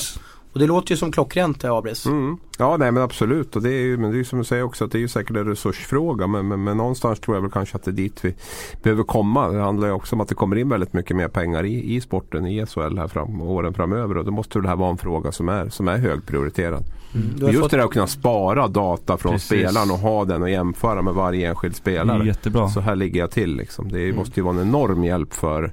Och 0.57 0.61
det 0.61 0.66
låter 0.66 0.90
ju 0.90 0.97
som 0.97 1.12
klockrent 1.12 1.64
eh, 1.64 1.73
Abris. 1.73 2.07
Mm. 2.07 2.37
Ja, 2.59 2.77
nej 2.77 2.92
men 2.92 3.03
absolut. 3.03 3.57
Och 3.57 3.62
det 3.62 3.73
är 3.73 3.81
ju, 3.83 3.97
men 3.97 4.11
det 4.11 4.16
är 4.16 4.19
ju 4.19 4.25
som 4.25 4.38
du 4.38 4.45
säger 4.45 4.62
också 4.62 4.85
att 4.85 4.92
det 4.92 4.99
är 4.99 5.01
ju 5.01 5.09
säkert 5.09 5.37
en 5.37 5.45
resursfråga. 5.45 6.27
Men, 6.27 6.49
men, 6.49 6.64
men 6.64 6.77
någonstans 6.77 7.21
tror 7.21 7.37
jag 7.37 7.42
väl 7.42 7.51
kanske 7.51 7.77
att 7.77 7.85
det 7.85 7.90
är 7.90 7.92
dit 7.92 8.25
vi 8.25 8.35
behöver 8.83 9.03
komma. 9.03 9.49
Det 9.49 9.61
handlar 9.62 9.87
ju 9.88 9.92
också 9.95 10.14
om 10.14 10.21
att 10.21 10.29
det 10.29 10.35
kommer 10.35 10.57
in 10.57 10.69
väldigt 10.69 10.92
mycket 10.92 11.16
mer 11.16 11.29
pengar 11.29 11.64
i, 11.64 11.95
i 11.97 12.01
sporten, 12.01 12.47
i 12.47 12.66
SHL 12.66 12.99
här 12.99 13.09
fram, 13.09 13.40
åren 13.40 13.75
framöver. 13.75 14.16
Och 14.16 14.25
då 14.25 14.31
måste 14.31 14.61
det 14.61 14.69
här 14.69 14.77
vara 14.77 14.90
en 14.90 14.99
fråga 14.99 15.33
som 15.33 15.49
är, 15.49 15.69
som 15.69 15.88
är 15.88 15.97
högprioriterad. 15.99 16.85
Mm. 17.14 17.47
Just 17.53 17.61
fått, 17.61 17.71
det 17.71 17.77
där 17.77 17.85
att 17.85 17.90
kunna 17.92 18.07
spara 18.07 18.69
data 18.69 19.16
från 19.16 19.33
Precis. 19.33 19.47
spelaren 19.49 19.90
och 19.90 19.99
ha 19.99 20.25
den 20.25 20.42
och 20.42 20.51
jämföra 20.51 21.03
med 21.03 21.14
varje 21.14 21.49
enskild 21.49 21.73
Det 21.75 21.77
är 21.90 22.03
spelare. 22.03 22.27
jättebra. 22.27 22.69
Så 22.69 22.81
här 22.81 22.97
ligger 22.97 23.21
jag 23.21 23.31
till 23.31 23.57
liksom. 23.57 23.92
Det 23.92 24.05
Mm. 24.05 24.16
måste 24.16 24.40
ju 24.40 24.45
vara 24.45 24.55
en 24.61 24.69
enorm 24.69 25.05
hjälp 25.05 25.35
för 25.35 25.73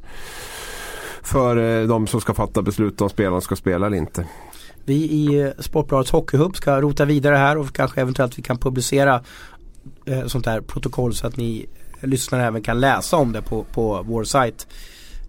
för 1.25 1.81
eh, 1.81 1.87
de 1.87 2.07
som 2.07 2.21
ska 2.21 2.33
fatta 2.33 2.61
beslut 2.61 3.01
om 3.01 3.09
spelarna 3.09 3.41
ska 3.41 3.55
spela 3.55 3.85
eller 3.85 3.97
inte 3.97 4.25
vi 4.85 4.93
i 4.93 5.41
eh, 5.41 5.49
Sportbladets 5.59 6.11
Hockeyhub 6.11 6.55
ska 6.55 6.81
rota 6.81 7.05
vidare 7.05 7.35
här 7.35 7.57
och 7.57 7.73
kanske 7.73 8.01
eventuellt 8.01 8.37
vi 8.37 8.41
kan 8.41 8.57
publicera 8.57 9.23
eh, 10.05 10.25
sånt 10.25 10.45
här 10.45 10.61
protokoll 10.61 11.13
så 11.13 11.27
att 11.27 11.37
ni 11.37 11.65
eh, 12.01 12.07
lyssnare 12.09 12.45
även 12.45 12.61
kan 12.61 12.79
läsa 12.79 13.17
om 13.17 13.31
det 13.31 13.41
på, 13.41 13.63
på 13.63 14.03
vår 14.05 14.23
sajt. 14.23 14.67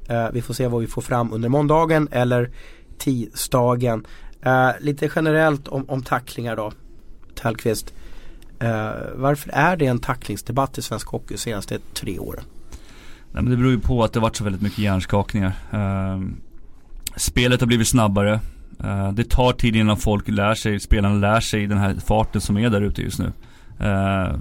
Eh, 0.09 0.31
vi 0.33 0.43
får 0.43 0.55
se 0.55 0.67
vad 0.67 0.81
vi 0.81 0.87
får 0.87 1.03
fram 1.03 1.33
under 1.33 1.49
måndagen 1.49 2.09
eller 2.11 2.51
tisdagen. 2.99 4.07
Eh, 4.43 4.71
lite 4.81 5.11
generellt 5.17 5.69
om, 5.69 5.91
om 5.91 6.03
tacklingar 6.03 6.57
då, 6.57 6.73
Tellqvist. 7.35 7.95
Eh, 8.59 8.91
varför 9.15 9.51
är 9.51 9.77
det 9.77 9.87
en 9.87 9.99
tacklingsdebatt 9.99 10.79
i 10.79 10.83
svensk 10.83 11.09
hockey 11.09 11.35
de 11.35 11.39
senaste 11.39 11.79
tre 11.95 12.19
åren? 12.19 12.45
Nej, 13.33 13.43
men 13.43 13.51
det 13.51 13.57
beror 13.57 13.71
ju 13.71 13.81
på 13.81 14.05
att 14.05 14.13
det 14.13 14.21
har 14.21 14.23
varit 14.23 14.37
så 14.37 14.45
väldigt 14.45 14.63
mycket 14.63 14.79
hjärnskakningar. 14.79 15.53
Eh, 15.73 16.21
spelet 17.17 17.61
har 17.61 17.67
blivit 17.67 17.89
snabbare. 17.89 18.41
Eh, 18.85 19.13
det 19.13 19.29
tar 19.31 19.53
tid 19.53 19.77
innan 19.77 19.97
folk 19.97 20.29
lär 20.29 20.55
sig, 20.55 20.81
spelarna 20.81 21.15
lär 21.15 21.41
sig 21.41 21.67
den 21.67 21.79
här 21.79 21.95
farten 22.07 22.41
som 22.41 22.59
är 22.59 22.71
där 22.71 22.81
ute 22.81 23.03
just 23.03 23.19
nu. 23.19 23.33
Eh, 23.81 24.37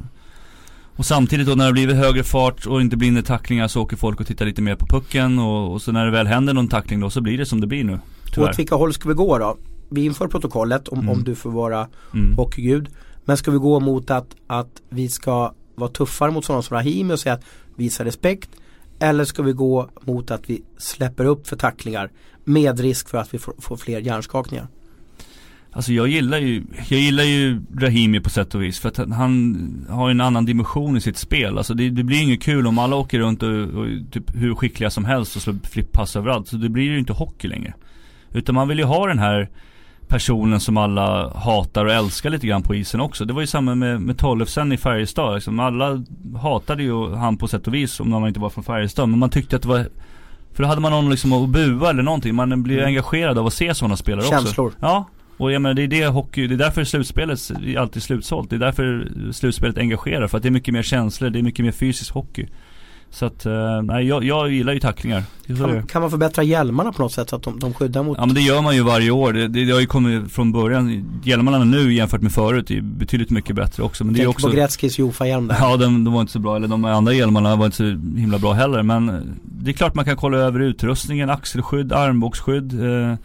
och 0.95 1.05
samtidigt 1.05 1.47
då 1.47 1.55
när 1.55 1.65
det 1.67 1.73
blivit 1.73 1.95
högre 1.95 2.23
fart 2.23 2.65
och 2.65 2.81
inte 2.81 2.97
blir 2.97 3.21
tacklingar 3.21 3.67
så 3.67 3.81
åker 3.81 3.97
folk 3.97 4.19
och 4.19 4.27
tittar 4.27 4.45
lite 4.45 4.61
mer 4.61 4.75
på 4.75 4.85
pucken 4.85 5.39
och, 5.39 5.71
och 5.73 5.81
så 5.81 5.91
när 5.91 6.05
det 6.05 6.11
väl 6.11 6.27
händer 6.27 6.53
någon 6.53 6.67
tackling 6.67 6.99
då 6.99 7.09
så 7.09 7.21
blir 7.21 7.37
det 7.37 7.45
som 7.45 7.61
det 7.61 7.67
blir 7.67 7.83
nu. 7.83 7.99
Tyvärr. 8.33 8.49
Åt 8.49 8.59
vilka 8.59 8.75
håll 8.75 8.93
ska 8.93 9.09
vi 9.09 9.15
gå 9.15 9.37
då? 9.37 9.57
Vi 9.89 10.05
inför 10.05 10.27
protokollet 10.27 10.87
om, 10.87 10.99
Mm. 10.99 11.09
om 11.09 11.23
du 11.23 11.35
får 11.35 11.51
vara 11.51 11.87
Mm. 12.13 12.33
hockeygud. 12.37 12.87
Men 13.25 13.37
ska 13.37 13.51
vi 13.51 13.57
gå 13.57 13.79
mot 13.79 14.11
att, 14.11 14.35
att 14.47 14.81
vi 14.89 15.09
ska 15.09 15.53
vara 15.75 15.89
tuffare 15.89 16.31
mot 16.31 16.45
sådana 16.45 16.61
som 16.61 16.75
Rahimi 16.77 17.13
och 17.13 17.19
säga 17.19 17.33
att 17.35 17.43
visa 17.75 18.05
respekt. 18.05 18.49
Eller 18.99 19.25
ska 19.25 19.43
vi 19.43 19.53
gå 19.53 19.89
mot 20.01 20.31
att 20.31 20.49
vi 20.49 20.63
släpper 20.77 21.25
upp 21.25 21.47
för 21.47 21.55
tacklingar 21.55 22.09
med 22.43 22.79
risk 22.79 23.09
för 23.09 23.17
att 23.17 23.33
vi 23.33 23.37
får, 23.39 23.53
får 23.59 23.77
fler 23.77 23.99
hjärnskakningar. 23.99 24.67
Alltså 25.75 25.93
jag 25.93 26.07
gillar 26.07 26.37
ju, 26.37 26.63
jag 26.89 26.99
gillar 26.99 27.23
ju 27.23 27.61
Rahimi 27.77 28.19
på 28.19 28.29
sätt 28.29 28.55
och 28.55 28.63
vis 28.63 28.79
för 28.79 28.89
att 28.89 28.97
han, 28.97 29.11
han 29.11 29.85
har 29.89 30.09
en 30.09 30.21
annan 30.21 30.45
dimension 30.45 30.97
i 30.97 31.01
sitt 31.01 31.17
spel. 31.17 31.57
Alltså 31.57 31.73
det, 31.73 31.89
det 31.89 32.03
blir 32.03 32.21
inget 32.21 32.43
kul 32.43 32.67
om 32.67 32.79
alla 32.79 32.95
åker 32.95 33.19
runt 33.19 33.43
och, 33.43 33.49
och 33.49 33.87
typ 34.11 34.35
hur 34.35 34.55
skickliga 34.55 34.89
som 34.89 35.05
helst 35.05 35.35
och 35.35 35.41
slår 35.41 35.55
flippass 35.63 36.15
överallt. 36.15 36.47
Så 36.47 36.55
det 36.55 36.69
blir 36.69 36.83
ju 36.83 36.99
inte 36.99 37.13
hockey 37.13 37.47
längre. 37.47 37.73
Utan 38.31 38.55
man 38.55 38.67
vill 38.67 38.79
ju 38.79 38.85
ha 38.85 39.07
den 39.07 39.19
här 39.19 39.49
personen 40.07 40.59
som 40.59 40.77
alla 40.77 41.29
hatar 41.29 41.85
och 41.85 41.93
älskar 41.93 42.29
lite 42.29 42.47
grann 42.47 42.63
på 42.63 42.75
isen 42.75 42.99
också. 42.99 43.25
Det 43.25 43.33
var 43.33 43.41
ju 43.41 43.47
samma 43.47 43.75
med, 43.75 44.01
med 44.01 44.17
Tollefsen 44.17 44.71
i 44.71 44.77
Färjestad. 44.77 45.35
Liksom. 45.35 45.59
Alla 45.59 46.03
hatade 46.41 46.83
ju 46.83 47.15
han 47.15 47.37
på 47.37 47.47
sätt 47.47 47.67
och 47.67 47.73
vis 47.73 47.99
om 47.99 48.09
man 48.09 48.27
inte 48.27 48.39
var 48.39 48.49
från 48.49 48.63
Färjestad. 48.63 49.09
Men 49.09 49.19
man 49.19 49.29
tyckte 49.29 49.55
att 49.55 49.61
det 49.61 49.67
var 49.67 49.87
för 50.53 50.63
då 50.63 50.69
hade 50.69 50.81
man 50.81 50.91
någon 50.91 51.09
liksom 51.09 51.33
att 51.33 51.49
bua 51.49 51.89
eller 51.89 52.03
någonting. 52.03 52.35
Man 52.35 52.63
blir 52.63 52.75
Mm. 52.77 52.87
engagerad 52.87 53.37
av 53.37 53.45
att 53.47 53.53
se 53.53 53.75
sådana 53.75 53.97
spelare 53.97 54.25
också. 54.27 54.31
Känslor. 54.39 54.73
Ja, 54.79 55.05
och 55.37 55.51
jag 55.51 55.61
menar 55.61 55.73
det 55.73 55.83
är 55.83 55.87
det 55.87 56.05
hockey, 56.07 56.47
det 56.47 56.55
är 56.55 56.57
därför 56.57 56.83
slutspelet 56.83 57.39
är 57.65 57.79
alltid 57.79 58.03
slutsålt. 58.03 58.49
Det 58.49 58.55
är 58.55 58.59
därför 58.59 59.11
slutspelet 59.31 59.77
engagerar. 59.77 60.27
För 60.27 60.37
att 60.37 60.43
det 60.43 60.49
är 60.49 60.51
mycket 60.51 60.73
mer 60.73 60.83
känslor, 60.83 61.29
det 61.29 61.39
är 61.39 61.43
mycket 61.43 61.65
mer 61.65 61.71
fysisk 61.71 62.13
hockey. 62.13 62.47
Så 63.13 63.25
att, 63.25 63.45
eh, 63.45 63.81
nej 63.81 64.07
jag, 64.07 64.23
jag 64.23 64.51
gillar 64.51 64.73
ju 64.73 64.79
tacklingar. 64.79 65.23
Är 65.47 65.53
är. 65.53 65.57
Kan, 65.57 65.87
kan 65.87 66.01
man 66.01 66.11
förbättra 66.11 66.43
hjälmarna 66.43 66.91
på 66.91 67.01
något 67.01 67.11
sätt 67.11 67.29
så 67.29 67.35
att 67.35 67.43
de, 67.43 67.59
de 67.59 67.73
skyddar 67.73 68.03
mot 68.03 68.17
Ja 68.17 68.25
men 68.25 68.35
det 68.35 68.41
gör 68.41 68.61
man 68.61 68.75
ju 68.75 68.83
varje 68.83 69.11
år. 69.11 69.33
Det, 69.33 69.47
det, 69.47 69.65
det 69.65 69.71
har 69.71 69.79
ju 69.79 69.85
kommit 69.85 70.31
från 70.31 70.51
början. 70.51 71.05
Hjälmarna 71.23 71.63
nu 71.63 71.93
jämfört 71.93 72.21
med 72.21 72.31
förut 72.31 72.71
är 72.71 72.81
betydligt 72.81 73.29
mycket 73.29 73.55
bättre 73.55 73.83
också. 73.83 74.03
Men 74.03 74.13
det 74.13 74.19
är 74.19 74.23
Tänk 74.23 74.35
också 74.35 74.47
på 74.47 74.55
Gretzkys 74.55 74.99
Jofa-hjälm 74.99 75.47
där. 75.47 75.55
Ja 75.59 75.77
de, 75.77 76.03
de 76.03 76.13
var 76.13 76.21
inte 76.21 76.33
så 76.33 76.39
bra, 76.39 76.55
eller 76.55 76.67
de 76.67 76.85
andra 76.85 77.13
hjälmarna 77.13 77.55
var 77.55 77.65
inte 77.65 77.77
så 77.77 77.83
himla 78.19 78.39
bra 78.39 78.53
heller 78.53 78.83
Men 78.83 79.37
det 79.43 79.71
är 79.71 79.73
klart 79.73 79.95
man 79.95 80.05
kan 80.05 80.15
kolla 80.15 80.37
över 80.37 80.59
utrustningen, 80.59 81.29
axelskydd, 81.29 81.93
armbågsskydd 81.93 82.85
eh, 82.85 83.15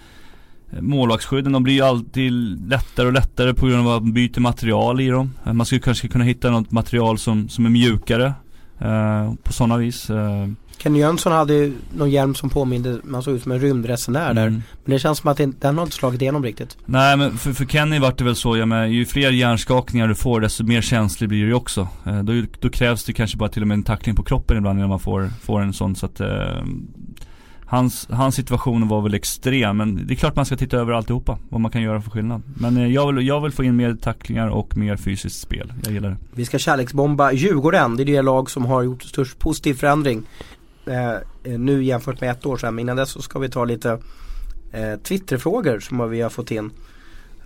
Målvaktsskydden, 0.81 1.53
de 1.53 1.63
blir 1.63 1.75
ju 1.75 1.83
alltid 1.83 2.33
lättare 2.71 3.07
och 3.07 3.13
lättare 3.13 3.55
på 3.55 3.67
grund 3.67 3.89
av 3.89 3.97
att 3.97 4.03
man 4.03 4.13
byter 4.13 4.41
material 4.41 5.01
i 5.01 5.09
dem 5.09 5.33
Man 5.53 5.67
skulle 5.67 5.81
kanske 5.81 6.09
kunna 6.09 6.25
hitta 6.25 6.51
något 6.51 6.71
material 6.71 7.19
som, 7.19 7.49
som 7.49 7.67
är 7.67 7.71
mjukare 7.71 8.33
eh, 8.81 9.35
På 9.43 9.53
sådana 9.53 9.77
vis 9.77 10.11
eh, 10.11 10.49
Kenny 10.79 10.99
Jönsson 10.99 11.33
hade 11.33 11.55
ju 11.55 11.73
någon 11.97 12.11
hjälm 12.11 12.35
som 12.35 12.51
påminde, 12.51 12.99
man 13.05 13.23
såg 13.23 13.35
ut 13.35 13.43
som 13.43 13.53
en 13.53 13.61
rymdresenär 13.61 14.35
där. 14.35 14.47
mm. 14.47 14.63
Men 14.85 14.93
det 14.93 14.99
känns 14.99 15.19
som 15.19 15.31
att 15.31 15.37
den 15.61 15.77
har 15.79 15.83
inte 15.83 15.97
slagit 15.97 16.23
igenom 16.23 16.45
riktigt. 16.45 16.77
Nej 16.85 17.17
men 17.17 17.39
för, 17.39 17.53
för 17.53 17.65
Kenny 17.65 17.99
vart 17.99 18.19
det 18.19 18.25
väl 18.25 18.37
så, 18.37 18.57
ja, 18.57 18.67
men 18.67 18.93
ju 18.93 19.07
fler 19.07 19.31
hjärnskakningar 19.31 20.09
du 20.09 20.15
får 20.15 20.41
desto 20.41 20.65
mer 20.65 20.81
känslig 20.83 21.29
blir 21.29 21.47
du 21.47 21.55
också. 21.55 21.89
Eh, 22.07 22.23
då, 22.23 22.43
då 22.61 22.69
krävs 22.69 23.05
det 23.05 23.13
kanske 23.13 23.37
bara 23.37 23.49
till 23.49 23.63
och 23.63 23.69
med 23.69 23.75
en 23.75 23.83
tackling 23.83 24.15
på 24.15 24.23
kroppen 24.23 24.57
ibland 24.57 24.79
innan 24.79 24.89
man 24.89 25.01
får, 25.01 25.31
får 25.43 25.61
en 25.61 25.73
sån 25.73 25.97
så 25.97 26.07
att 26.07 26.21
eh, 26.21 26.29
Hans, 27.71 28.09
hans 28.11 28.35
situation 28.35 28.89
var 28.89 29.01
väl 29.01 29.15
extrem 29.15 29.77
men 29.77 30.07
det 30.07 30.15
är 30.15 30.17
klart 30.17 30.37
man 30.37 30.47
ska 30.47 30.57
titta 30.57 30.77
över 30.77 30.93
alltihopa, 30.93 31.39
vad 31.49 31.61
man 31.61 31.71
kan 31.71 31.83
göra 31.83 32.01
för 32.01 32.11
skillnad. 32.11 32.43
Men 32.57 32.77
eh, 32.77 32.87
jag, 32.87 33.13
vill, 33.13 33.27
jag 33.27 33.41
vill 33.41 33.53
få 33.53 33.65
in 33.65 33.77
mer 33.77 33.95
tacklingar 33.95 34.49
och 34.49 34.77
mer 34.77 34.97
fysiskt 34.97 35.41
spel, 35.41 35.73
jag 35.85 35.93
gillar 35.93 36.11
det. 36.11 36.17
Vi 36.33 36.45
ska 36.45 36.59
kärleksbomba 36.59 37.33
Djurgården. 37.33 37.97
Det 37.97 38.03
är 38.03 38.05
det 38.05 38.23
lag 38.23 38.51
som 38.51 38.65
har 38.65 38.83
gjort 38.83 39.03
störst 39.03 39.39
positiv 39.39 39.75
förändring. 39.75 40.27
Eh, 40.87 41.13
eh 41.13 41.59
nu 41.59 41.85
jämfört 41.85 42.21
med 42.21 42.31
ett 42.31 42.47
år 42.47 42.57
sedan. 42.57 42.75
Men 42.75 42.83
innan 42.83 42.97
dess 42.97 43.11
så 43.11 43.23
ska 43.23 43.39
vi 43.39 43.49
ta 43.49 43.65
lite 43.65 43.99
eh, 44.73 44.97
Twitterfrågor 45.03 45.81
som 45.81 46.11
vi 46.11 46.21
har 46.21 46.31
fått 46.31 46.51
in. 46.51 46.71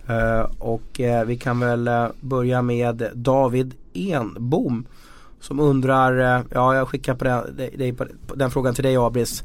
Eh, 0.07 0.49
och 0.59 0.99
eh, 0.99 1.25
vi 1.25 1.37
kan 1.37 1.59
väl 1.59 1.87
eh, 1.87 2.07
börja 2.19 2.61
med 2.61 3.09
David 3.13 3.73
Enbom 3.93 4.85
som 5.39 5.59
undrar, 5.59 6.37
eh, 6.37 6.45
ja 6.53 6.75
jag 6.75 6.87
skickar 6.87 7.15
på 7.15 7.23
den, 7.23 7.55
dig, 7.55 7.93
på 8.27 8.35
den 8.35 8.51
frågan 8.51 8.75
till 8.75 8.83
dig 8.83 8.97
Abris. 8.97 9.43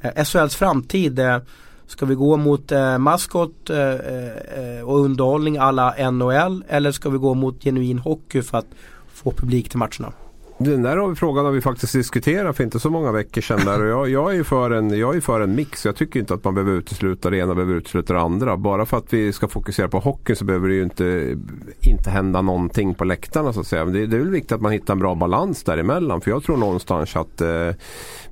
Eh, 0.00 0.24
SHLs 0.24 0.56
framtid, 0.56 1.18
eh, 1.18 1.38
ska 1.86 2.06
vi 2.06 2.14
gå 2.14 2.36
mot 2.36 2.72
eh, 2.72 2.98
maskot 2.98 3.70
eh, 3.70 3.78
eh, 3.78 4.82
och 4.84 5.00
underhållning 5.00 5.56
alla 5.56 6.10
NHL 6.10 6.64
eller 6.68 6.92
ska 6.92 7.10
vi 7.10 7.18
gå 7.18 7.34
mot 7.34 7.64
genuin 7.64 7.98
hockey 7.98 8.42
för 8.42 8.58
att 8.58 8.66
få 9.12 9.30
publik 9.30 9.68
till 9.68 9.78
matcherna? 9.78 10.12
Den 10.60 10.82
där 10.82 11.14
frågan 11.14 11.44
har 11.44 11.52
vi 11.52 11.60
faktiskt 11.60 11.92
diskuterat 11.92 12.56
för 12.56 12.64
inte 12.64 12.80
så 12.80 12.90
många 12.90 13.12
veckor 13.12 13.40
sedan. 13.40 13.60
Där. 13.64 13.82
Och 13.82 13.88
jag, 13.88 14.08
jag, 14.08 14.30
är 14.30 14.34
ju 14.36 14.44
för 14.44 14.70
en, 14.70 14.98
jag 14.98 15.16
är 15.16 15.20
för 15.20 15.40
en 15.40 15.54
mix. 15.54 15.84
Jag 15.84 15.96
tycker 15.96 16.20
inte 16.20 16.34
att 16.34 16.44
man 16.44 16.54
behöver 16.54 16.72
utesluta 16.72 17.30
det 17.30 17.38
ena 17.38 17.50
och 17.50 17.56
behöver 17.56 17.74
utesluta 17.74 18.14
det 18.14 18.20
andra. 18.20 18.56
Bara 18.56 18.86
för 18.86 18.96
att 18.96 19.12
vi 19.12 19.32
ska 19.32 19.48
fokusera 19.48 19.88
på 19.88 19.98
hockeyn 19.98 20.36
så 20.36 20.44
behöver 20.44 20.68
det 20.68 20.74
ju 20.74 20.82
inte, 20.82 21.36
inte 21.80 22.10
hända 22.10 22.42
någonting 22.42 22.94
på 22.94 23.04
läktarna 23.04 23.52
så 23.52 23.60
att 23.60 23.66
säga. 23.66 23.84
Men 23.84 23.94
det, 23.94 24.06
det 24.06 24.16
är 24.16 24.20
väl 24.20 24.30
viktigt 24.30 24.52
att 24.52 24.60
man 24.60 24.72
hittar 24.72 24.94
en 24.94 24.98
bra 24.98 25.14
balans 25.14 25.64
däremellan. 25.64 26.20
För 26.20 26.30
jag 26.30 26.42
tror 26.42 26.56
någonstans 26.56 27.16
att 27.16 27.40
eh, 27.40 27.70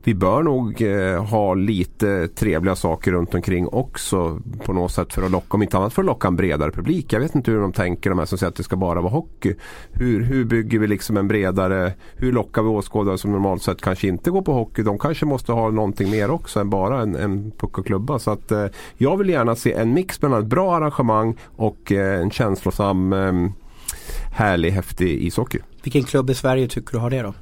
vi 0.04 0.14
bör 0.14 0.42
nog 0.42 0.82
eh, 0.82 1.24
ha 1.24 1.54
lite 1.54 2.28
trevliga 2.28 2.76
saker 2.76 3.12
runt 3.12 3.34
omkring 3.34 3.68
också 3.68 4.40
på 4.64 4.72
något 4.72 4.92
sätt 4.92 5.12
för 5.12 5.22
att 5.22 5.30
locka, 5.30 5.46
om 5.50 5.62
inte 5.62 5.76
annat 5.76 5.92
för 5.92 6.02
att 6.02 6.06
locka 6.06 6.28
en 6.28 6.36
bredare 6.36 6.70
publik. 6.70 7.12
Jag 7.12 7.20
vet 7.20 7.34
inte 7.34 7.50
hur 7.50 7.60
de 7.60 7.72
tänker 7.72 8.10
de 8.10 8.18
här 8.18 8.26
som 8.26 8.38
säger 8.38 8.48
att 8.48 8.56
det 8.56 8.62
ska 8.62 8.76
bara 8.76 9.00
vara 9.00 9.12
hockey. 9.12 9.54
Hur, 9.92 10.22
hur 10.22 10.44
bygger 10.44 10.78
vi 10.78 10.86
liksom 10.86 11.16
en 11.16 11.28
bredare, 11.28 11.92
hur 12.16 12.32
lockar 12.32 12.62
vi 12.62 12.68
åskådare 12.68 13.18
som 13.18 13.32
normalt 13.32 13.62
sett 13.62 13.80
kanske 13.80 14.08
inte 14.08 14.30
går 14.30 14.42
på 14.42 14.52
hockey. 14.52 14.82
De 14.82 14.98
kanske 14.98 15.26
måste 15.26 15.52
ha 15.52 15.70
någonting 15.70 16.10
mer 16.10 16.30
också 16.30 16.60
än 16.60 16.70
bara 16.70 17.02
en, 17.02 17.16
en 17.16 17.50
puck 17.50 17.78
och 17.78 17.86
klubba. 17.86 18.18
Så 18.18 18.30
att 18.30 18.52
eh, 18.52 18.66
jag 18.96 19.16
vill 19.16 19.28
gärna 19.28 19.56
se 19.56 19.72
en 19.72 19.94
mix 19.94 20.22
mellan 20.22 20.42
ett 20.42 20.48
bra 20.48 20.76
arrangemang 20.76 21.36
och 21.56 21.92
eh, 21.92 22.20
en 22.20 22.30
känslosam 22.30 23.12
eh, 23.12 23.32
härlig, 24.32 24.70
häftig 24.70 25.22
ishockey. 25.22 25.58
Vilken 25.82 26.02
klubb 26.02 26.30
i 26.30 26.34
Sverige 26.34 26.68
tycker 26.68 26.92
du 26.92 26.98
har 26.98 27.10
det 27.10 27.22
då? 27.22 27.34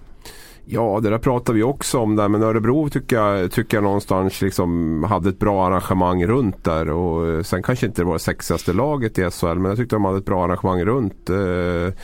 Ja, 0.67 1.01
det 1.03 1.11
där 1.11 1.19
pratar 1.19 1.53
vi 1.53 1.63
också 1.63 1.99
om 1.99 2.17
där. 2.17 2.29
Men 2.29 2.43
Örebro 2.43 2.89
tycker 2.89 3.17
jag, 3.17 3.53
tycker 3.53 3.77
jag 3.77 3.85
någonstans 3.85 4.43
liksom 4.43 5.03
hade 5.05 5.29
ett 5.29 5.39
bra 5.39 5.67
arrangemang 5.67 6.27
runt 6.27 6.65
där. 6.65 6.91
Och 6.91 7.47
sen 7.47 7.63
kanske 7.63 7.87
inte 7.87 8.03
det 8.03 8.07
var 8.07 8.13
det 8.13 8.19
sexigaste 8.19 8.73
laget 8.73 9.19
i 9.19 9.31
SHL. 9.31 9.47
Men 9.47 9.65
jag 9.65 9.77
tyckte 9.77 9.97
de 9.97 10.05
hade 10.05 10.19
ett 10.19 10.25
bra 10.25 10.45
arrangemang 10.45 10.85
runt. 10.85 11.31
Eh, 11.31 11.95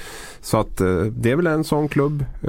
så 0.40 0.60
att 0.60 0.80
eh, 0.80 1.02
det 1.02 1.30
är 1.30 1.36
väl 1.36 1.46
en 1.46 1.64
sån 1.64 1.88
klubb. 1.88 2.24
Eh. 2.42 2.48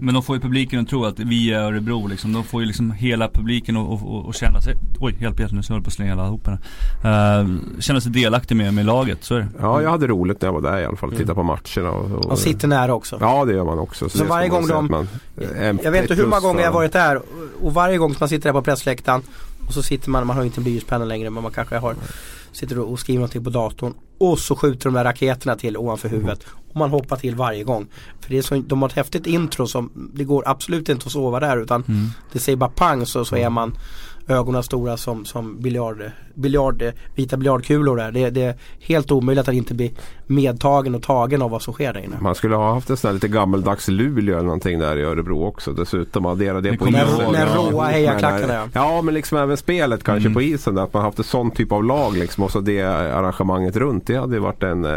Men 0.00 0.14
de 0.14 0.22
får 0.22 0.36
ju 0.36 0.42
publiken 0.42 0.80
att 0.80 0.88
tro 0.88 1.04
att 1.04 1.18
vi 1.18 1.52
är 1.52 1.60
Örebro 1.60 2.06
liksom. 2.06 2.32
De 2.32 2.44
får 2.44 2.60
ju 2.60 2.66
liksom 2.66 2.90
hela 2.90 3.28
publiken 3.28 3.76
att 3.76 4.36
känna 4.36 4.60
sig, 4.60 4.74
oj 5.00 5.16
hjälp 5.20 5.40
hjälp 5.40 5.52
nu 5.52 5.62
så 5.62 5.72
jag 5.72 5.84
på 5.84 5.88
att 5.88 5.92
slänga 5.92 6.12
alla 6.12 6.26
ihop 6.26 6.46
här. 6.46 7.40
Uh, 7.40 7.58
känna 7.78 8.00
sig 8.00 8.12
delaktig 8.12 8.56
med, 8.56 8.74
med 8.74 8.86
laget, 8.86 9.24
så 9.24 9.34
är 9.34 9.38
det. 9.38 9.48
Ja, 9.60 9.82
jag 9.82 9.90
hade 9.90 10.06
roligt 10.06 10.42
när 10.42 10.48
jag 10.48 10.52
var 10.52 10.72
där 10.72 10.80
i 10.80 10.84
alla 10.84 10.96
fall. 10.96 11.10
Titta 11.10 11.22
mm. 11.22 11.34
på 11.34 11.42
matcherna. 11.42 11.90
Och, 11.90 12.10
och, 12.10 12.24
och 12.24 12.38
sitter 12.38 12.68
nära 12.68 12.94
också. 12.94 13.18
Ja, 13.20 13.44
det 13.44 13.52
gör 13.52 13.64
man 13.64 13.78
också. 13.78 14.08
Så, 14.08 14.18
så 14.18 14.24
varje 14.24 14.48
gång 14.48 14.66
de, 14.66 14.88
man, 14.90 15.08
jag 15.82 15.90
vet 15.90 16.02
inte 16.02 16.14
hur 16.14 16.26
många 16.26 16.40
gånger 16.40 16.62
jag 16.62 16.72
varit 16.72 16.92
där 16.92 17.22
och 17.60 17.74
varje 17.74 17.98
gång 17.98 18.14
man 18.20 18.28
sitter 18.28 18.48
där 18.48 18.52
på 18.52 18.62
pressläktaren 18.62 19.22
och 19.66 19.74
så 19.74 19.82
sitter 19.82 20.10
man, 20.10 20.26
man 20.26 20.36
har 20.36 20.44
inte 20.44 20.60
en 20.60 20.64
blyertspenna 20.64 21.04
längre 21.04 21.30
men 21.30 21.42
man 21.42 21.52
kanske 21.52 21.76
har 21.76 21.96
Sitter 22.52 22.78
och 22.78 23.00
skriver 23.00 23.18
någonting 23.18 23.44
på 23.44 23.50
datorn 23.50 23.94
och 24.18 24.38
så 24.38 24.56
skjuter 24.56 24.84
de 24.84 24.94
där 24.94 25.04
raketerna 25.04 25.56
till 25.56 25.76
ovanför 25.76 26.08
huvudet 26.08 26.46
och 26.70 26.76
man 26.76 26.90
hoppar 26.90 27.16
till 27.16 27.34
varje 27.34 27.64
gång. 27.64 27.86
För 28.20 28.30
det 28.30 28.38
är 28.38 28.42
så, 28.42 28.54
de 28.56 28.82
har 28.82 28.88
ett 28.88 28.94
häftigt 28.94 29.26
intro 29.26 29.66
som 29.66 30.10
det 30.14 30.24
går 30.24 30.42
absolut 30.46 30.88
inte 30.88 31.06
att 31.06 31.12
sova 31.12 31.40
där 31.40 31.56
utan 31.62 31.84
mm. 31.88 32.08
det 32.32 32.38
säger 32.38 32.56
bara 32.56 32.70
pang 32.70 33.06
så, 33.06 33.24
så 33.24 33.36
är 33.36 33.50
man 33.50 33.78
ögonen 34.30 34.62
stora 34.62 34.96
som, 34.96 35.24
som 35.24 35.60
biljard, 35.60 36.10
biljard, 36.34 36.92
vita 37.14 37.36
biljardkulor 37.36 37.96
där. 37.96 38.12
Det, 38.12 38.30
det, 38.30 38.42
är 38.42 38.54
helt 38.80 39.12
omöjligt 39.12 39.48
att 39.48 39.54
inte 39.54 39.74
bli 39.74 39.92
medtagen 40.26 40.94
och 40.94 41.02
tagen 41.02 41.42
av 41.42 41.50
vad 41.50 41.62
som 41.62 41.74
sker 41.74 41.92
där 41.92 42.00
inne. 42.00 42.16
Man 42.20 42.34
skulle 42.34 42.56
ha 42.56 42.74
haft 42.74 42.90
en 42.90 42.96
sån 42.96 43.08
här 43.08 43.14
lite 43.14 43.28
gammeldags 43.28 43.88
Luleå 43.88 44.34
eller 44.34 44.44
någonting 44.44 44.78
där 44.78 44.96
i 44.96 45.02
Örebro 45.02 45.46
också. 45.46 45.72
Dessutom 45.72 46.26
addera 46.26 46.60
det, 46.60 46.70
det 46.70 46.76
på 46.76 46.88
isen. 46.88 47.32
Med, 47.32 47.54
råa 47.54 47.84
hejaklackarna 47.84 48.54
ja. 48.54 48.68
Ja 48.72 49.02
men 49.02 49.14
liksom 49.14 49.38
även 49.38 49.56
spelet 49.56 50.04
kanske 50.04 50.26
mm. 50.26 50.34
på 50.34 50.42
isen. 50.42 50.74
Där, 50.74 50.82
att 50.82 50.94
man 50.94 51.02
haft 51.02 51.18
ett 51.18 51.26
sånt 51.26 51.56
typ 51.56 51.72
av 51.72 51.84
lag 51.84 52.16
liksom. 52.16 52.44
Och 52.44 52.50
så 52.50 52.60
det 52.60 52.80
arrangemanget 52.80 53.76
runt. 53.76 54.06
Det 54.06 54.16
hade 54.16 54.40
varit 54.40 54.62
en, 54.62 54.84
eh, 54.84 54.90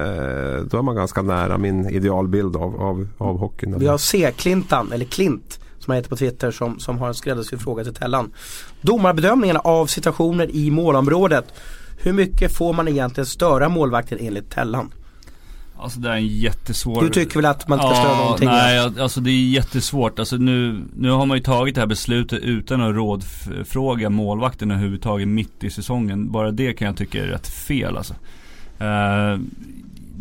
då 0.63 0.77
är 0.77 0.81
man 0.81 0.95
ganska 0.95 1.21
nära 1.21 1.57
min 1.57 1.89
idealbild 1.89 2.55
av, 2.55 2.81
av, 2.81 3.07
av 3.17 3.37
hockeyn. 3.37 3.79
Vi 3.79 3.87
har 3.87 3.97
C-Clintan, 3.97 4.91
eller 4.91 5.05
Klint 5.05 5.59
som 5.83 5.91
han 5.91 5.97
heter 5.97 6.09
på 6.09 6.15
Twitter 6.15 6.51
som, 6.51 6.79
som 6.79 6.97
har 6.97 7.07
en 7.07 7.13
skräddarsydd 7.13 7.61
fråga 7.61 7.83
till 7.83 7.93
Tellan. 7.93 8.31
Domarbedömningarna 8.81 9.59
av 9.59 9.85
situationer 9.87 10.55
i 10.55 10.71
målområdet. 10.71 11.45
Hur 11.97 12.13
mycket 12.13 12.57
får 12.57 12.73
man 12.73 12.87
egentligen 12.87 13.25
störa 13.25 13.69
målvakten 13.69 14.17
enligt 14.21 14.49
Tellan? 14.49 14.91
Alltså 15.77 15.99
det 15.99 16.09
är 16.09 16.13
en 16.13 16.27
jättesvår 16.27 17.01
Du 17.01 17.09
tycker 17.09 17.35
väl 17.35 17.45
att 17.45 17.67
man 17.67 17.79
inte 17.79 17.95
ska 17.95 17.97
ja, 17.97 18.03
störa 18.03 18.23
någonting? 18.23 18.47
Nej, 18.47 18.79
alltså 18.99 19.21
det 19.21 19.31
är 19.31 19.49
jättesvårt. 19.49 20.19
Alltså 20.19 20.35
nu, 20.35 20.83
nu 20.95 21.09
har 21.09 21.25
man 21.25 21.37
ju 21.37 21.43
tagit 21.43 21.75
det 21.75 21.81
här 21.81 21.87
beslutet 21.87 22.39
utan 22.39 22.81
att 22.81 22.95
rådfråga 22.95 24.09
målvakten 24.09 24.71
överhuvudtaget 24.71 25.27
mitt 25.27 25.63
i 25.63 25.69
säsongen. 25.69 26.31
Bara 26.31 26.51
det 26.51 26.73
kan 26.73 26.85
jag 26.85 26.97
tycka 26.97 27.23
är 27.23 27.27
rätt 27.27 27.47
fel 27.47 27.97
alltså. 27.97 28.13
Uh, 28.81 29.39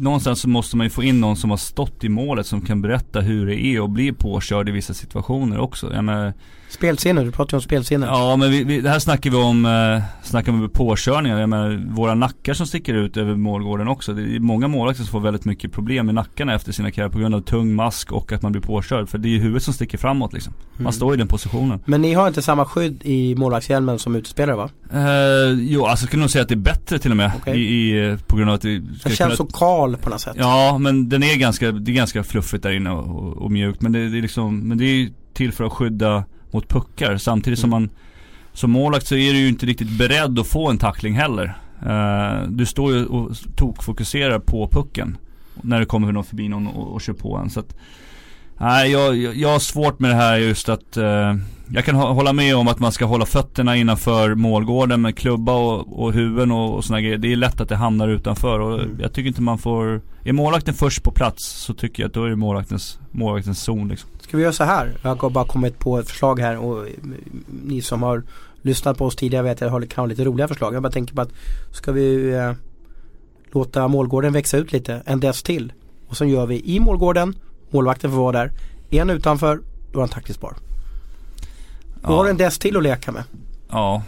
någonstans 0.03 0.40
så 0.40 0.48
måste 0.48 0.76
man 0.76 0.86
ju 0.86 0.90
få 0.90 1.03
in 1.03 1.20
någon 1.20 1.36
som 1.36 1.50
har 1.50 1.57
stått 1.57 2.05
i 2.05 2.09
målet 2.09 2.46
som 2.46 2.61
kan 2.61 2.82
berätta 2.82 3.20
hur 3.20 3.46
det 3.46 3.64
är 3.64 3.80
och 3.80 3.90
bli 3.90 4.12
påkörd 4.12 4.68
i 4.68 4.72
vissa 4.72 4.94
situationer 4.94 5.59
också. 5.59 5.94
Jag 5.94 6.05
menar, 6.05 6.32
Spelscener, 6.73 7.25
du 7.25 7.31
pratar 7.31 7.57
ju 7.57 7.59
om 7.59 7.62
spelscener. 7.62 8.07
Ja 8.07 8.37
men 8.37 8.51
vi, 8.51 8.64
vi, 8.64 8.81
det 8.81 8.91
här 8.91 8.99
snackar 8.99 9.31
vi 9.31 9.37
om, 9.37 9.66
eh, 9.66 10.03
snackar 10.23 10.53
vi 10.53 10.68
påkörningar. 10.68 11.41
Jag 11.41 11.49
menar, 11.49 11.85
våra 11.91 12.14
nackar 12.14 12.55
som 12.55 12.66
sticker 12.66 12.95
ut 12.95 13.16
över 13.16 13.35
målgården 13.35 13.89
också. 13.89 14.12
Det 14.12 14.37
är 14.37 14.41
många 14.41 14.68
målvakter 14.68 15.05
som 15.05 15.11
får 15.11 15.20
väldigt 15.20 15.45
mycket 15.45 15.73
problem 15.73 16.07
med 16.07 16.14
nackarna 16.14 16.55
efter 16.55 16.73
sina 16.73 16.91
karriärer 16.91 17.12
på 17.12 17.18
grund 17.18 17.35
av 17.35 17.41
tung 17.41 17.75
mask 17.75 18.12
och 18.12 18.33
att 18.33 18.43
man 18.43 18.53
blir 18.53 18.62
påkörd. 18.62 19.09
För 19.09 19.18
det 19.18 19.29
är 19.29 19.31
ju 19.31 19.39
huvudet 19.39 19.62
som 19.62 19.75
sticker 19.75 19.99
framåt 19.99 20.33
liksom. 20.33 20.55
Man 20.73 20.81
mm. 20.81 20.93
står 20.93 21.14
i 21.14 21.16
den 21.16 21.29
positionen. 21.29 21.81
Men 21.85 22.03
ni 22.03 22.14
har 22.14 22.29
inte 22.29 22.43
samma 22.43 22.64
skydd 22.64 23.03
i 23.05 23.35
målvaktshjälmen 23.35 23.99
som 23.99 24.16
utespelare 24.16 24.57
va? 24.57 24.70
Eh, 24.93 25.53
jo, 25.61 25.87
alltså 25.87 26.03
jag 26.03 26.09
skulle 26.09 26.20
nog 26.20 26.31
säga 26.31 26.43
att 26.43 26.49
det 26.49 26.55
är 26.55 26.57
bättre 26.57 26.99
till 26.99 27.11
och 27.11 27.16
med. 27.16 27.33
Okay. 27.37 27.57
I, 27.57 27.99
i, 27.99 28.16
på 28.27 28.37
grund 28.37 28.51
av 28.51 28.55
att 28.55 28.62
det 28.62 28.83
ska 29.01 29.09
Det 29.09 29.16
känns 29.16 29.37
kunna... 29.37 29.37
så 29.37 29.59
kal 29.59 29.97
på 29.97 30.11
något 30.11 30.20
sätt. 30.20 30.37
Ja, 30.39 30.79
men 30.79 31.09
den 31.09 31.23
är 31.23 31.37
ganska, 31.37 31.73
det 31.73 31.91
är 31.91 31.95
ganska 31.95 32.23
fluffigt 32.23 32.62
där 32.62 32.73
inne 32.73 32.91
och, 32.91 33.23
och, 33.23 33.37
och 33.37 33.53
mjukt. 33.53 33.83
Men 33.83 33.93
det, 33.93 34.09
det 34.09 34.18
är 34.18 34.23
liksom, 34.23 34.59
men 34.59 34.79
det 34.79 34.85
är 34.85 35.09
till 35.35 35.53
för 35.53 35.64
att 35.64 35.73
skydda 35.73 36.25
mot 36.53 36.68
puckar. 36.68 37.16
Samtidigt 37.16 37.59
som 37.59 37.70
man 37.70 37.90
som 38.53 38.70
målvakt 38.70 39.07
så 39.07 39.14
är 39.14 39.32
du 39.32 39.38
ju 39.38 39.48
inte 39.48 39.66
riktigt 39.66 39.98
beredd 39.98 40.38
att 40.38 40.46
få 40.46 40.70
en 40.70 40.78
tackling 40.78 41.14
heller. 41.14 41.59
Uh, 41.86 42.48
du 42.48 42.66
står 42.66 42.92
ju 42.92 43.07
och 43.07 43.36
tokfokuserar 43.57 44.38
på 44.38 44.68
pucken. 44.68 45.16
När 45.62 45.80
det 45.80 45.86
kommer 45.86 46.12
någon 46.12 46.24
förbi 46.24 46.48
någon 46.48 46.66
och, 46.66 46.94
och 46.94 47.00
kör 47.00 47.12
på 47.12 47.36
en. 47.36 47.50
Så 47.50 47.61
att, 47.61 47.76
nej, 48.59 48.90
jag, 48.90 49.16
jag 49.16 49.48
har 49.48 49.59
svårt 49.59 49.98
med 49.98 50.11
det 50.11 50.16
här 50.16 50.38
just 50.38 50.68
att 50.68 50.96
uh, 50.96 51.34
jag 51.75 51.85
kan 51.85 51.95
hålla 51.95 52.33
med 52.33 52.57
om 52.57 52.68
att 52.68 52.79
man 52.79 52.93
ska 52.93 53.05
hålla 53.05 53.27
fötterna 53.27 53.77
innanför 53.77 54.35
målgården 54.35 55.01
med 55.01 55.16
klubba 55.16 55.53
och, 55.53 56.03
och 56.03 56.12
huvuden 56.12 56.53
och, 56.53 56.75
och 56.75 56.85
sådana 56.85 57.01
grejer. 57.01 57.18
Det 57.18 57.33
är 57.33 57.37
lätt 57.37 57.61
att 57.61 57.68
det 57.68 57.77
hamnar 57.77 58.09
utanför 58.09 58.61
och 58.61 58.81
mm. 58.81 59.01
jag 59.01 59.12
tycker 59.12 59.29
inte 59.29 59.43
man 59.43 59.59
får 59.59 60.01
Är 60.25 60.33
målvakten 60.33 60.75
först 60.75 61.03
på 61.03 61.11
plats 61.11 61.49
så 61.49 61.75
tycker 61.75 62.03
jag 62.03 62.09
att 62.09 62.14
då 62.14 62.25
är 62.25 62.31
det 62.31 62.37
målvaktens, 62.37 62.99
målvaktens 63.11 63.62
zon 63.62 63.89
liksom. 63.89 64.11
Ska 64.20 64.37
vi 64.37 64.43
göra 64.43 64.53
så 64.53 64.64
här? 64.64 64.93
Jag 65.03 65.23
har 65.23 65.31
bara 65.31 65.45
kommit 65.45 65.79
på 65.79 65.99
ett 65.99 66.09
förslag 66.09 66.41
här 66.41 66.57
och 66.59 66.87
ni 67.64 67.83
som 67.83 68.03
har 68.03 68.23
lyssnat 68.62 68.99
på 68.99 69.05
oss 69.05 69.16
tidigare 69.16 69.45
vet 69.45 69.62
att 69.62 69.73
jag 69.73 69.91
kan 69.91 70.03
ha 70.03 70.07
lite 70.07 70.25
roliga 70.25 70.49
förslag. 70.49 70.75
Jag 70.75 70.83
bara 70.83 70.93
tänker 70.93 71.14
på 71.14 71.20
att 71.20 71.33
ska 71.73 71.93
vi 71.93 72.35
eh, 72.35 72.53
låta 73.53 73.89
målgården 73.89 74.33
växa 74.33 74.57
ut 74.57 74.73
lite 74.73 75.03
en 75.07 75.20
dess 75.20 75.43
till. 75.43 75.73
Och 76.09 76.16
sen 76.16 76.29
gör 76.29 76.47
vi 76.47 76.75
i 76.75 76.81
målgården, 76.81 77.35
målvakten 77.70 78.11
får 78.11 78.18
vara 78.18 78.33
där, 78.33 78.53
en 78.91 79.11
utanför, 79.11 79.61
då 79.93 79.99
är 79.99 80.03
han 80.03 80.09
taktiskt 80.09 80.41
då 82.03 82.12
ja. 82.12 82.16
har 82.16 82.24
du 82.24 82.30
en 82.30 82.36
dess 82.36 82.59
till 82.59 82.76
att 82.76 82.82
leka 82.82 83.12
med. 83.12 83.24
Ja. 83.70 84.03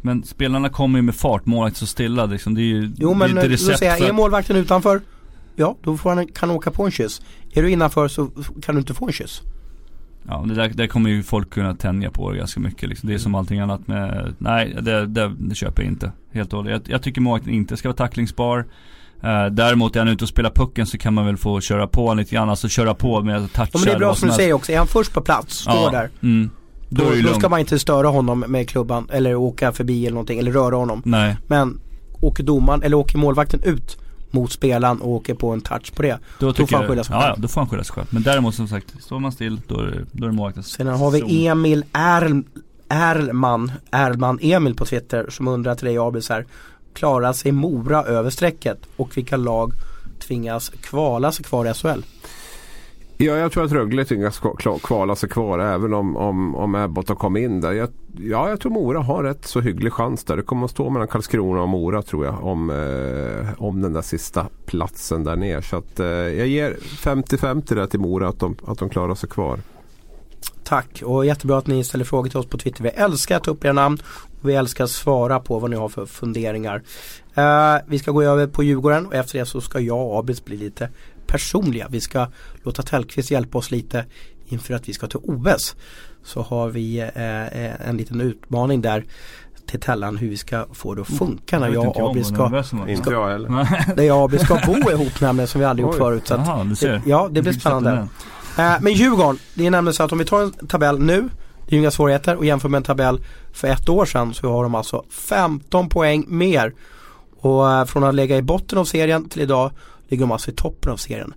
Men 0.00 0.24
spelarna 0.24 0.68
kommer 0.68 0.98
ju 0.98 1.02
med 1.02 1.14
fart, 1.14 1.46
målvakten 1.46 1.78
så 1.78 1.86
stilla 1.86 2.26
liksom. 2.26 2.54
Det 2.54 2.60
är 2.60 2.64
ju 2.64 2.92
Jo 2.96 3.14
men 3.14 3.34
det 3.34 3.40
är 3.40 3.48
recept 3.48 3.78
säger 3.78 3.96
jag, 3.98 4.08
är 4.08 4.12
målvakten 4.12 4.56
utanför 4.56 5.00
Ja, 5.56 5.76
då 5.82 5.96
får 5.96 6.10
han, 6.10 6.26
kan 6.26 6.48
han 6.48 6.58
åka 6.58 6.70
på 6.70 6.84
en 6.84 6.90
kyss. 6.90 7.22
Är 7.52 7.62
du 7.62 7.70
innanför 7.70 8.08
så 8.08 8.28
kan 8.62 8.74
du 8.74 8.78
inte 8.78 8.94
få 8.94 9.06
en 9.06 9.12
kyss. 9.12 9.42
Ja, 10.28 10.44
det 10.48 10.54
där, 10.54 10.68
där 10.68 10.86
kommer 10.86 11.10
ju 11.10 11.22
folk 11.22 11.50
kunna 11.50 11.74
tänja 11.74 12.10
på 12.10 12.30
det 12.30 12.38
ganska 12.38 12.60
mycket 12.60 12.88
liksom. 12.88 13.08
Det 13.08 13.14
är 13.14 13.18
som 13.18 13.34
allting 13.34 13.60
annat 13.60 13.88
med, 13.88 14.34
nej 14.38 14.76
det, 14.80 15.06
det, 15.06 15.34
det 15.38 15.54
köper 15.54 15.82
jag 15.82 15.92
inte. 15.92 16.12
Helt 16.32 16.52
och 16.52 16.56
hållet. 16.56 16.72
Jag, 16.72 16.94
jag 16.94 17.02
tycker 17.02 17.20
målvakten 17.20 17.52
inte 17.52 17.76
ska 17.76 17.88
vara 17.88 17.96
tacklingsbar. 17.96 18.58
Uh, 19.24 19.46
däremot 19.46 19.96
är 19.96 20.00
han 20.00 20.08
ute 20.08 20.24
och 20.24 20.28
spelar 20.28 20.50
pucken 20.50 20.86
så 20.86 20.98
kan 20.98 21.14
man 21.14 21.26
väl 21.26 21.36
få 21.36 21.60
köra 21.60 21.86
på 21.86 22.14
lite 22.14 22.34
grann, 22.34 22.50
alltså 22.50 22.68
köra 22.68 22.94
på 22.94 23.22
med 23.22 23.36
att 23.36 23.52
toucha. 23.52 23.70
Ja, 23.72 23.78
men 23.78 23.84
det 23.84 23.92
är 23.92 23.98
bra 23.98 24.14
som 24.14 24.28
du 24.28 24.34
säger 24.34 24.52
också, 24.52 24.72
är 24.72 24.78
han 24.78 24.86
först 24.86 25.12
på 25.12 25.20
plats, 25.20 25.54
står 25.54 25.74
ja, 25.74 25.90
där. 25.90 26.10
Mm. 26.22 26.50
Då, 26.94 27.04
då, 27.04 27.28
då 27.28 27.34
ska 27.34 27.48
man 27.48 27.60
inte 27.60 27.78
störa 27.78 28.08
honom 28.08 28.44
med 28.48 28.68
klubban 28.68 29.08
eller 29.12 29.34
åka 29.34 29.72
förbi 29.72 30.06
eller 30.06 30.14
någonting 30.14 30.38
eller 30.38 30.52
röra 30.52 30.76
honom. 30.76 31.02
Nej. 31.04 31.36
Men 31.46 31.80
åker 32.20 32.42
domaren 32.44 32.82
eller 32.82 32.96
åker 32.96 33.18
målvakten 33.18 33.62
ut 33.62 33.96
mot 34.30 34.52
spelaren 34.52 35.00
och 35.00 35.10
åker 35.10 35.34
på 35.34 35.50
en 35.50 35.60
touch 35.60 35.94
på 35.94 36.02
det. 36.02 36.18
Då, 36.38 36.52
då 36.52 36.66
får 36.66 36.76
han 36.76 36.88
skylla 36.88 37.04
sig 37.04 37.14
själv. 37.14 37.34
Ja, 37.36 37.42
då 37.42 37.48
får 37.48 37.60
han 37.60 37.70
skylla 37.70 37.84
sig 37.84 37.94
själv. 37.94 38.06
Men 38.10 38.22
däremot 38.22 38.54
som 38.54 38.68
sagt, 38.68 39.02
står 39.02 39.18
man 39.18 39.32
still 39.32 39.60
då 39.66 39.80
är 39.80 39.86
det, 39.86 40.06
då 40.12 40.24
är 40.24 40.28
det 40.28 40.34
målvaktens 40.34 40.66
Sen 40.66 40.86
har 40.86 41.10
vi 41.10 41.46
Emil 41.46 41.84
Erl, 41.92 42.42
Erlman, 42.88 43.72
Erlman 43.90 44.38
Emil 44.42 44.74
på 44.74 44.84
Twitter 44.84 45.26
som 45.30 45.48
undrar 45.48 45.74
till 45.74 45.86
dig 45.86 45.98
Abel 45.98 46.22
så 46.22 46.32
här. 46.32 46.46
Klarar 46.94 47.32
sig 47.32 47.52
Mora 47.52 48.04
över 48.04 48.30
strecket 48.30 48.78
och 48.96 49.16
vilka 49.16 49.36
lag 49.36 49.72
tvingas 50.18 50.68
kvala 50.68 51.32
sig 51.32 51.44
kvar 51.44 51.70
i 51.70 51.74
SHL? 51.74 52.02
Ja, 53.24 53.36
jag 53.36 53.52
tror 53.52 53.64
att 53.64 53.72
Rögle 53.72 54.04
tvingas 54.04 54.40
kvala 54.82 55.16
sig 55.16 55.28
kvar 55.28 55.58
även 55.58 55.94
om, 55.94 56.16
om, 56.16 56.54
om 56.54 56.74
Abbott 56.74 57.08
har 57.08 57.16
kommit 57.16 57.42
in 57.42 57.60
där. 57.60 57.72
Jag, 57.72 57.88
ja, 58.18 58.48
jag 58.48 58.60
tror 58.60 58.72
Mora 58.72 59.00
har 59.00 59.22
rätt 59.22 59.46
så 59.46 59.60
hygglig 59.60 59.92
chans 59.92 60.24
där. 60.24 60.36
Det 60.36 60.42
kommer 60.42 60.64
att 60.64 60.70
stå 60.70 60.90
mellan 60.90 61.08
Karlskrona 61.08 61.62
och 61.62 61.68
Mora 61.68 62.02
tror 62.02 62.24
jag 62.24 62.44
om, 62.44 62.70
eh, 62.70 63.62
om 63.62 63.82
den 63.82 63.92
där 63.92 64.02
sista 64.02 64.46
platsen 64.66 65.24
där 65.24 65.36
nere. 65.36 65.62
Så 65.62 65.76
att, 65.76 66.00
eh, 66.00 66.06
jag 66.06 66.46
ger 66.46 66.76
50-50 66.80 67.74
där 67.74 67.86
till 67.86 68.00
Mora 68.00 68.28
att 68.28 68.38
de, 68.38 68.56
att 68.66 68.78
de 68.78 68.88
klarar 68.88 69.14
sig 69.14 69.28
kvar. 69.28 69.58
Tack 70.64 71.02
och 71.04 71.26
jättebra 71.26 71.58
att 71.58 71.66
ni 71.66 71.84
ställer 71.84 72.04
frågor 72.04 72.28
till 72.28 72.38
oss 72.38 72.46
på 72.46 72.58
Twitter. 72.58 72.82
Vi 72.82 72.88
älskar 72.88 73.36
att 73.36 73.44
ta 73.44 73.50
upp 73.50 73.64
era 73.64 73.72
namn 73.72 73.98
och 74.40 74.48
vi 74.48 74.54
älskar 74.54 74.84
att 74.84 74.90
svara 74.90 75.40
på 75.40 75.58
vad 75.58 75.70
ni 75.70 75.76
har 75.76 75.88
för 75.88 76.06
funderingar. 76.06 76.82
Eh, 77.34 77.76
vi 77.86 77.98
ska 77.98 78.10
gå 78.10 78.22
över 78.22 78.46
på 78.46 78.62
Djurgården 78.62 79.06
och 79.06 79.14
efter 79.14 79.38
det 79.38 79.46
så 79.46 79.60
ska 79.60 79.80
jag 79.80 80.06
och 80.06 80.18
Abis 80.18 80.44
bli 80.44 80.56
lite 80.56 80.88
personliga. 81.32 81.86
Vi 81.90 82.00
ska 82.00 82.26
låta 82.62 82.82
Tellqvist 82.82 83.30
hjälpa 83.30 83.58
oss 83.58 83.70
lite 83.70 84.04
inför 84.46 84.74
att 84.74 84.88
vi 84.88 84.92
ska 84.92 85.06
till 85.06 85.20
OS. 85.22 85.76
Så 86.24 86.42
har 86.42 86.68
vi 86.68 87.02
uh, 87.02 87.88
en 87.88 87.96
liten 87.96 88.20
utmaning 88.20 88.80
där 88.80 89.04
till 89.66 89.80
Tellan 89.80 90.16
hur 90.16 90.28
vi 90.28 90.36
ska 90.36 90.66
få 90.72 90.94
det 90.94 91.02
att 91.02 91.08
funka 91.08 91.58
när 91.58 91.68
jag 91.68 91.88
och 91.88 92.10
Abri 92.10 92.24
ska, 92.24 92.62
ska, 92.62 92.88
inte 92.88 93.10
jag 93.10 93.28
heller. 93.28 93.48
När 93.96 94.02
jag 94.02 94.18
och 94.18 94.24
Abri 94.24 94.38
ska 94.38 94.58
bo 94.66 94.90
ihop 94.90 95.20
nämligen 95.20 95.48
som 95.48 95.60
vi 95.60 95.64
aldrig 95.64 95.86
gjort 95.86 95.96
förut. 95.96 96.26
Så 96.26 96.34
att, 96.34 96.48
Aha, 96.48 96.64
du 96.64 96.76
ser. 96.76 97.02
Ja 97.06 97.28
det 97.30 97.42
blir 97.42 97.52
spännande. 97.52 98.08
Eh, 98.58 98.74
men 98.80 98.92
Djurgården, 98.92 99.38
det 99.54 99.66
är 99.66 99.70
nämligen 99.70 99.94
så 99.94 100.02
att 100.02 100.12
om 100.12 100.18
vi 100.18 100.24
tar 100.24 100.42
en 100.42 100.52
tabell 100.52 100.98
nu, 100.98 101.28
det 101.66 101.68
är 101.68 101.72
ju 101.72 101.78
inga 101.78 101.90
svårigheter 101.90 102.36
och 102.36 102.44
jämför 102.44 102.68
med 102.68 102.78
en 102.78 102.84
tabell 102.84 103.24
för 103.52 103.68
ett 103.68 103.88
år 103.88 104.04
sedan 104.04 104.34
så 104.34 104.52
har 104.52 104.62
de 104.62 104.74
alltså 104.74 105.04
15 105.10 105.88
poäng 105.88 106.24
mer. 106.28 106.74
Och 107.40 107.70
eh, 107.70 107.84
från 107.84 108.04
att 108.04 108.14
ligga 108.14 108.36
i 108.36 108.42
botten 108.42 108.78
av 108.78 108.84
serien 108.84 109.28
till 109.28 109.42
idag 109.42 109.70
ligger 110.12 110.22
de 110.22 110.32
alltså 110.32 110.50
i 110.50 110.54
toppen 110.54 110.92
av 110.92 110.96
serien. 110.96 111.34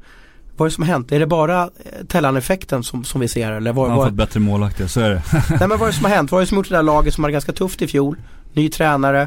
Vad 0.58 0.66
är 0.66 0.70
det 0.70 0.76
som 0.76 0.84
har 0.84 0.92
hänt? 0.92 1.12
Är 1.12 1.20
det 1.20 1.28
bara 1.28 1.64
eh, 1.64 2.06
Tellan-effekten 2.08 2.84
som, 2.84 3.04
som 3.04 3.22
vi 3.22 3.28
ser 3.28 3.52
eller? 3.52 3.74
Var, 3.74 3.90
Han 3.90 3.98
har 3.98 4.06
fått 4.06 4.14
bättre 4.14 4.40
målvakter, 4.40 4.88
så 4.88 5.00
är 5.00 5.10
det. 5.10 5.22
Nej 5.50 5.60
men 5.60 5.70
vad 5.70 5.82
är 5.82 5.86
det 5.86 5.94
som 5.94 6.06
har 6.06 6.12
hänt? 6.12 6.32
Vad 6.32 6.42
är 6.42 6.46
det 6.46 6.48
som 6.48 6.58
har 6.58 6.60
gjort 6.60 6.70
det 6.70 6.76
där 6.76 6.84
laget 6.84 7.14
som 7.14 7.24
hade 7.24 7.32
ganska 7.32 7.52
tufft 7.52 7.82
i 7.82 7.88
fjol? 7.88 8.18
Ny 8.54 8.70
tränare, 8.70 9.22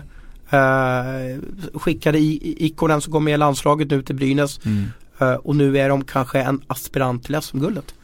eh, 0.51 1.40
skickade 1.74 2.18
i, 2.18 2.55
Ikonen 2.66 3.01
som 3.01 3.12
kom 3.12 3.24
med 3.24 3.34
i 3.34 3.36
landslaget 3.36 3.90
nu 3.90 4.03
till 4.03 4.14
Brynäs. 4.14 4.61
Mm. 4.64 4.86
Eh, 5.18 5.32
och 5.34 5.57
nu 5.57 5.78
är 5.78 5.88
de 5.88 6.05
kanske 6.05 6.40
en 6.40 6.61
aspirant 6.66 7.24
till 7.24 7.42
SM-guldet. 7.42 7.94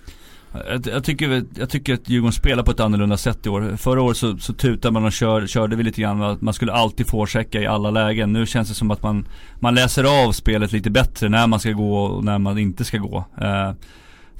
Jag, 0.55 0.87
jag, 0.87 1.05
tycker, 1.05 1.45
jag 1.55 1.71
tycker 1.71 1.95
att 1.95 2.09
Djurgården 2.09 2.33
spelar 2.33 2.63
på 2.63 2.71
ett 2.71 2.81
annorlunda 2.81 3.17
sätt 3.17 3.47
i 3.47 3.49
år. 3.49 3.77
Förra 3.77 4.03
året 4.03 4.17
så, 4.17 4.39
så 4.39 4.53
tutade 4.53 4.93
man 4.93 5.05
och 5.05 5.13
kör, 5.13 5.47
körde 5.47 5.77
vi 5.77 5.83
lite 5.83 6.01
grann 6.01 6.23
att 6.23 6.41
man 6.41 6.55
skulle 6.55 6.73
alltid 6.73 7.09
forechecka 7.09 7.61
i 7.61 7.67
alla 7.67 7.91
lägen. 7.91 8.33
Nu 8.33 8.47
känns 8.47 8.69
det 8.69 8.75
som 8.75 8.91
att 8.91 9.03
man, 9.03 9.27
man 9.61 9.75
läser 9.75 10.27
av 10.27 10.33
spelet 10.33 10.73
lite 10.73 10.91
bättre 10.91 11.29
när 11.29 11.47
man 11.47 11.61
ska 11.61 11.71
gå 11.71 11.99
och 11.99 12.25
när 12.25 12.39
man 12.39 12.59
inte 12.59 12.85
ska 12.85 12.99
gå. 12.99 13.25
Eh, 13.41 13.73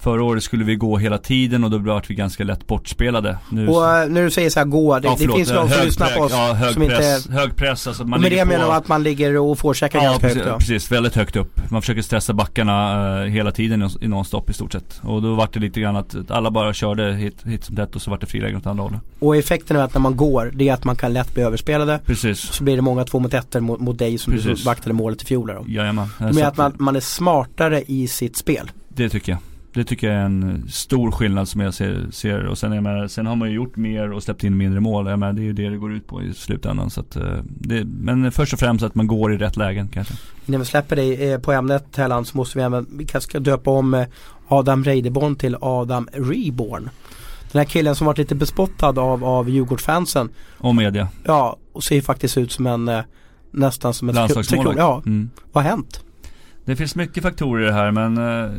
Förra 0.05 0.25
året 0.25 0.43
skulle 0.43 0.65
vi 0.65 0.77
gå 0.77 0.99
hela 0.99 1.19
tiden 1.19 1.65
och 1.65 1.71
då 1.71 1.79
blev 1.79 2.03
vi 2.09 2.15
ganska 2.15 2.45
lätt 2.45 2.67
bortspelade. 2.67 3.39
Nu, 3.49 3.69
och 3.69 3.77
uh, 3.77 4.09
när 4.09 4.23
du 4.23 4.31
säger 4.31 4.51
så 4.51 4.61
här 4.61 4.67
gå, 4.67 4.99
det, 4.99 5.09
ja, 5.09 5.17
det 5.19 5.33
finns 5.33 5.53
någon 5.53 5.69
som 5.69 5.85
lyssnar 5.85 6.17
på 6.17 6.21
oss 6.21 6.33
ja, 6.33 6.53
hög 6.53 6.73
som 6.73 6.87
press, 6.87 7.27
inte... 7.27 7.39
Hög 7.39 7.57
press, 7.57 7.87
alltså 7.87 8.05
man 8.05 8.21
Med 8.21 8.31
det 8.31 8.45
menar 8.45 8.67
du 8.67 8.73
att 8.73 8.89
man 8.89 9.03
ligger 9.03 9.39
och 9.39 9.59
forecheckar 9.59 9.99
ja, 9.99 10.05
ganska 10.05 10.21
precis, 10.21 10.37
högt? 10.37 10.49
Ja, 10.49 10.59
precis. 10.59 10.93
Väldigt 10.93 11.15
högt 11.15 11.37
upp. 11.37 11.71
Man 11.71 11.83
försöker 11.83 12.03
stressa 12.03 12.33
backarna 12.33 13.23
uh, 13.23 13.29
hela 13.29 13.53
tiden 13.53 13.91
i 14.01 14.09
nonstop 14.09 14.51
i 14.51 14.53
stort 14.53 14.73
sett. 14.73 15.01
Och 15.03 15.23
då 15.23 15.35
var 15.35 15.49
det 15.53 15.61
lite 15.61 15.81
grann 15.81 15.97
att 15.97 16.31
alla 16.31 16.51
bara 16.51 16.73
körde 16.73 17.13
hit, 17.13 17.37
hit 17.45 17.65
som 17.65 17.77
tätt 17.77 17.97
och 17.97 18.03
så 18.03 18.11
var 18.11 18.19
det 18.19 18.27
friläge 18.27 18.57
åt 18.57 18.67
andra 18.67 18.83
hållet. 18.83 19.01
Och 19.19 19.37
effekten 19.37 19.77
av 19.77 19.83
att 19.83 19.95
när 19.95 20.01
man 20.01 20.17
går, 20.17 20.53
det 20.55 20.69
är 20.69 20.73
att 20.75 20.85
man 20.85 20.97
kan 20.97 21.13
lätt 21.13 21.35
bli 21.35 21.43
överspelade. 21.43 22.01
Precis. 22.07 22.41
Så 22.41 22.65
blir 22.65 22.77
det 22.77 22.83
många 22.83 23.05
två 23.05 23.19
mot 23.19 23.35
ettor 23.35 23.61
mot, 23.61 23.81
mot 23.81 23.99
dig 23.99 24.19
som 24.19 24.33
precis. 24.33 24.59
du 24.59 24.65
vaktade 24.65 24.93
målet 24.93 25.23
i 25.23 25.27
fjol 25.27 25.49
då. 25.49 25.65
Jajamän. 25.69 26.09
Men 26.19 26.45
att 26.45 26.57
man, 26.57 26.73
man 26.79 26.97
är 26.97 27.01
smartare 27.01 27.83
i 27.87 28.09
sitt 28.09 28.37
spel. 28.37 28.71
Det 28.89 29.09
tycker 29.09 29.33
jag. 29.33 29.39
Det 29.75 29.85
tycker 29.85 30.07
jag 30.07 30.17
är 30.17 30.25
en 30.25 30.69
stor 30.69 31.11
skillnad 31.11 31.49
som 31.49 31.61
jag 31.61 31.75
ser. 31.75 32.07
ser. 32.11 32.47
Och 32.47 32.59
sen, 32.59 32.73
jag 32.73 32.83
menar, 32.83 33.09
sen 33.09 33.27
har 33.27 33.37
man 33.37 33.49
ju 33.49 33.55
gjort 33.55 33.77
mer 33.77 34.13
och 34.13 34.23
släppt 34.23 34.45
in 34.45 34.57
mindre 34.57 34.81
mål. 34.81 35.07
Jag 35.07 35.19
menar, 35.19 35.33
det 35.33 35.43
är 35.43 35.45
ju 35.45 35.53
det 35.53 35.69
det 35.69 35.77
går 35.77 35.93
ut 35.93 36.07
på 36.07 36.23
i 36.23 36.35
slutändan. 36.35 36.91
Så 36.91 37.01
att, 37.01 37.17
eh, 37.17 37.39
det, 37.47 37.85
men 37.85 38.33
först 38.33 38.53
och 38.53 38.59
främst 38.59 38.85
att 38.85 38.95
man 38.95 39.07
går 39.07 39.35
i 39.35 39.39
rätt 39.39 39.57
lägen 39.57 39.89
kanske. 39.89 40.15
Innan 40.47 40.61
vi 40.61 40.67
släpper 40.67 40.97
dig 40.97 41.33
eh, 41.33 41.41
på 41.41 41.53
ämnet 41.53 41.97
Helland 41.97 42.27
så 42.27 42.37
måste 42.37 42.59
vi 42.59 42.65
även, 42.65 42.87
vi 42.99 43.05
kanske 43.05 43.31
ska 43.31 43.41
döpa 43.41 43.71
om 43.71 43.95
eh, 43.95 44.07
Adam 44.49 44.85
Reideborn 44.85 45.37
till 45.37 45.57
Adam 45.61 46.09
Reborn. 46.13 46.91
Den 47.53 47.59
här 47.59 47.65
killen 47.65 47.95
som 47.95 48.07
varit 48.07 48.19
lite 48.19 48.35
bespottad 48.35 48.99
av, 48.99 49.25
av 49.25 49.51
Djurgårdsfansen. 49.51 50.29
Och 50.59 50.75
media. 50.75 51.09
Ja, 51.25 51.57
och 51.73 51.85
ser 51.85 52.01
faktiskt 52.01 52.39
ut 52.39 52.53
som 52.53 52.67
en 52.67 52.91
nästan 53.51 53.95
som 53.95 54.09
ett 54.09 54.15
Landslagsmålvakt. 54.15 54.79
Ja, 54.79 55.03
mm. 55.07 55.31
vad 55.53 55.65
har 55.65 55.71
hänt? 55.71 56.04
Det 56.65 56.77
finns 56.77 56.97
mycket 56.97 57.23
faktorer 57.23 57.63
i 57.63 57.67
det 57.67 57.73
här 57.73 57.91
men 57.91 58.19
uh, 58.19 58.51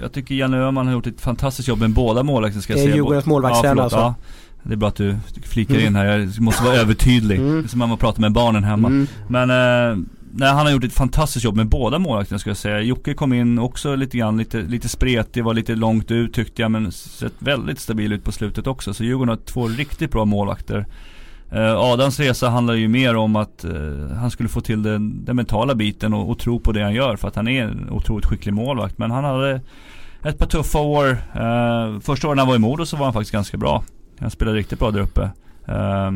jag 0.00 0.12
tycker 0.12 0.34
Janne 0.34 0.56
Öhman 0.56 0.86
har 0.86 0.92
gjort 0.92 1.06
ett 1.06 1.20
fantastiskt 1.20 1.68
jobb 1.68 1.80
med 1.80 1.90
båda 1.90 2.22
målvakterna 2.22 2.62
ska 2.62 2.72
jag 2.72 2.80
säga. 2.80 2.88
Det 2.88 2.92
är 2.92 2.96
Djurgårdens 2.96 3.26
målvaktstränare 3.26 3.78
ja, 3.78 3.82
alltså. 3.82 3.98
Ja. 3.98 4.14
Det 4.62 4.72
är 4.72 4.76
bra 4.76 4.88
att 4.88 4.96
du 4.96 5.16
flikar 5.42 5.78
in 5.78 5.96
här, 5.96 6.04
jag 6.04 6.40
måste 6.40 6.64
vara 6.64 6.74
övertydlig. 6.74 7.38
Mm. 7.38 7.52
Det 7.52 7.66
är 7.66 7.68
som 7.68 7.78
man 7.78 7.98
pratar 7.98 8.20
med 8.20 8.32
barnen 8.32 8.64
hemma. 8.64 8.88
Mm. 8.88 9.06
Men 9.28 9.50
uh, 9.50 10.06
nej, 10.32 10.48
han 10.48 10.66
har 10.66 10.72
gjort 10.72 10.84
ett 10.84 10.92
fantastiskt 10.92 11.44
jobb 11.44 11.56
med 11.56 11.66
båda 11.66 11.98
målvakterna 11.98 12.38
ska 12.38 12.50
jag 12.50 12.56
säga. 12.56 12.80
Jocke 12.80 13.14
kom 13.14 13.32
in 13.32 13.58
också 13.58 13.94
lite 13.94 14.18
grann, 14.18 14.36
lite, 14.36 14.62
lite 14.62 14.88
spretig, 14.88 15.44
var 15.44 15.54
lite 15.54 15.74
långt 15.74 16.10
ut 16.10 16.34
tyckte 16.34 16.62
jag 16.62 16.70
men 16.70 16.92
sett 16.92 17.34
väldigt 17.38 17.80
stabil 17.80 18.12
ut 18.12 18.24
på 18.24 18.32
slutet 18.32 18.66
också. 18.66 18.94
Så 18.94 19.04
Djurgården 19.04 19.28
har 19.28 19.36
två 19.36 19.68
riktigt 19.68 20.10
bra 20.10 20.24
målvakter. 20.24 20.86
Eh, 21.50 21.76
Adams 21.76 22.20
resa 22.20 22.48
handlar 22.48 22.74
ju 22.74 22.88
mer 22.88 23.16
om 23.16 23.36
att 23.36 23.64
eh, 23.64 24.16
han 24.16 24.30
skulle 24.30 24.48
få 24.48 24.60
till 24.60 24.82
den, 24.82 25.24
den 25.24 25.36
mentala 25.36 25.74
biten 25.74 26.14
och, 26.14 26.30
och, 26.30 26.38
tro 26.38 26.60
på 26.60 26.72
det 26.72 26.82
han 26.82 26.94
gör 26.94 27.16
för 27.16 27.28
att 27.28 27.36
han 27.36 27.48
är 27.48 27.62
en 27.62 27.90
otroligt 27.90 28.26
skicklig 28.26 28.54
målvakt. 28.54 28.98
Men 28.98 29.10
han 29.10 29.24
hade 29.24 29.60
ett 30.22 30.38
par 30.38 30.46
tuffa 30.46 30.78
år. 30.78 31.08
Eh, 31.34 32.00
första 32.00 32.28
året 32.28 32.38
han 32.38 32.48
var 32.48 32.56
i 32.56 32.58
Modo 32.58 32.86
så 32.86 32.96
var 32.96 33.04
han 33.04 33.12
faktiskt 33.12 33.32
ganska 33.32 33.56
bra. 33.56 33.84
Han 34.20 34.30
spelade 34.30 34.58
riktigt 34.58 34.78
bra 34.78 34.90
där 34.90 35.00
uppe. 35.00 35.30
Eh, 35.66 36.10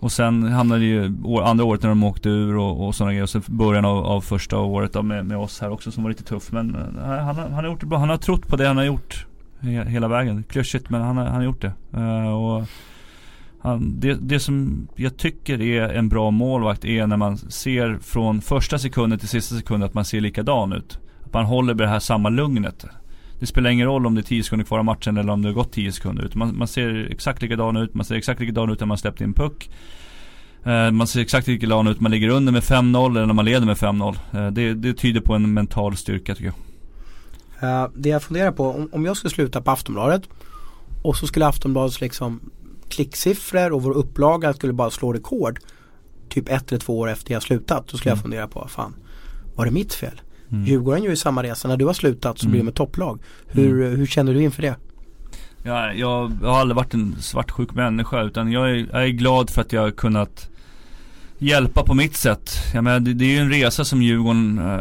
och 0.00 0.12
sen 0.12 0.42
hamnade 0.42 0.84
ju 0.84 1.22
år, 1.24 1.42
andra 1.42 1.64
året 1.64 1.82
när 1.82 1.88
de 1.88 2.04
åkte 2.04 2.28
ur 2.28 2.56
och, 2.56 2.86
och 2.86 2.94
sådana 2.94 3.12
grejer. 3.12 3.22
Och 3.22 3.30
sen 3.30 3.42
början 3.46 3.84
av, 3.84 4.06
av 4.06 4.20
första 4.20 4.58
året 4.58 4.92
då 4.92 5.02
med, 5.02 5.26
med, 5.26 5.38
oss 5.38 5.60
här 5.60 5.70
också 5.70 5.90
som 5.90 6.02
var 6.02 6.10
lite 6.10 6.24
tuff. 6.24 6.52
Men 6.52 6.76
han, 6.98 7.36
han, 7.36 7.52
har 7.52 7.64
gjort 7.64 7.80
det 7.80 7.86
bra. 7.86 7.98
Han 7.98 8.08
har 8.08 8.16
trott 8.16 8.48
på 8.48 8.56
det 8.56 8.66
han 8.66 8.76
har 8.76 8.84
gjort 8.84 9.26
hela 9.86 10.08
vägen. 10.08 10.44
Klyschigt 10.48 10.90
men 10.90 11.02
han, 11.02 11.16
han 11.16 11.34
har 11.34 11.42
gjort 11.42 11.62
det. 11.62 11.72
och 12.32 12.68
han, 13.62 14.00
det, 14.00 14.14
det 14.14 14.40
som 14.40 14.88
jag 14.96 15.16
tycker 15.16 15.60
är 15.60 15.88
en 15.88 16.08
bra 16.08 16.30
målvakt 16.30 16.84
är 16.84 17.06
när 17.06 17.16
man 17.16 17.36
ser 17.36 17.98
från 17.98 18.40
första 18.40 18.78
sekunden 18.78 19.18
till 19.18 19.28
sista 19.28 19.56
sekunden 19.56 19.88
att 19.88 19.94
man 19.94 20.04
ser 20.04 20.20
likadan 20.20 20.72
ut. 20.72 20.98
Att 21.24 21.32
man 21.32 21.44
håller 21.44 21.74
det 21.74 21.86
här 21.86 21.98
samma 21.98 22.28
lugnet. 22.28 22.84
Det 23.40 23.46
spelar 23.46 23.70
ingen 23.70 23.86
roll 23.86 24.06
om 24.06 24.14
det 24.14 24.20
är 24.20 24.22
10 24.22 24.42
sekunder 24.42 24.66
kvar 24.66 24.78
av 24.78 24.84
matchen 24.84 25.16
eller 25.16 25.32
om 25.32 25.42
det 25.42 25.48
har 25.48 25.54
gått 25.54 25.72
10 25.72 25.92
sekunder. 25.92 26.24
ut. 26.24 26.34
man, 26.34 26.58
man 26.58 26.68
ser 26.68 27.08
exakt 27.10 27.42
likadan 27.42 27.76
ut, 27.76 27.94
man 27.94 28.04
ser 28.04 28.14
exakt 28.14 28.40
likadan 28.40 28.70
ut 28.70 28.80
när 28.80 28.86
man 28.86 28.98
släppt 28.98 29.20
in 29.20 29.32
puck. 29.32 29.70
Eh, 30.64 30.90
man 30.90 31.06
ser 31.06 31.20
exakt 31.20 31.46
likadan 31.46 31.86
ut 31.86 31.96
när 31.96 32.02
man 32.02 32.12
ligger 32.12 32.28
under 32.28 32.52
med 32.52 32.62
5-0 32.62 33.10
eller 33.10 33.26
när 33.26 33.34
man 33.34 33.44
leder 33.44 33.66
med 33.66 33.76
5-0. 33.76 34.16
Eh, 34.32 34.50
det, 34.50 34.74
det, 34.74 34.94
tyder 34.94 35.20
på 35.20 35.34
en 35.34 35.54
mental 35.54 35.96
styrka 35.96 36.34
tycker 36.34 36.52
jag. 36.52 36.54
Uh, 37.84 37.90
det 37.94 38.08
jag 38.08 38.22
funderar 38.22 38.52
på, 38.52 38.66
om, 38.66 38.88
om 38.92 39.04
jag 39.04 39.16
skulle 39.16 39.30
sluta 39.30 39.60
på 39.60 39.70
Aftonbladet 39.70 40.22
och 41.02 41.16
så 41.16 41.26
skulle 41.26 41.46
Aftonbladet 41.46 42.00
liksom 42.00 42.40
klicksiffror 42.92 43.72
och 43.72 43.82
vår 43.82 43.92
upplaga 43.92 44.52
skulle 44.52 44.72
bara 44.72 44.90
slå 44.90 45.12
rekord 45.12 45.58
typ 46.28 46.48
ett 46.48 46.72
eller 46.72 46.80
två 46.80 46.98
år 46.98 47.10
efter 47.10 47.34
jag 47.34 47.42
slutat. 47.42 47.88
Då 47.88 47.96
skulle 47.96 48.12
mm. 48.12 48.18
jag 48.18 48.22
fundera 48.22 48.48
på, 48.48 48.68
fan, 48.68 48.94
var 49.54 49.64
det 49.64 49.70
mitt 49.70 49.94
fel? 49.94 50.20
Mm. 50.50 50.64
Djurgården 50.64 51.02
gör 51.02 51.10
ju 51.10 51.16
samma 51.16 51.42
resa. 51.42 51.68
När 51.68 51.76
du 51.76 51.84
har 51.84 51.92
slutat 51.92 52.38
så 52.38 52.46
mm. 52.46 52.50
blir 52.50 52.62
de 52.62 52.68
ett 52.68 52.74
topplag. 52.74 53.20
Hur, 53.46 53.86
mm. 53.86 53.98
hur 53.98 54.06
känner 54.06 54.34
du 54.34 54.42
inför 54.42 54.62
det? 54.62 54.76
Ja, 55.62 55.92
jag, 55.92 56.28
har 56.28 56.60
aldrig 56.60 56.76
varit 56.76 56.94
en 56.94 57.16
svartsjuk 57.20 57.74
människa 57.74 58.22
utan 58.22 58.52
jag 58.52 58.70
är, 58.70 58.86
jag 58.92 59.04
är 59.04 59.08
glad 59.08 59.50
för 59.50 59.60
att 59.60 59.72
jag 59.72 59.80
har 59.80 59.90
kunnat 59.90 60.48
hjälpa 61.38 61.82
på 61.82 61.94
mitt 61.94 62.16
sätt. 62.16 62.50
Jag 62.74 62.84
menar, 62.84 63.00
det, 63.00 63.14
det 63.14 63.24
är 63.24 63.28
ju 63.28 63.38
en 63.38 63.50
resa 63.50 63.84
som 63.84 64.02
Djurgården 64.02 64.58
uh, 64.58 64.80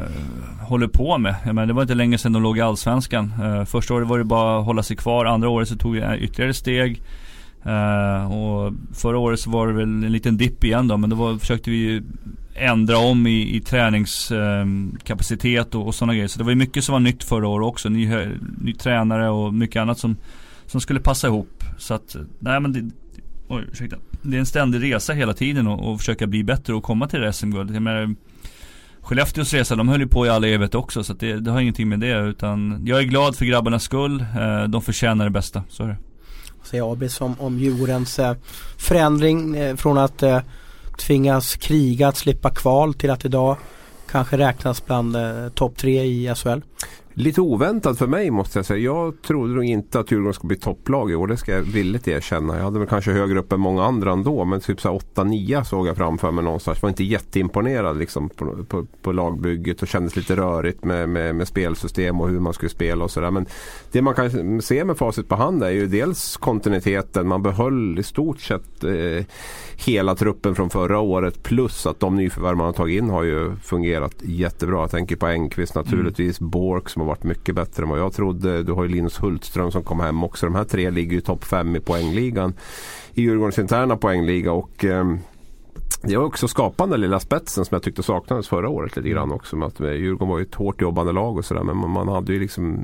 håller 0.68 0.88
på 0.88 1.18
med. 1.18 1.36
Jag 1.46 1.56
menar, 1.56 1.68
det 1.68 1.74
var 1.74 1.82
inte 1.82 1.96
länge 1.96 2.18
sedan 2.18 2.34
de 2.34 2.44
låg 2.44 2.58
i 2.58 2.62
Allsvenskan. 2.62 3.34
Uh, 3.42 3.66
första 3.66 3.94
året 3.94 4.08
var 4.08 4.18
det 4.18 4.24
bara 4.24 4.60
att 4.60 4.66
hålla 4.66 4.84
sig 4.84 4.98
kvar. 4.98 5.26
Andra 5.26 5.50
året 5.50 5.68
så 5.68 5.76
tog 5.76 5.98
jag 5.98 6.20
ytterligare 6.20 6.54
steg. 6.54 7.02
Uh, 7.66 8.32
och 8.32 8.74
förra 8.94 9.18
året 9.18 9.40
så 9.40 9.50
var 9.50 9.68
det 9.68 9.74
väl 9.74 9.84
en 9.84 10.12
liten 10.12 10.38
dipp 10.38 10.64
igen 10.64 10.88
då 10.88 10.98
men 10.98 11.10
då 11.10 11.16
var, 11.16 11.38
försökte 11.38 11.70
vi 11.70 11.78
ju 11.78 12.04
ändra 12.56 12.98
om 12.98 13.28
i, 13.28 13.56
i 13.56 13.62
träningskapacitet 13.62 15.74
eh, 15.74 15.76
um, 15.76 15.82
och, 15.82 15.88
och 15.88 15.96
sådana 15.96 16.14
grejer. 16.14 16.28
Så 16.28 16.38
det 16.38 16.44
var 16.44 16.52
ju 16.52 16.56
mycket 16.56 16.84
som 16.84 16.94
var 16.94 17.00
nytt 17.00 17.24
förra 17.24 17.48
året 17.48 17.68
också. 17.68 17.90
Ny, 17.90 18.28
ny 18.62 18.74
tränare 18.74 19.30
och 19.30 19.54
mycket 19.54 19.82
annat 19.82 20.00
som, 20.00 20.16
som 20.66 20.82
skulle 20.82 21.00
passa 21.00 21.28
ihop. 21.28 21.64
Så 21.78 21.94
att, 21.94 22.16
nej 22.40 22.60
men 22.60 22.74
det, 22.74 22.92
oj, 23.48 23.64
ursäkta. 23.72 23.98
Det 24.22 24.36
är 24.36 24.40
en 24.40 24.46
ständig 24.46 24.84
resa 24.84 25.14
hela 25.14 25.34
tiden 25.34 25.68
och, 25.68 25.92
och 25.92 26.00
försöka 26.00 26.28
bli 26.28 26.44
bättre 26.44 26.74
och 26.74 26.84
komma 26.84 27.08
till 27.08 27.34
SM-guldet 27.34 27.74
Jag 27.74 27.84
menar, 27.84 28.16
Skellefteås 29.02 29.54
resa, 29.54 29.76
de 29.76 29.90
höll 29.90 30.02
ju 30.02 30.08
på 30.08 30.26
i 30.26 30.30
all 30.30 30.44
evighet 30.44 30.76
också 30.76 31.04
så 31.04 31.14
att 31.14 31.20
det, 31.20 31.40
det 31.40 31.52
har 31.52 31.62
ingenting 31.62 31.90
med 31.90 32.00
det 32.00 32.20
utan 32.20 32.82
jag 32.86 33.00
är 33.00 33.04
glad 33.04 33.36
för 33.36 33.46
grabbarnas 33.46 33.84
skull. 33.84 34.22
Uh, 34.22 34.64
de 34.64 34.82
förtjänar 34.82 35.26
det 35.26 35.32
bästa, 35.32 35.64
så 35.70 35.84
är 35.84 35.88
det 35.88 35.98
säger 36.64 36.92
Abis 36.92 37.22
om, 37.22 37.36
om 37.40 37.60
Djurgårdens 37.60 38.20
eh, 38.20 38.36
förändring 38.78 39.58
eh, 39.58 39.76
från 39.76 39.98
att 39.98 40.24
eh, 40.24 40.40
tvingas 40.98 41.56
kriga 41.56 42.08
att 42.08 42.18
slippa 42.18 42.50
kval 42.50 42.94
till 42.94 43.10
att 43.10 43.26
idag 43.26 43.58
kanske 44.12 44.38
räknas 44.38 44.86
bland 44.86 45.16
eh, 45.16 45.50
topp 45.50 45.78
tre 45.78 46.04
i 46.04 46.36
SHL. 46.36 46.60
Lite 47.22 47.42
oväntat 47.42 47.98
för 47.98 48.08
mig 48.08 48.32
måste 48.32 48.60
jag 48.60 48.66
säga. 48.66 48.80
Jag 48.80 49.22
trodde 49.22 49.54
nog 49.54 49.64
inte 49.64 50.00
att 50.00 50.12
Djurgården 50.12 50.34
skulle 50.34 50.48
bli 50.48 50.58
topplag 50.58 51.12
i 51.12 51.16
år. 51.16 51.28
Det 51.28 51.38
ska 51.38 51.52
jag 51.52 51.62
villigt 51.62 52.08
erkänna. 52.08 52.58
Jag 52.58 52.64
hade 52.64 52.80
väl 52.80 52.88
kanske 52.88 53.12
högre 53.12 53.40
upp 53.40 53.52
än 53.52 53.60
många 53.60 53.84
andra 53.84 54.12
ändå. 54.12 54.46
Men 54.46 54.60
typ 54.60 54.80
8-9 54.80 55.64
såg 55.64 55.88
jag 55.88 55.98
framför 55.98 56.32
mig 56.32 56.44
någonstans. 56.44 56.78
Jag 56.78 56.82
var 56.82 56.90
inte 56.90 57.04
jätteimponerad 57.04 57.98
liksom 57.98 58.30
på, 58.30 58.64
på, 58.64 58.86
på 59.02 59.12
lagbygget 59.12 59.82
och 59.82 59.88
kändes 59.88 60.16
lite 60.16 60.36
rörigt 60.36 60.84
med, 60.84 61.10
med, 61.10 61.36
med 61.36 61.48
spelsystem 61.48 62.22
och 62.22 62.30
hur 62.30 62.40
man 62.40 62.54
skulle 62.54 62.70
spela 62.70 63.04
och 63.04 63.12
sådär. 63.12 63.32
Men 63.32 63.46
det 63.92 64.02
man 64.02 64.14
kan 64.14 64.62
se 64.62 64.86
med 64.86 64.98
facit 64.98 65.28
på 65.28 65.36
hand 65.36 65.64
är 65.64 65.70
ju 65.70 65.88
dels 65.88 66.38
kontinuiteten. 66.38 67.28
Man 67.28 67.44
behöll 67.44 68.00
i 68.00 68.04
stort 68.04 68.40
sett 68.40 68.84
eh, 68.84 69.26
hela 69.76 70.16
truppen 70.16 70.56
från 70.56 70.70
förra 70.70 71.00
året. 71.00 71.44
Plus 71.44 71.86
att 71.86 72.00
de 72.00 72.16
nyförvärv 72.16 72.58
man 72.58 72.66
har 72.66 72.74
tagit 72.74 72.98
in 73.04 73.10
har 73.10 73.24
ju 73.24 73.56
fungerat 73.56 74.16
jättebra. 74.22 74.80
Jag 74.80 74.92
tänker 74.92 75.16
på 75.16 75.28
Engqvist 75.28 75.76
naturligtvis. 75.76 76.40
Mm. 76.40 76.52
Bork 76.52 76.90
som 76.90 77.02
har 77.02 77.11
varit 77.12 77.24
mycket 77.24 77.56
bättre 77.56 77.84
än 77.84 77.90
vad 77.90 78.00
jag 78.00 78.14
trodde. 78.14 78.64
Du 78.64 78.72
har 78.72 78.84
ju 78.84 78.90
Linus 78.90 79.22
Hultström 79.22 79.72
som 79.72 79.84
kom 79.84 80.00
hem 80.00 80.24
också. 80.24 80.46
De 80.46 80.56
här 80.56 80.64
tre 80.64 80.90
ligger 80.90 81.14
ju 81.14 81.22
topp 81.22 81.44
fem 81.44 81.76
i 81.76 81.80
poängligan. 81.80 82.54
I 83.14 83.22
Djurgårdens 83.22 83.60
interna 83.60 83.98
poängliga. 83.98 84.52
Och, 84.52 84.86
eh, 84.86 85.16
det 86.04 86.18
var 86.18 86.26
också 86.26 86.48
skapande 86.48 86.98
lilla 86.98 87.20
spetsen 87.20 87.66
som 87.66 87.76
jag 87.76 87.84
tyckte 87.84 88.04
saknades 88.04 88.48
förra 88.48 88.70
året 88.70 88.96
lite 88.96 89.10
grann 89.10 89.32
också. 89.32 89.56
Med 89.56 89.68
att 89.68 89.80
Djurgården 89.80 90.28
var 90.28 90.38
ju 90.40 90.46
ett 90.46 90.56
hårt 90.56 90.82
jobbande 90.82 91.12
lag 91.12 91.38
och 91.38 91.46
sådär 91.46 91.64
men 91.64 91.78
man, 91.78 92.08
hade 92.08 92.34
ju 92.34 92.40
liksom 92.40 92.80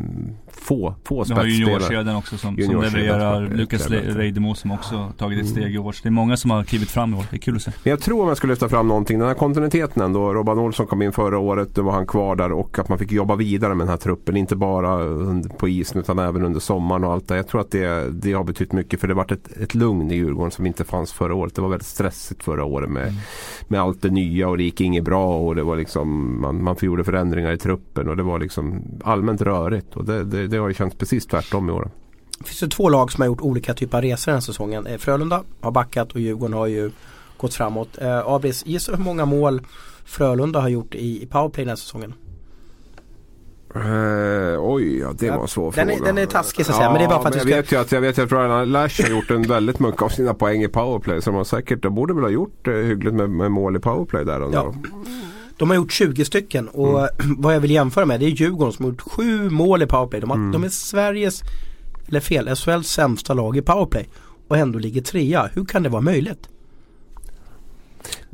få, 0.48 0.96
få 1.04 1.26
spetsspelare. 1.26 1.48
Du 1.48 1.66
har 1.66 1.70
juniorkedjan 1.72 2.16
också 2.16 2.38
som, 2.38 2.58
som 2.58 2.82
levererar. 2.82 3.50
Lukas 3.50 3.90
Reidemo 3.90 4.56
som 4.56 4.72
också 4.72 5.14
tagit 5.18 5.42
ett 5.42 5.50
steg 5.50 5.76
i 5.76 5.78
år. 5.78 5.92
Så 5.92 6.04
det 6.04 6.10
är 6.10 6.12
många 6.12 6.38
som 6.38 6.52
har 6.52 6.64
klivit 6.64 6.90
fram 6.90 7.14
i 7.14 7.18
år. 7.18 7.26
Det 7.30 7.36
är 7.36 7.40
kul 7.40 7.56
att 7.56 7.62
se. 7.62 7.72
Men 7.84 7.92
jag 7.92 8.00
tror 8.00 8.22
om 8.22 8.28
jag 8.28 8.38
skulle 8.38 8.54
lyfta 8.54 8.70
fram 8.70 8.88
någonting. 8.88 9.20
Den 9.20 9.28
här 9.28 9.36
kontinuiteten 9.36 10.04
ändå. 10.04 10.34
Robban 10.34 10.60
Olsson 10.60 10.88
kom 10.88 11.02
in 11.02 11.12
förra 11.12 11.40
året. 11.40 11.76
Då 11.76 11.82
var 11.82 11.92
han 11.92 12.08
kvar 12.08 12.36
där 12.36 12.52
och 12.52 12.80
att 12.80 12.90
man 12.90 12.98
fick 12.98 13.12
jobba 13.12 13.36
vidare 13.36 13.76
med 13.76 13.88
den 13.88 13.90
här 13.90 13.98
truppen. 13.98 14.38
Inte 14.38 14.56
bara 14.56 15.00
på 15.58 15.68
isen 15.68 16.00
utan 16.02 16.20
även 16.20 16.46
under 16.46 16.60
sommaren 16.60 17.04
och 17.04 17.14
allt 17.14 17.28
det. 17.28 17.36
Jag 17.36 17.48
tror 17.48 17.62
att 17.62 17.72
det, 17.72 18.10
det 18.12 18.34
har 18.34 18.44
betytt 18.44 18.72
mycket 18.72 19.00
för 19.00 19.08
det 19.08 19.14
har 19.14 19.24
varit 19.24 19.32
ett, 19.32 19.58
ett 19.58 19.76
lugn 19.76 20.12
i 20.12 20.16
Djurgården 20.16 20.52
som 20.52 20.66
inte 20.66 20.84
fanns 20.84 21.14
förra 21.14 21.36
året. 21.36 21.56
Det 21.56 21.62
var 21.62 21.70
väldigt 21.70 21.88
stressigt 21.88 22.44
förra 22.44 22.66
året 22.66 22.90
med, 22.90 23.07
mm. 23.08 23.22
med 23.68 23.82
allt 23.82 24.02
det 24.02 24.10
nya 24.10 24.48
och 24.48 24.58
det 24.58 24.64
gick 24.64 24.82
inget 24.82 25.04
bra 25.04 25.38
och 25.38 25.56
det 25.56 25.64
var 25.64 25.76
liksom 25.76 26.42
man, 26.42 26.64
man 26.64 26.76
gjorde 26.82 27.04
förändringar 27.04 27.52
i 27.52 27.58
truppen 27.58 28.10
och 28.10 28.18
det 28.18 28.24
var 28.24 28.40
liksom 28.40 28.82
allmänt 29.04 29.42
rörigt. 29.42 29.96
Och 29.96 30.06
det, 30.06 30.24
det, 30.24 30.48
det 30.48 30.58
har 30.58 30.68
ju 30.68 30.74
känts 30.74 30.98
precis 30.98 31.26
tvärtom 31.26 31.70
i 31.70 31.72
år. 31.72 31.92
Det 32.40 32.46
finns 32.46 32.64
ju 32.64 32.68
två 32.68 32.90
lag 32.90 33.12
som 33.12 33.22
har 33.22 33.28
gjort 33.28 33.42
olika 33.42 33.74
typer 33.74 33.98
av 33.98 34.04
resor 34.04 34.32
den 34.32 34.36
här 34.36 34.42
säsongen. 34.42 34.88
Eh, 34.88 34.98
Frölunda 34.98 35.44
har 35.62 35.72
backat 35.72 36.12
och 36.12 36.20
Djurgården 36.20 36.54
har 36.54 36.68
ju 36.68 36.92
gått 37.38 37.54
framåt. 37.54 37.98
Eh, 38.02 38.28
Abris, 38.28 38.66
gissa 38.66 38.96
hur 38.96 39.04
många 39.04 39.26
mål 39.26 39.62
Frölunda 40.06 40.60
har 40.60 40.70
gjort 40.70 40.96
i, 40.96 41.24
i 41.24 41.26
powerplay 41.26 41.66
den 41.66 41.70
här 41.70 41.76
säsongen? 41.76 42.14
Uh, 43.78 44.60
oj, 44.60 44.98
ja, 45.00 45.14
det 45.20 45.26
ja, 45.26 45.36
var 45.36 45.42
en 45.42 45.48
svår 45.48 45.72
den 45.76 45.88
fråga. 45.88 46.02
Är, 46.02 46.06
den 46.06 46.18
är 46.18 46.26
taskig 46.26 46.66
så 46.66 46.72
att 46.72 46.78
säga. 46.78 46.90
men 46.90 47.00
det 47.00 47.06
är 47.06 47.10
bara 47.10 47.22
för 47.22 47.30
att 47.30 47.36
jag, 47.36 47.48
ska... 47.48 47.56
vet 47.56 47.72
ju 47.72 47.76
att, 47.76 47.92
jag 47.92 48.02
vet 48.02 48.18
ju 48.18 48.24
att 48.24 48.30
Brian 48.30 48.72
Lash 48.72 49.04
har 49.04 49.10
gjort 49.10 49.32
en 49.32 49.42
väldigt 49.42 49.80
mycket 49.80 50.02
av 50.02 50.10
sina 50.10 50.34
poäng 50.34 50.64
i 50.64 50.68
powerplay. 50.68 51.22
Så 51.22 51.30
de 51.30 51.36
har 51.36 51.44
säkert, 51.44 51.82
de 51.82 51.96
borde 51.96 52.14
väl 52.14 52.24
ha 52.24 52.30
gjort 52.30 52.68
eh, 52.68 52.74
hyggligt 52.74 53.16
med, 53.16 53.30
med 53.30 53.52
mål 53.52 53.76
i 53.76 53.80
powerplay 53.80 54.26
där. 54.26 54.50
Ja. 54.54 54.74
De 55.58 55.70
har 55.70 55.76
gjort 55.76 55.92
20 55.92 56.26
stycken 56.26 56.68
och 56.68 57.00
mm. 57.00 57.36
vad 57.38 57.56
jag 57.56 57.60
vill 57.60 57.72
jämföra 57.72 58.06
med 58.06 58.20
det 58.20 58.26
är 58.26 58.30
Djurgården 58.30 58.74
som 58.74 58.86
har 58.86 58.92
gjort 58.92 59.02
7 59.02 59.50
mål 59.50 59.82
i 59.82 59.86
powerplay. 59.86 60.22
De, 60.22 60.30
har, 60.30 60.38
mm. 60.38 60.52
de 60.52 60.64
är 60.64 60.70
Sveriges, 60.70 61.44
eller 62.08 62.20
fel, 62.20 62.56
SHLs 62.56 62.88
sämsta 62.88 63.34
lag 63.34 63.58
i 63.58 63.62
powerplay 63.62 64.10
och 64.48 64.58
ändå 64.58 64.80
ligger 64.80 65.02
trea. 65.02 65.50
Hur 65.54 65.66
kan 65.66 65.84
det 65.84 65.90
vara 65.90 66.02
möjligt? 66.02 66.50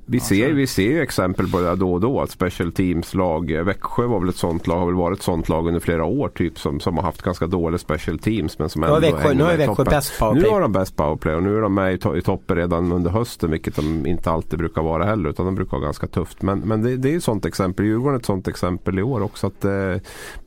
Vi 0.06 0.20
ser, 0.20 0.54
vi 0.54 0.68
ser 0.68 0.84
ju 0.84 1.02
exempel 1.02 1.48
på 1.48 1.60
det 1.60 1.76
då 1.76 1.94
och 1.94 2.02
då. 2.02 2.22
Att 2.22 2.32
special 2.32 2.72
teams-lag, 2.72 3.64
Växjö 3.64 4.06
var 4.08 4.20
väl 4.20 4.30
ett 4.30 4.36
sånt 4.36 4.68
lag, 4.68 4.80
har 4.80 4.86
väl 4.86 4.96
varit 4.96 5.18
ett 5.18 5.24
sånt 5.24 5.50
lag 5.50 5.68
under 5.68 5.80
flera 5.80 6.06
år 6.06 6.30
typ 6.30 6.60
som, 6.60 6.80
som 6.80 6.98
har 6.98 7.04
haft 7.04 7.22
ganska 7.22 7.48
dåliga 7.48 7.78
special 7.78 8.20
teams. 8.20 8.60
Men 8.60 8.70
som 8.70 8.84
ändå 8.84 9.00
Växjö, 9.00 9.34
nu 9.34 9.44
har 9.44 9.58
Växjö 9.58 9.84
bäst 9.84 10.20
powerplay. 10.20 10.44
Nu 10.44 10.50
har 10.50 10.62
de 10.62 10.72
bäst 10.72 10.96
powerplay 10.96 11.36
och 11.36 11.44
nu 11.44 11.58
är 11.58 11.62
de 11.62 11.74
med 11.74 11.94
i, 11.94 11.98
to 11.98 12.18
i 12.18 12.22
toppen 12.22 12.58
redan 12.58 12.92
under 12.92 13.12
hösten 13.12 13.52
vilket 13.52 13.76
de 13.76 14.06
inte 14.06 14.32
alltid 14.32 14.60
brukar 14.60 14.82
vara 14.82 15.06
heller 15.06 15.30
utan 15.30 15.46
de 15.46 15.56
brukar 15.56 15.78
vara 15.78 15.86
ganska 15.86 16.08
tufft. 16.08 16.42
Men, 16.42 16.60
men 16.60 16.82
det, 16.82 16.98
det 16.98 17.14
är 17.14 17.18
ett 17.18 17.24
sånt 17.24 17.46
exempel. 17.46 17.86
Djurgården 17.86 18.16
är 18.16 18.20
ett 18.20 18.26
sånt 18.26 18.48
exempel 18.48 19.00
i 19.00 19.04
år 19.04 19.22
också. 19.22 19.48
Att, 19.48 19.66
eh, 19.66 19.96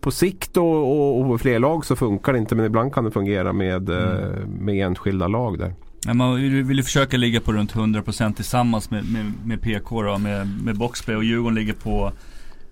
på 0.00 0.10
sikt 0.10 0.56
och, 0.56 0.64
och, 0.64 1.30
och 1.30 1.40
fler 1.40 1.58
lag 1.58 1.84
så 1.84 1.96
funkar 1.96 2.32
det 2.32 2.38
inte 2.38 2.54
men 2.54 2.66
ibland 2.66 2.94
kan 2.94 3.04
det 3.04 3.10
fungera 3.10 3.52
med, 3.52 3.90
mm. 3.90 4.18
eh, 4.18 4.46
med 4.60 4.86
enskilda 4.86 5.28
lag 5.28 5.58
där. 5.58 5.74
Man 6.14 6.34
vill 6.34 6.76
ju 6.76 6.82
försöka 6.82 7.16
ligga 7.16 7.40
på 7.40 7.52
runt 7.52 7.74
100% 7.74 8.34
tillsammans 8.34 8.90
med, 8.90 9.12
med, 9.12 9.32
med 9.44 9.60
PK 9.60 10.02
då, 10.02 10.18
med, 10.18 10.62
med 10.62 10.76
boxplay 10.76 11.16
och 11.16 11.24
Djurgården 11.24 11.54
ligger 11.54 11.72
på 11.72 12.12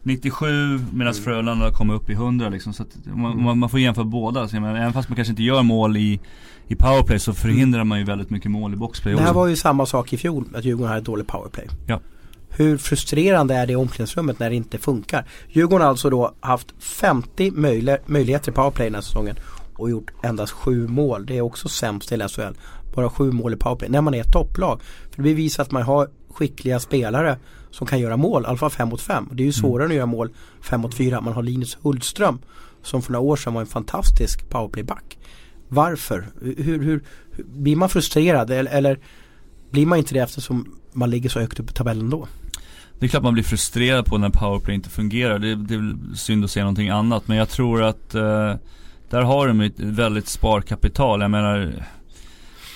97 0.03 0.79
medan 0.93 1.13
mm. 1.13 1.15
Frölunda 1.15 1.71
kommer 1.71 1.95
upp 1.95 2.11
i 2.11 2.13
100 2.13 2.49
liksom. 2.49 2.73
Så 2.73 2.85
man, 3.05 3.33
mm. 3.33 3.59
man, 3.59 3.69
får 3.69 3.81
jämföra 3.81 4.05
båda. 4.05 4.49
Så 4.49 4.57
menar, 4.57 4.77
även 4.77 4.93
fast 4.93 5.09
man 5.09 5.17
kanske 5.17 5.33
inte 5.33 5.43
gör 5.43 5.63
mål 5.63 5.97
i, 5.97 6.21
i 6.67 6.75
powerplay 6.75 7.19
så 7.19 7.35
förhindrar 7.35 7.85
man 7.85 7.99
ju 7.99 8.05
väldigt 8.05 8.31
mycket 8.31 8.51
mål 8.51 8.73
i 8.73 8.77
boxplay 8.77 9.15
Det 9.15 9.23
här 9.23 9.33
var 9.33 9.47
ju 9.47 9.57
samma 9.57 9.87
sak 9.87 10.13
i 10.13 10.17
fjol, 10.17 10.45
att 10.55 10.65
Djurgården 10.65 10.89
hade 10.89 11.01
dålig 11.01 11.27
powerplay. 11.27 11.67
Ja. 11.87 12.01
Hur 12.49 12.79
frustrerande 12.79 13.55
är 13.55 13.67
det 13.67 13.73
i 13.73 13.77
omklädningsrummet 13.77 14.39
när 14.39 14.51
det 14.51 14.57
inte 14.57 14.79
funkar? 14.79 15.25
Djurgården 15.49 15.83
har 15.83 15.91
alltså 15.91 16.11
då 16.11 16.35
haft 16.41 16.75
50 16.79 17.51
möjlig 17.51 17.97
möjligheter 18.07 18.53
i 18.53 18.55
powerplay 18.55 18.87
den 18.87 18.95
här 18.95 19.03
säsongen 19.03 19.37
och 19.77 19.91
gjort 19.91 20.11
endast 20.23 20.53
7 20.53 20.89
mål. 20.89 21.27
Det 21.27 21.37
är 21.37 21.41
också 21.41 21.69
sämst 21.69 22.13
i 22.13 22.29
SHL 22.29 22.55
bara 22.95 23.11
sju 23.11 23.33
mål 23.33 23.53
i 23.53 23.57
powerplay 23.57 23.89
när 23.91 24.01
man 24.01 24.15
är 24.15 24.21
ett 24.21 24.33
topplag. 24.33 24.81
För 24.83 25.17
det 25.17 25.23
bevisar 25.23 25.63
att 25.63 25.71
man 25.71 25.83
har 25.83 26.09
skickliga 26.31 26.81
spelare 26.81 27.39
som 27.71 27.87
kan 27.87 28.01
göra 28.01 28.17
mål, 28.17 28.43
i 28.43 28.47
alla 28.47 28.59
fall 28.59 28.71
fem 28.71 28.89
mot 28.89 29.01
fem. 29.01 29.29
Det 29.33 29.43
är 29.43 29.45
ju 29.45 29.45
mm. 29.45 29.53
svårare 29.53 29.85
mm. 29.85 29.95
att 29.95 29.97
göra 29.97 30.07
mål 30.07 30.31
fem 30.61 30.81
mot 30.81 30.95
fyra. 30.95 31.21
Man 31.21 31.33
har 31.33 31.43
Linus 31.43 31.79
Hultström 31.83 32.39
som 32.83 33.03
för 33.03 33.13
några 33.13 33.25
år 33.25 33.37
sedan 33.37 33.55
var 33.55 33.61
en 33.61 33.67
fantastisk 33.67 34.49
powerplayback. 34.49 35.19
Varför? 35.69 36.27
Hur, 36.41 36.63
hur, 36.63 36.83
hur, 36.83 37.05
blir 37.45 37.77
man 37.77 37.89
frustrerad 37.89 38.51
eller, 38.51 38.71
eller 38.73 38.99
blir 39.71 39.87
man 39.87 39.99
inte 39.99 40.15
det 40.15 40.21
eftersom 40.21 40.79
man 40.93 41.11
ligger 41.11 41.31
så 41.31 41.41
högt 41.41 41.61
upp 41.61 41.71
i 41.71 41.73
tabellen 41.73 42.11
då? 42.11 42.29
Det 42.99 43.07
är 43.07 43.09
klart 43.09 43.23
man 43.23 43.35
blir 43.35 43.45
frustrerad 43.45 44.07
på 44.07 44.19
när 44.19 44.31
powerplay 44.31 44.75
inte 44.75 44.91
fungerar. 44.91 45.39
Det, 45.39 45.55
det 45.55 45.75
är 45.75 46.15
synd 46.15 46.45
att 46.45 46.51
säga 46.51 46.65
någonting 46.65 46.89
annat. 46.89 47.29
Men 47.29 47.37
jag 47.37 47.49
tror 47.49 47.83
att 47.83 48.15
eh, 48.15 48.55
där 49.11 49.23
har 49.23 49.49
de 49.49 49.61
ett 49.61 49.81
väldigt 49.81 50.29
sparkapital. 50.29 51.21
Jag 51.21 51.31
menar 51.31 51.87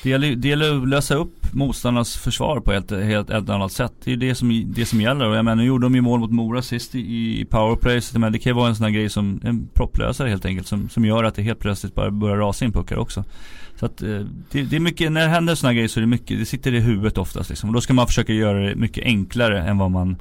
det 0.08 0.12
gäller, 0.12 0.36
det 0.36 0.48
gäller 0.48 0.82
att 0.82 0.88
lösa 0.88 1.14
upp 1.14 1.54
motståndarnas 1.54 2.16
försvar 2.16 2.60
på 2.60 2.72
ett 2.72 2.90
helt 2.90 3.30
ett 3.30 3.48
annat 3.48 3.72
sätt. 3.72 3.92
Det 4.04 4.12
är 4.12 4.16
det 4.16 4.34
som, 4.34 4.64
det 4.66 4.86
som 4.86 5.00
gäller. 5.00 5.28
Och 5.28 5.36
jag 5.36 5.44
menar, 5.44 5.56
nu 5.56 5.64
gjorde 5.64 5.86
de 5.86 5.94
ju 5.94 6.00
mål 6.00 6.20
mot 6.20 6.30
Mora 6.30 6.62
sist 6.62 6.94
i, 6.94 6.98
i 7.40 7.44
powerplay. 7.44 8.00
Så 8.00 8.18
det 8.18 8.38
kan 8.38 8.50
ju 8.50 8.54
vara 8.54 8.68
en 8.68 8.76
sån 8.76 8.84
här 8.84 8.90
grej 8.90 9.08
som, 9.08 9.40
en 9.44 9.68
propplösare 9.74 10.28
helt 10.28 10.44
enkelt. 10.44 10.66
Som, 10.66 10.88
som 10.88 11.04
gör 11.04 11.24
att 11.24 11.34
det 11.34 11.42
helt 11.42 11.58
plötsligt 11.58 11.94
bara 11.94 12.10
börjar 12.10 12.36
rasa 12.36 12.64
in 12.64 12.72
puckar 12.72 12.96
också. 12.96 13.24
Så 13.76 13.86
att 13.86 14.02
eh, 14.02 14.20
det, 14.50 14.62
det, 14.62 14.76
är 14.76 14.80
mycket, 14.80 15.12
när 15.12 15.20
det 15.20 15.28
händer 15.28 15.54
såna 15.54 15.68
här 15.68 15.74
grejer 15.74 15.88
så 15.88 16.00
är 16.00 16.02
det 16.02 16.06
mycket, 16.06 16.38
det 16.38 16.46
sitter 16.46 16.74
i 16.74 16.80
huvudet 16.80 17.18
oftast 17.18 17.50
liksom. 17.50 17.68
Och 17.70 17.74
då 17.74 17.80
ska 17.80 17.94
man 17.94 18.06
försöka 18.06 18.32
göra 18.32 18.58
det 18.58 18.76
mycket 18.76 19.04
enklare 19.04 19.62
än 19.62 19.78
vad 19.78 19.90
man 19.90 20.16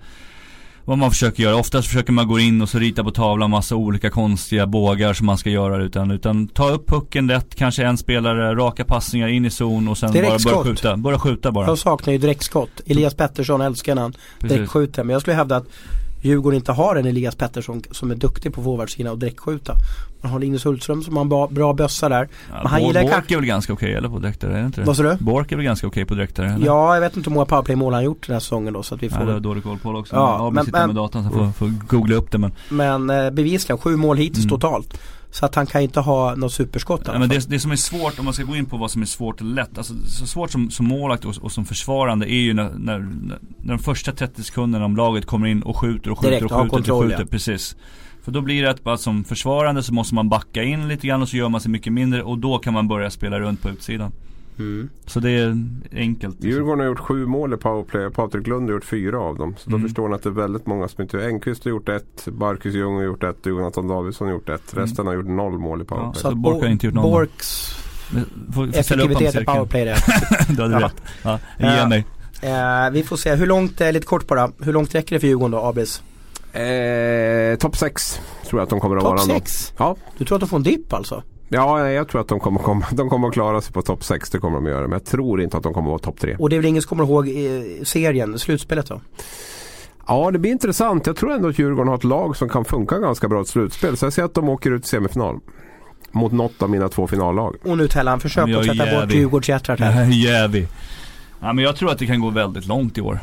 vad 0.87 0.97
man 0.97 1.11
försöker 1.11 1.43
göra. 1.43 1.55
Oftast 1.55 1.87
försöker 1.87 2.11
man 2.13 2.27
gå 2.27 2.39
in 2.39 2.61
och 2.61 2.69
så 2.69 2.79
rita 2.79 3.03
på 3.03 3.11
tavlan 3.11 3.49
massa 3.49 3.75
olika 3.75 4.09
konstiga 4.09 4.67
bågar 4.67 5.13
som 5.13 5.25
man 5.25 5.37
ska 5.37 5.49
göra 5.49 5.83
utan, 5.83 6.11
utan 6.11 6.47
ta 6.47 6.69
upp 6.69 6.87
pucken 6.87 7.27
lätt, 7.27 7.55
kanske 7.55 7.85
en 7.85 7.97
spelare, 7.97 8.55
raka 8.55 8.85
passningar 8.85 9.27
in 9.27 9.45
i 9.45 9.49
zon 9.49 9.87
och 9.87 9.97
sen 9.97 10.13
bara 10.13 10.21
börja 10.21 10.63
skjuta. 10.63 10.97
Börja 10.97 11.19
skjuta 11.19 11.51
bara. 11.51 11.67
Jag 11.67 11.77
saknar 11.77 12.13
ju 12.13 12.19
direktskott. 12.19 12.69
Elias 12.85 13.15
Pettersson 13.15 13.61
älskar 13.61 13.95
han 13.95 14.13
direktskjuter. 14.39 15.03
Men 15.03 15.13
jag 15.13 15.21
skulle 15.21 15.35
hävda 15.35 15.55
att 15.55 15.67
Djurgården 16.21 16.57
inte 16.57 16.71
har 16.71 16.95
en 16.95 17.05
Elias 17.05 17.35
Pettersson 17.35 17.81
som 17.91 18.11
är 18.11 18.15
duktig 18.15 18.53
på 18.53 18.63
forwardsidan 18.63 19.11
och 19.11 19.19
direktskjuta. 19.19 19.73
Man 20.21 20.31
har 20.31 20.39
Linus 20.39 20.65
Hultström 20.65 21.03
som 21.03 21.15
har 21.15 21.21
en 21.21 21.29
bra, 21.29 21.47
bra 21.47 21.73
bössa 21.73 22.09
där. 22.09 22.29
Ja, 22.49 22.55
men 22.63 22.67
han 22.67 22.81
Bork 22.81 22.93
Bork 22.93 23.31
är 23.31 23.35
väl 23.35 23.45
ganska 23.45 23.73
okej 23.73 23.85
okay, 23.85 23.97
eller 23.97 24.09
på 24.09 24.19
direktare, 24.19 24.53
är 24.53 24.59
det 24.59 24.65
inte 24.65 24.81
det? 24.81 24.87
Vad 24.87 24.97
sa 24.97 25.03
du? 25.03 25.15
Bork 25.19 25.51
är 25.51 25.55
väl 25.55 25.65
ganska 25.65 25.87
okej 25.87 26.03
okay 26.03 26.05
på 26.05 26.15
direktare 26.15 26.49
eller? 26.49 26.65
Ja, 26.65 26.93
jag 26.93 27.01
vet 27.01 27.17
inte 27.17 27.29
hur 27.29 27.33
många 27.33 27.45
powerplay-mål 27.45 27.93
han 27.93 28.03
gjort 28.03 28.27
den 28.27 28.33
här 28.33 28.39
säsongen 28.39 28.73
då 28.73 28.83
så 28.83 28.95
att 28.95 29.03
vi 29.03 29.09
får... 29.09 29.19
Ja, 29.19 29.25
det 29.25 29.33
har 29.33 29.39
dålig 29.39 29.63
koll 29.63 29.77
på 29.77 29.91
det 29.91 29.97
också. 29.97 30.15
Ja, 30.15 30.49
men, 30.53 30.65
sitter 30.65 30.79
men, 30.79 30.87
med 30.87 30.95
datorn 30.95 31.23
så 31.23 31.29
får, 31.29 31.51
får 31.51 31.87
googla 31.87 32.15
upp 32.15 32.31
det 32.31 32.37
men 32.37 32.51
Men 32.69 33.09
eh, 33.09 33.29
bevisligen, 33.29 33.77
sju 33.77 33.95
mål 33.95 34.17
hittills 34.17 34.45
mm. 34.45 34.49
totalt. 34.49 34.99
Så 35.31 35.45
att 35.45 35.55
han 35.55 35.65
kan 35.65 35.81
inte 35.81 35.99
ha 35.99 36.35
något 36.35 36.53
superskott 36.53 37.01
ja, 37.05 37.19
men 37.19 37.29
det, 37.29 37.49
det, 37.49 37.59
som 37.59 37.71
är 37.71 37.75
svårt, 37.75 38.19
om 38.19 38.25
man 38.25 38.33
ska 38.33 38.43
gå 38.43 38.55
in 38.55 38.65
på 38.65 38.77
vad 38.77 38.91
som 38.91 39.01
är 39.01 39.05
svårt 39.05 39.41
eller 39.41 39.55
lätt. 39.55 39.77
Alltså 39.77 39.93
så 40.07 40.27
svårt 40.27 40.51
som, 40.51 40.71
som 40.71 40.85
målakt 40.85 41.25
och, 41.25 41.37
och 41.41 41.51
som 41.51 41.65
försvarande 41.65 42.31
är 42.31 42.39
ju 42.39 42.53
när, 42.53 42.69
när, 42.69 42.99
när, 42.99 43.39
de 43.63 43.79
första 43.79 44.11
30 44.11 44.43
sekunderna 44.43 44.85
om 44.85 44.95
laget 44.95 45.25
kommer 45.25 45.47
in 45.47 45.61
och 45.61 45.77
skjuter 45.77 46.11
och 46.11 46.19
skjuter 46.19 46.29
Direkt, 46.29 46.51
och 46.51 46.51
skjuter 46.51 46.69
kontroll, 46.69 46.97
och 46.97 47.03
skjuter. 47.03 47.23
Ja. 47.23 47.27
Precis. 47.31 47.75
För 48.23 48.31
då 48.31 48.41
blir 48.41 48.63
det 48.63 48.69
att 48.69 48.83
bara 48.83 48.97
som 48.97 49.23
försvarande 49.23 49.83
så 49.83 49.93
måste 49.93 50.15
man 50.15 50.29
backa 50.29 50.63
in 50.63 50.87
lite 50.87 51.07
grann 51.07 51.21
och 51.21 51.29
så 51.29 51.37
gör 51.37 51.49
man 51.49 51.61
sig 51.61 51.71
mycket 51.71 51.93
mindre 51.93 52.23
och 52.23 52.37
då 52.37 52.57
kan 52.57 52.73
man 52.73 52.87
börja 52.87 53.09
spela 53.09 53.39
runt 53.39 53.61
på 53.61 53.69
utsidan. 53.69 54.11
Mm. 54.59 54.89
Så 55.05 55.19
det 55.19 55.31
är 55.31 55.65
enkelt. 55.91 56.43
Djurgården 56.43 56.79
har 56.79 56.87
gjort 56.87 56.99
sju 56.99 57.25
mål 57.25 57.53
i 57.53 57.57
powerplay. 57.57 58.09
Patrik 58.09 58.47
Lund 58.47 58.69
har 58.69 58.73
gjort 58.73 58.85
fyra 58.85 59.19
av 59.19 59.37
dem. 59.37 59.55
Så 59.57 59.69
mm. 59.69 59.81
då 59.81 59.87
förstår 59.87 60.09
ni 60.09 60.15
att 60.15 60.23
det 60.23 60.29
är 60.29 60.33
väldigt 60.33 60.65
många 60.65 60.87
som 60.87 61.01
inte... 61.01 61.25
Enqvist 61.25 61.63
har 61.63 61.69
gjort 61.69 61.89
ett, 61.89 62.27
Marcus 62.27 62.75
Ljung 62.75 62.95
har 62.95 63.03
gjort 63.03 63.23
ett 63.23 63.39
och 63.39 63.47
Jonathan 63.47 63.87
Davidsson 63.87 64.27
har 64.27 64.33
gjort 64.33 64.49
ett. 64.49 64.73
Mm. 64.73 64.85
Resten 64.85 65.03
mm. 65.03 65.07
har 65.07 65.23
gjort 65.23 65.35
noll 65.35 65.59
mål 65.59 65.81
i 65.81 65.85
powerplay. 65.85 66.21
Ja, 66.23 66.29
så 66.29 66.35
Bork 66.35 66.61
har 66.61 66.69
inte 66.69 66.85
gjort 66.85 66.95
noll. 66.95 67.11
Borks 67.11 67.75
effektivitet 68.73 69.35
i 69.35 69.45
powerplay 69.45 69.85
det. 69.85 69.97
du 70.55 70.61
hade 70.61 70.79
rätt. 70.79 71.01
Ja, 71.23 71.39
ge 71.59 71.87
mig. 71.87 72.05
Uh, 72.43 72.91
vi 72.91 73.03
får 73.03 73.17
se, 73.17 73.35
hur 73.35 73.47
långt, 73.47 73.81
eh, 73.81 73.91
lite 73.91 74.05
kort 74.05 74.27
bara, 74.27 74.51
hur 74.59 74.73
långt 74.73 74.95
räcker 74.95 75.15
det 75.15 75.19
för 75.19 75.27
Djurgården 75.27 75.51
då, 75.51 75.57
Abis? 75.57 76.01
Eh, 76.53 77.57
Topp 77.57 77.77
6 77.77 78.21
tror 78.47 78.59
jag 78.59 78.63
att 78.63 78.69
de 78.69 78.79
kommer 78.79 78.95
att 78.95 79.03
Topp 79.03 79.11
vara. 79.11 79.21
ändå. 79.21 79.33
6? 79.33 79.73
Ja. 79.77 79.95
Du 80.17 80.25
tror 80.25 80.35
att 80.35 80.39
de 80.39 80.49
får 80.49 80.57
en 80.57 80.63
dipp 80.63 80.93
alltså? 80.93 81.23
Ja, 81.49 81.89
jag 81.89 82.07
tror 82.07 82.21
att 82.21 82.27
de 82.27 82.39
kommer, 82.39 82.59
komma, 82.59 82.85
de 82.91 83.09
kommer 83.09 83.27
att 83.27 83.33
klara 83.33 83.61
sig 83.61 83.73
på 83.73 83.81
topp 83.81 84.03
6. 84.03 84.29
Det 84.29 84.37
kommer 84.39 84.55
de 84.55 84.65
att 84.65 84.71
göra. 84.71 84.81
Men 84.81 84.91
jag 84.91 85.05
tror 85.05 85.41
inte 85.41 85.57
att 85.57 85.63
de 85.63 85.73
kommer 85.73 85.87
att 85.87 85.91
vara 85.91 85.99
topp 85.99 86.19
3. 86.19 86.35
Och 86.39 86.49
det 86.49 86.55
är 86.55 86.57
väl 86.57 86.65
ingen 86.69 86.81
som 86.81 86.89
kommer 86.89 87.03
ihåg 87.03 87.27
eh, 87.27 87.83
serien, 87.83 88.39
slutspelet 88.39 88.87
då? 88.87 89.01
Ja, 90.07 90.31
det 90.31 90.39
blir 90.39 90.51
intressant. 90.51 91.07
Jag 91.07 91.15
tror 91.15 91.31
ändå 91.31 91.47
att 91.47 91.59
Djurgården 91.59 91.87
har 91.87 91.95
ett 91.95 92.03
lag 92.03 92.37
som 92.37 92.49
kan 92.49 92.65
funka 92.65 92.99
ganska 92.99 93.27
bra 93.27 93.39
i 93.39 93.41
ett 93.41 93.47
slutspel. 93.47 93.97
Så 93.97 94.05
jag 94.05 94.13
ser 94.13 94.23
att 94.23 94.33
de 94.33 94.49
åker 94.49 94.71
ut 94.71 94.85
i 94.85 94.87
semifinal. 94.87 95.39
Mot 96.11 96.31
något 96.31 96.61
av 96.61 96.69
mina 96.69 96.89
två 96.89 97.07
finallag. 97.07 97.55
Och 97.65 97.77
nu 97.77 97.87
Tellan, 97.87 98.19
försök 98.19 98.49
jag 98.49 98.59
att 98.59 98.77
sätta 98.77 99.01
bort. 99.01 99.13
Djurgårdshjärtat 99.13 99.79
Jag 99.79 99.85
här. 99.87 100.03
är 100.03 100.09
jävig. 100.09 100.67
Ja, 101.39 101.53
men 101.53 101.63
jag 101.63 101.75
tror 101.75 101.91
att 101.91 101.99
det 101.99 102.05
kan 102.05 102.21
gå 102.21 102.29
väldigt 102.29 102.65
långt 102.65 102.97
i 102.97 103.01
år. 103.01 103.19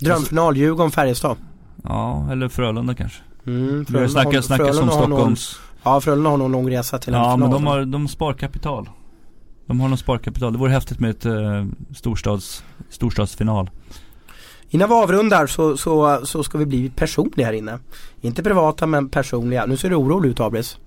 Drömfinal, 0.00 0.56
Djurgården, 0.56 0.90
Färjestad. 0.90 1.36
Ja, 1.84 2.28
eller 2.32 2.48
Frölunda 2.48 2.94
kanske. 2.94 3.22
Mm, 3.46 3.78
Vi 3.78 3.84
Frölunda 3.84 4.08
snackat, 4.08 4.34
har- 4.34 4.42
snackas 4.42 4.66
om 4.68 4.74
Frölunda 4.74 4.94
har 4.94 5.00
någon- 5.08 5.16
Stockholms... 5.36 5.60
Ja, 5.84 6.00
Frölunda 6.00 6.30
har 6.30 6.36
någon 6.36 6.52
lång 6.52 6.70
resa 6.70 6.98
till 6.98 7.14
en 7.14 7.20
Ja, 7.20 7.24
final. 7.34 7.38
men 7.38 7.50
de 7.50 7.66
har, 7.66 7.84
de 7.84 8.08
spar 8.08 8.32
kapital. 8.32 8.88
De 9.66 9.80
har 9.80 9.88
någon 9.88 9.98
sparkapital. 9.98 10.52
Det 10.52 10.58
vore 10.58 10.70
häftigt 10.72 11.00
med 11.00 11.10
ett 11.10 11.24
eh, 11.26 11.64
storstads, 11.96 12.64
storstadsfinal. 12.90 13.70
Innan 14.70 14.88
vi 14.88 14.94
avrundar 14.94 15.46
så, 15.46 15.76
så, 15.76 16.20
så 16.26 16.42
ska 16.44 16.58
vi 16.58 16.66
bli 16.66 16.90
personliga 16.90 17.46
här 17.46 17.52
inne. 17.52 17.78
Inte 18.20 18.42
privata 18.42 18.86
men 18.86 19.08
personliga. 19.08 19.66
Nu 19.66 19.76
ser 19.76 19.90
du 19.90 19.96
orolig 19.96 20.30
ut 20.30 20.40
Abris. 20.40 20.78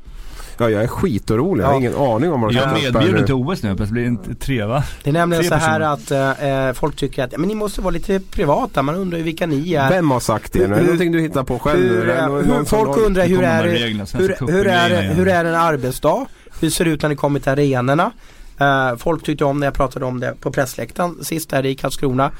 Ja, 0.58 0.70
jag 0.70 0.84
är 0.84 0.88
skitorolig. 0.88 1.64
Jag 1.64 1.68
har 1.68 1.74
Ja. 1.74 1.80
ingen 1.80 1.96
aning 1.96 2.32
om 2.32 2.42
vad 2.42 2.54
Jag 2.54 2.64
som 2.64 2.72
är 2.72 2.76
medbjuden 2.82 3.20
nu. 3.20 3.26
till 3.26 3.34
OS 3.36 3.64
nu, 3.64 3.74
det 3.76 3.86
blir 3.86 4.06
inte 4.06 4.36
tre 4.36 4.64
va? 4.66 4.84
Det 5.04 5.10
är 5.10 5.14
nämligen 5.14 5.44
Tre 5.44 5.50
så 5.50 5.56
här 5.66 5.80
att 5.80 6.12
eh, 6.12 6.74
folk 6.80 6.96
tycker 6.96 7.24
att 7.24 7.38
men 7.38 7.48
ni 7.48 7.56
måste 7.56 7.82
vara 7.82 7.92
lite 7.92 8.20
privata. 8.20 8.82
Man 8.82 8.96
undrar 8.96 9.18
ju 9.18 9.24
vilka 9.24 9.46
ni 9.48 9.74
är. 9.74 9.90
Vem 9.90 10.12
har 10.12 10.20
sagt 10.20 10.54
det? 10.54 10.64
Är 10.64 10.68
det 10.68 10.82
någonting 10.82 11.12
du 11.12 11.22
hittar 11.22 11.44
på 11.44 11.60
själv? 11.60 11.80
hur, 11.80 12.06
det 12.06 12.54
hur 12.54 12.64
folk 12.66 12.98
undrar 12.98 13.26
hur 13.28 13.44
är 13.44 13.48
här 13.48 13.64
det 13.64 13.70
hur, 14.18 14.48
hur, 14.52 14.68
är, 14.68 14.90
det- 14.90 15.02
hur 15.02 15.28
är 15.28 15.46
en 15.46 15.56
arbetsdag? 15.56 16.26
Hur 16.62 16.70
ser 16.70 16.86
det 16.86 16.92
ut 16.92 17.02
när 17.02 17.10
ni 17.10 17.16
kommer 17.16 17.40
till 17.40 17.52
arenorna? 17.52 18.12
Eh, 18.60 18.96
folk 18.98 19.24
tyckte 19.24 19.46
om 19.46 19.60
när 19.60 19.68
jag 19.68 19.74
pratade 19.74 20.06
om 20.06 20.20
det 20.20 20.34
på 20.42 20.52
pressläktaren 20.52 21.16
sist 21.24 21.50
där 21.50 21.66
i 21.66 21.76
Karlskrona. 21.76 22.32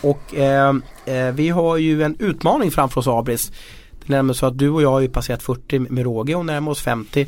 Och 0.00 0.34
eh, 0.34 0.74
eh, 1.06 1.32
vi 1.34 1.48
har 1.48 1.76
ju 1.76 2.02
en 2.02 2.16
utmaning 2.18 2.70
framför 2.70 3.00
oss 3.00 3.06
Abris. 3.08 3.52
Det 4.06 4.12
är 4.12 4.16
nämligen 4.16 4.34
så 4.34 4.46
att 4.46 4.58
du 4.58 4.70
och 4.70 4.82
jag 4.82 4.90
har 4.90 5.00
ju 5.00 5.08
passerat 5.08 5.42
40 5.42 5.78
med 5.78 6.04
råge 6.04 6.34
och 6.34 6.46
närmar 6.46 6.72
oss 6.72 6.82
50. 6.82 7.26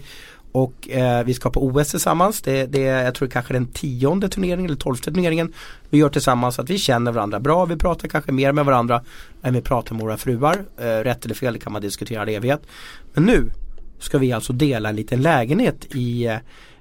Och 0.53 0.89
eh, 0.89 1.25
vi 1.25 1.35
ska 1.35 1.51
på 1.51 1.67
OS 1.67 1.91
tillsammans. 1.91 2.43
Det, 2.43 2.67
det 2.67 2.87
är 2.87 3.05
jag 3.05 3.15
tror 3.15 3.29
kanske 3.29 3.53
den 3.53 3.67
tionde 3.67 4.29
turneringen 4.29 4.65
eller 4.65 4.77
tolfte 4.77 5.11
turneringen 5.11 5.53
vi 5.91 5.99
gör 5.99 6.09
tillsammans. 6.09 6.55
Så 6.55 6.63
att 6.63 6.71
vi 6.71 6.79
känner 6.79 7.13
varandra 7.13 7.41
bra. 7.41 7.65
Vi 7.65 7.77
pratar 7.77 8.09
kanske 8.09 8.33
mer 8.33 8.53
med 8.53 8.65
varandra 8.65 9.03
än 9.43 9.55
vi 9.55 9.61
pratar 9.61 9.95
med 9.95 10.05
våra 10.05 10.17
fruar. 10.17 10.65
Eh, 10.79 10.85
rätt 10.85 11.25
eller 11.25 11.35
fel 11.35 11.59
kan 11.59 11.73
man 11.73 11.83
diskutera 11.83 12.31
i 12.31 12.35
evighet. 12.35 12.63
Men 13.13 13.25
nu 13.25 13.51
ska 13.99 14.19
vi 14.19 14.33
alltså 14.33 14.53
dela 14.53 14.89
en 14.89 14.97
liten 14.97 15.23
lägenhet 15.23 15.87
i 15.95 16.27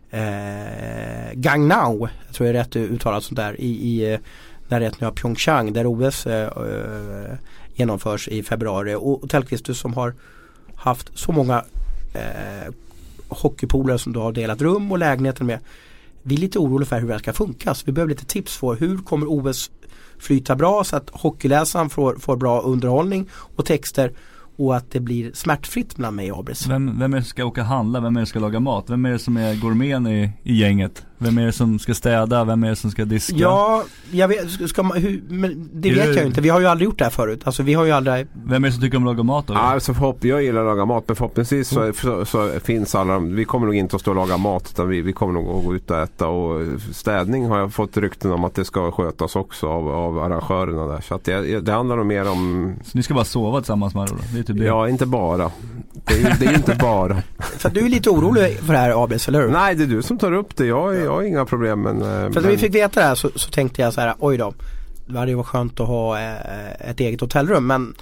eh, 0.10 1.34
Gangnao. 1.34 2.10
Jag 2.26 2.36
tror 2.36 2.48
jag 2.48 2.56
är 2.56 2.60
rätt 2.60 2.76
uttalat 2.76 3.24
sånt 3.24 3.38
där. 3.38 3.62
I, 3.62 3.68
i 3.68 4.14
eh, 4.14 4.20
närheten 4.68 5.08
av 5.08 5.12
Pyeongchang 5.12 5.74
där 5.74 5.86
OS 5.88 6.28
eh, 6.28 6.48
eh 6.48 7.38
genomförs 7.78 8.28
i 8.28 8.44
februari. 8.44 8.96
Och, 8.96 9.30
Tellqvist 9.30 9.66
du 9.66 9.74
som 9.74 9.94
har 9.94 10.14
haft 10.76 11.18
så 11.18 11.32
många 11.32 11.64
eh, 12.14 12.74
hockeypolare 13.28 14.00
som 14.00 14.14
du 14.14 14.20
har 14.20 14.32
delat 14.32 14.62
rum 14.62 14.92
och 14.92 14.98
lägenheten 14.98 15.48
med. 15.48 15.60
Vi 16.24 16.36
är 16.36 16.40
lite 16.40 16.60
oroliga 16.60 16.88
för 16.88 17.00
hur 17.00 17.08
det 17.08 17.14
här 17.14 17.20
ska 17.20 17.34
funka. 17.34 17.74
Så 17.74 17.84
vi 17.86 17.92
behöver 17.92 18.10
lite 18.10 18.26
tips 18.26 18.60
på 18.60 18.74
hur 18.74 18.98
kommer 18.98 19.26
OS 19.30 19.72
flyta 20.18 20.56
bra 20.56 20.84
så 20.84 20.96
att 20.96 21.10
hockeyläsaren 21.10 21.90
får, 21.90 22.16
får 22.16 22.38
bra 22.38 22.62
underhållning 22.62 23.30
och 23.32 23.66
texter 23.66 24.12
och 24.58 24.76
att 24.76 24.92
det 24.92 25.00
blir 25.00 25.32
smärtfritt 25.34 25.98
mellan 25.98 26.16
mig 26.16 26.32
och 26.32 26.40
Abris. 26.40 26.68
Vem, 26.68 27.00
vem 27.00 27.14
är 27.14 27.18
det 27.18 27.24
som 27.24 27.30
ska 27.30 27.46
åka 27.46 27.62
och 27.62 27.68
handla? 27.68 28.00
Vem 28.00 28.16
är 28.16 28.20
det 28.20 28.26
som 28.26 28.30
ska 28.30 28.40
laga 28.40 28.60
mat? 28.60 28.90
Vem 28.90 29.06
är 29.06 29.12
det 29.12 29.20
som 29.20 29.38
är 29.38 29.56
gourmeten 29.56 30.08
i, 30.08 30.32
i 30.44 30.54
gänget? 30.54 31.06
Vem 31.20 31.38
är 31.38 31.46
det 31.46 31.52
som 31.52 31.80
ska 31.80 31.94
städa? 31.94 32.44
Vem 32.44 32.64
är 32.64 32.70
det 32.70 32.76
som 32.76 32.92
ska 32.92 33.06
diska? 33.06 33.36
Ja, 33.38 33.84
jag 34.12 34.28
vet, 34.28 34.70
ska- 34.70 34.84
man, 34.84 34.98
hur, 34.98 35.22
men 35.30 35.70
det 35.74 35.90
Är 35.90 35.94
vet 35.96 36.04
det- 36.04 36.10
jag 36.14 36.22
ju 36.22 36.28
inte. 36.28 36.42
Vi 36.42 36.50
har 36.50 36.60
ju 36.60 36.66
aldrig 36.66 36.86
gjort 36.86 36.98
det 36.98 37.04
här 37.04 37.12
förut. 37.12 37.42
Alltså 37.44 37.64
vi 37.64 37.74
har 37.74 37.86
ju 37.86 37.92
aldrig 37.92 38.28
Vem 38.46 38.64
är 38.64 38.68
det 38.68 38.74
som 38.74 38.82
tycker 38.82 38.98
om 38.98 39.04
att 39.08 39.16
laga 39.16 39.24
mat 39.24 39.48
då? 39.48 39.54
Ja, 39.54 39.58
alltså 39.60 39.94
förhopp, 39.94 40.24
jag 40.26 40.44
gillar 40.44 40.60
att 40.62 40.66
laga 40.68 40.86
mat 40.86 41.04
men 41.08 41.16
förhoppningsvis 41.16 41.72
Mm. 41.74 41.94
så, 41.94 42.00
så, 42.00 42.26
så 42.26 42.60
finns 42.64 42.96
alla 42.96 43.14
de- 43.14 43.36
Vi 43.36 43.46
kommer 43.46 43.66
nog 43.66 43.76
inte 43.76 43.96
att 43.96 44.02
stå 44.02 44.12
och 44.12 44.16
laga 44.16 44.38
mat 44.38 44.70
utan 44.74 44.90
vi, 44.90 45.02
vi 45.02 45.14
kommer 45.14 45.34
nog 45.34 45.58
att 45.60 45.66
gå 45.66 45.76
ut 45.76 45.92
och 45.92 45.98
äta 45.98 46.28
och 46.28 46.62
städning 46.94 47.46
har 47.46 47.60
jag 47.60 47.74
fått 47.74 47.98
rykten 47.98 48.32
om 48.32 48.44
att 48.44 48.56
det 48.56 48.66
ska 48.66 48.92
skötas 48.92 49.36
också 49.36 49.68
av, 49.68 49.88
av 49.88 50.20
arrangörerna 50.20 50.88
där. 50.88 51.02
Så 51.02 51.16
att 51.16 51.24
det, 51.24 51.60
det 51.60 51.72
handlar 51.72 51.96
nog 51.96 52.06
mer 52.06 52.30
om, 52.32 52.74
Så 52.86 52.98
ni 52.98 53.04
ska 53.04 53.14
bara 53.14 53.26
sova 53.26 53.60
tillsammans 53.60 53.94
med 53.94 54.00
varandra? 54.02 54.24
Det 54.34 54.40
är 54.40 54.44
typ 54.44 54.58
det. 54.58 54.66
ja 54.66 54.90
inte 54.90 55.06
bara. 55.06 55.52
Det 56.06 56.14
är, 56.14 56.18
ju- 56.42 56.48
är 56.48 56.54
inte 56.56 56.76
bara. 56.82 57.18
För 57.58 57.70
du 57.70 57.86
är 57.86 57.90
lite 57.90 58.10
orolig 58.10 58.60
för 58.60 58.74
det 58.74 58.80
här 58.80 59.04
Abris, 59.04 59.28
eller 59.28 59.42
hur? 59.42 59.50
Nej 59.50 59.76
det 59.76 59.84
är 59.84 59.88
du 59.88 60.02
som 60.02 60.18
tar 60.18 60.32
upp 60.32 60.56
det. 60.56 60.66
Jag, 60.66 60.96
jag 61.08 61.14
har 61.16 61.24
inga 61.24 61.46
problem 61.46 61.82
men. 61.82 62.02
eh, 62.02 62.08
För 62.08 62.26
att 62.28 62.34
när 62.34 62.42
men 62.42 62.52
vi 62.52 62.58
fick 62.58 62.76
veta 62.76 63.00
det 63.00 63.06
här 63.06 63.16
så, 63.16 63.30
så 63.36 63.50
tänkte 63.50 63.82
jag 63.82 63.94
så 63.94 64.02
här, 64.02 64.14
oj 64.20 64.38
då. 64.38 64.54
Det 65.06 65.20
hade 65.20 65.32
ju 65.32 65.36
varit 65.38 65.48
skönt 65.48 65.80
att 65.80 65.88
ha 65.88 66.20
eh, 66.20 66.90
ett 66.90 67.00
eget 67.00 67.22
hotellrum 67.22 67.68
men 67.68 67.96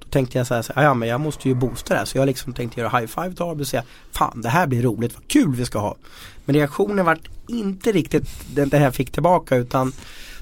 då 0.00 0.06
tänkte 0.10 0.38
jag 0.38 0.46
så 0.46 0.54
här, 0.54 0.62
så 0.62 0.72
här, 0.76 0.82
ja 0.84 0.94
men 0.94 1.08
jag 1.08 1.20
måste 1.20 1.48
ju 1.48 1.54
boosta 1.54 1.94
det 1.94 1.98
här. 1.98 2.04
Så 2.06 2.18
jag 2.18 2.26
liksom 2.26 2.52
tänkte 2.52 2.80
göra 2.80 2.98
high 2.98 3.06
five 3.06 3.32
till 3.34 3.42
Abel 3.44 3.60
och 3.60 3.66
säga, 3.66 3.82
fan 4.12 4.40
det 4.42 4.48
här 4.48 4.66
blir 4.66 4.82
roligt, 4.82 5.14
vad 5.14 5.28
kul 5.28 5.54
vi 5.54 5.64
ska 5.64 5.78
ha. 5.78 5.96
Men 6.44 6.54
reaktionen 6.56 7.04
vart 7.04 7.28
inte 7.48 7.92
riktigt 7.92 8.28
den 8.54 8.68
det 8.68 8.78
här 8.78 8.90
fick 8.90 9.10
tillbaka 9.12 9.56
utan 9.56 9.92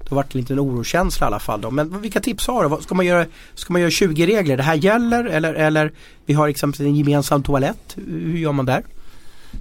då 0.09 0.15
vart 0.15 0.33
det 0.33 0.39
lite 0.39 0.53
en 0.53 0.61
oroskänsla 0.61 1.27
i 1.27 1.29
alla 1.29 1.39
fall. 1.39 1.61
Då. 1.61 1.71
Men 1.71 2.01
vilka 2.01 2.21
tips 2.21 2.47
har 2.47 2.69
du? 2.69 2.83
Ska 2.83 2.95
man 2.95 3.07
göra, 3.07 3.27
ska 3.55 3.73
man 3.73 3.81
göra 3.81 3.91
20 3.91 4.27
regler? 4.27 4.57
Det 4.57 4.63
här 4.63 4.75
gäller 4.75 5.25
eller, 5.25 5.55
eller 5.55 5.93
vi 6.27 6.35
har 6.35 6.49
exempelvis 6.49 6.87
en 6.89 6.97
gemensam 6.97 7.43
toalett. 7.43 7.97
Hur 8.07 8.39
gör 8.39 8.53
man 8.53 8.67
där? 8.67 8.83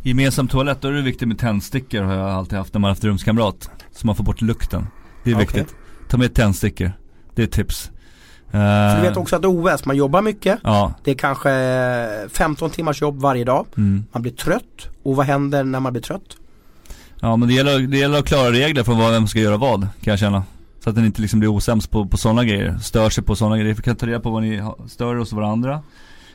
Gemensam 0.03 0.47
toalett, 0.47 0.81
då 0.81 0.87
är 0.87 0.91
det 0.91 1.01
viktigt 1.01 1.27
med 1.27 1.39
tändstickor 1.39 2.01
har 2.01 2.13
jag 2.13 2.29
alltid 2.29 2.57
haft 2.57 2.73
när 2.73 2.79
man 2.79 2.87
har 2.87 2.91
haft 2.91 3.03
rumskamrat. 3.03 3.69
Så 3.91 4.07
man 4.07 4.15
får 4.15 4.23
bort 4.23 4.41
lukten. 4.41 4.87
Det 5.23 5.31
är 5.31 5.35
Okej. 5.35 5.45
viktigt. 5.45 5.75
Ta 6.09 6.17
med 6.17 6.33
tändstickor. 6.33 6.91
Det 7.35 7.43
är 7.43 7.47
tips. 7.47 7.91
För 8.51 8.91
du 8.91 8.97
Eh, 8.97 9.01
vet 9.01 9.17
också 9.17 9.35
att 9.35 9.45
OS, 9.45 9.85
man 9.85 9.95
jobbar 9.97 10.21
mycket. 10.21 10.59
Ja. 10.63 10.93
Det 11.03 11.11
är 11.11 11.15
kanske 11.15 11.49
15 12.33 12.69
timmars 12.69 13.01
jobb 13.01 13.21
varje 13.21 13.43
dag. 13.43 13.65
Mm. 13.77 14.05
Man 14.11 14.21
blir 14.21 14.31
trött. 14.31 14.89
Och 15.03 15.15
vad 15.15 15.25
händer 15.25 15.63
när 15.63 15.79
man 15.79 15.93
blir 15.93 16.03
trött? 16.03 16.37
Ja 17.21 17.35
men 17.35 17.47
det 17.47 17.53
gäller, 17.53 17.79
det 17.79 17.97
gäller 17.97 18.19
att 18.19 18.25
klara 18.25 18.51
regler 18.51 18.83
för 18.83 18.93
vad, 18.93 19.11
vem 19.11 19.21
som 19.21 19.27
ska 19.27 19.39
göra 19.39 19.57
vad, 19.57 19.81
kan 19.81 20.11
jag 20.11 20.19
känna. 20.19 20.43
Så 20.83 20.89
att 20.89 20.95
den 20.95 21.05
inte 21.05 21.21
liksom 21.21 21.39
blir 21.39 21.49
osams 21.49 21.87
på, 21.87 22.05
på 22.05 22.17
sådana 22.17 22.43
grejer. 22.43 22.77
Stör 22.77 23.09
sig 23.09 23.23
på 23.23 23.35
sådana 23.35 23.57
grejer. 23.57 23.73
Vi 23.73 23.81
kan 23.81 23.95
ta 23.95 24.05
reda 24.05 24.19
på 24.19 24.29
vad 24.29 24.43
ni 24.43 24.63
stör 24.87 25.15
hos 25.15 25.33
varandra. 25.33 25.81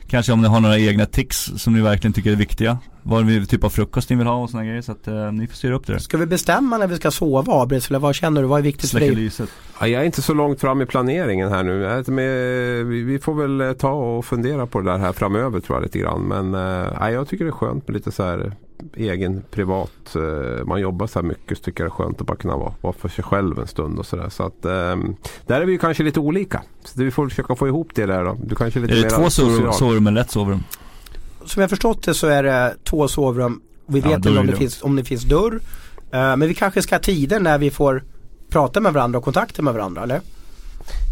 Kanske 0.07 0.31
om 0.31 0.41
ni 0.41 0.47
har 0.47 0.59
några 0.59 0.79
egna 0.79 1.05
tics 1.05 1.51
som 1.57 1.73
ni 1.73 1.81
verkligen 1.81 2.13
tycker 2.13 2.31
är 2.31 2.35
viktiga. 2.35 2.77
Vad 3.03 3.25
vi 3.25 3.45
typ 3.45 3.63
av 3.63 3.69
frukost 3.69 4.09
ni 4.09 4.15
vill 4.15 4.27
ha 4.27 4.35
och 4.35 4.49
sådana 4.49 4.67
grejer. 4.67 4.81
Så 4.81 4.91
att 4.91 5.07
eh, 5.07 5.31
ni 5.31 5.47
får 5.47 5.55
styra 5.55 5.75
upp 5.75 5.87
det 5.87 5.93
där. 5.93 5.99
Ska 5.99 6.17
vi 6.17 6.25
bestämma 6.25 6.77
när 6.77 6.87
vi 6.87 6.95
ska 6.95 7.11
sova 7.11 7.53
Abris? 7.61 7.89
Eller 7.89 7.99
vad 7.99 8.15
känner 8.15 8.41
du? 8.41 8.47
Vad 8.47 8.59
är 8.59 8.63
viktigt 8.63 8.91
för 8.91 8.97
Släcka 8.97 9.15
dig? 9.15 9.23
lyset. 9.23 9.49
Ja, 9.79 9.87
jag 9.87 10.01
är 10.01 10.05
inte 10.05 10.21
så 10.21 10.33
långt 10.33 10.61
fram 10.61 10.81
i 10.81 10.85
planeringen 10.85 11.49
här 11.49 11.63
nu. 11.63 11.85
Är 11.85 12.11
med, 12.11 12.85
vi, 12.85 13.19
får 13.19 13.33
väl 13.33 13.61
eh, 13.61 13.73
ta 13.73 13.91
och 13.91 14.25
fundera 14.25 14.65
på 14.65 14.81
det 14.81 14.91
där 14.91 14.97
här 14.97 15.11
framöver 15.13 15.59
tror 15.59 15.77
jag 15.77 15.83
lite 15.83 15.99
grann. 15.99 16.21
Men 16.21 16.53
eh, 16.53 16.93
ja, 16.99 17.11
jag 17.11 17.27
tycker 17.27 17.45
det 17.45 17.49
är 17.49 17.51
skönt 17.51 17.87
med 17.87 17.93
lite 17.93 18.11
så 18.11 18.23
här 18.23 18.53
egen 18.95 19.43
privat. 19.51 20.15
Eh, 20.15 20.65
man 20.65 20.81
jobbar 20.81 21.07
så 21.07 21.19
här 21.19 21.27
mycket 21.27 21.57
så 21.57 21.63
tycker 21.63 21.83
jag 21.83 21.91
det 21.91 21.93
är 21.93 22.03
skönt 22.03 22.21
att 22.21 22.27
bara 22.27 22.37
kunna 22.37 22.57
vara, 22.57 22.73
vara 22.81 22.93
för 22.93 23.09
sig 23.09 23.23
själv 23.23 23.59
en 23.59 23.67
stund 23.67 23.99
och 23.99 24.05
sådär. 24.05 24.29
Så 24.29 24.43
att 24.43 24.65
eh, 24.65 24.71
där 25.45 25.61
är 25.61 25.65
vi 25.65 25.71
ju 25.71 25.77
kanske 25.77 26.03
lite 26.03 26.19
olika. 26.19 26.61
Så 26.83 27.03
vi 27.03 27.11
får 27.11 27.29
försöka 27.29 27.55
få 27.55 27.67
ihop 27.67 27.89
det 27.95 28.05
där 28.05 28.23
då. 28.25 28.37
Du 28.43 28.55
kanske 28.55 28.79
är 28.79 28.81
lite 28.81 28.93
Är 28.93 28.97
det 28.97 29.03
mer 29.03 29.09
två 29.23 29.29
sovrum, 29.73 30.07
eller 30.07 30.21
ett 30.21 30.31
sovrum? 30.31 30.63
Som 31.45 31.61
jag 31.61 31.69
förstått 31.69 32.03
det 32.03 32.13
så 32.13 32.27
är 32.27 32.43
det 32.43 32.75
två 32.83 33.07
sovrum. 33.07 33.61
Vi 33.87 33.99
Ja, 33.99 34.09
vet 34.09 34.21
då 34.23 34.29
inte 34.29 34.39
om 34.39 34.45
det 34.45 34.51
då. 34.51 34.57
finns, 34.57 34.83
om 34.83 34.95
det 34.95 35.03
finns 35.03 35.23
dörr. 35.23 35.53
Eh, 36.11 36.19
men 36.37 36.39
vi 36.41 36.53
kanske 36.53 36.81
ska 36.81 36.95
ha 36.95 36.99
tider 37.01 37.39
när 37.39 37.57
vi 37.57 37.71
får 37.71 38.03
prata 38.49 38.79
med 38.81 38.93
varandra 38.93 39.17
och 39.19 39.25
kontakter 39.25 39.63
med 39.63 39.73
varandra 39.73 40.03
eller? 40.03 40.21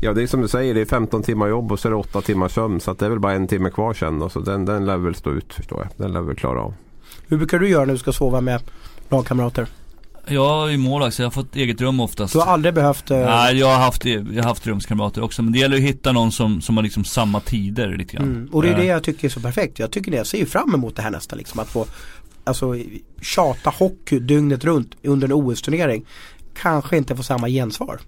Ja 0.01 0.13
det 0.13 0.23
är 0.23 0.27
som 0.27 0.41
du 0.41 0.47
säger, 0.47 0.73
det 0.73 0.81
är 0.81 0.85
15 0.85 1.23
timmar 1.23 1.47
jobb 1.47 1.71
och 1.71 1.79
så 1.79 1.87
är 1.87 1.89
det 1.89 1.95
8 1.95 2.21
timmar 2.21 2.47
sömn. 2.47 2.79
Så 2.79 2.91
att 2.91 2.99
det 2.99 3.05
är 3.05 3.09
väl 3.09 3.19
bara 3.19 3.33
en 3.33 3.47
timme 3.47 3.69
kvar 3.69 3.93
sen 3.93 4.19
då. 4.19 4.29
Så 4.29 4.39
den, 4.39 4.65
den 4.65 4.85
lär 4.85 4.97
väl 4.97 5.15
stå 5.15 5.31
ut 5.31 5.53
förstår 5.53 5.79
jag. 5.81 6.05
Den 6.05 6.13
lär 6.13 6.21
väl 6.21 6.35
klara 6.35 6.61
av. 6.61 6.73
Hur 7.27 7.37
brukar 7.37 7.59
du 7.59 7.69
göra 7.69 7.85
när 7.85 7.93
du 7.93 7.99
ska 7.99 8.13
sova 8.13 8.41
med 8.41 8.61
lagkamrater? 9.09 9.67
Jag 10.27 10.67
är 10.67 10.71
ju 10.71 10.77
målvakt 10.77 11.15
så 11.15 11.21
jag 11.21 11.25
har 11.25 11.31
fått 11.31 11.55
eget 11.55 11.81
rum 11.81 11.99
oftast. 11.99 12.33
Du 12.33 12.39
har 12.39 12.45
aldrig 12.45 12.73
behövt 12.73 13.11
eh, 13.11 13.17
Nej 13.17 13.55
jag 13.55 13.67
har 13.67 13.79
haft, 13.79 14.05
jag 14.05 14.23
har 14.23 14.43
haft 14.43 14.67
rumskamrater 14.67 15.23
också 15.23 15.43
men 15.43 15.53
det 15.53 15.59
gäller 15.59 15.77
att 15.77 15.83
hitta 15.83 16.11
någon 16.11 16.31
som, 16.31 16.61
som 16.61 16.77
har 16.77 16.83
liksom 16.83 17.03
samma 17.03 17.39
tider 17.39 17.97
lite 17.97 18.15
grann. 18.15 18.25
Mm. 18.25 18.49
Och 18.51 18.61
det 18.61 18.69
är 18.69 18.75
det 18.75 18.83
Eh, 18.83 18.89
jag 18.89 19.03
tycker 19.03 19.27
är 19.27 19.31
så 19.31 19.39
perfekt. 19.39 19.79
Jag 19.79 19.91
tycker 19.91 20.11
det, 20.11 20.17
jag 20.17 20.27
ser 20.27 20.37
ju 20.37 20.45
fram 20.45 20.73
emot 20.73 20.95
det 20.95 21.01
här 21.01 21.11
nästa 21.11 21.35
liksom. 21.35 21.59
Att 21.59 21.69
få 21.69 21.85
alltså, 22.43 22.75
tjata 23.21 23.69
hockey 23.69 24.19
dygnet 24.19 24.63
runt 24.63 24.95
under 25.03 25.27
en 25.27 25.33
OS-turnering. 25.33 26.05
Kanske 26.53 26.97
inte 26.97 27.15
få 27.15 27.23
samma 27.23 27.49
gensvar. 27.49 27.99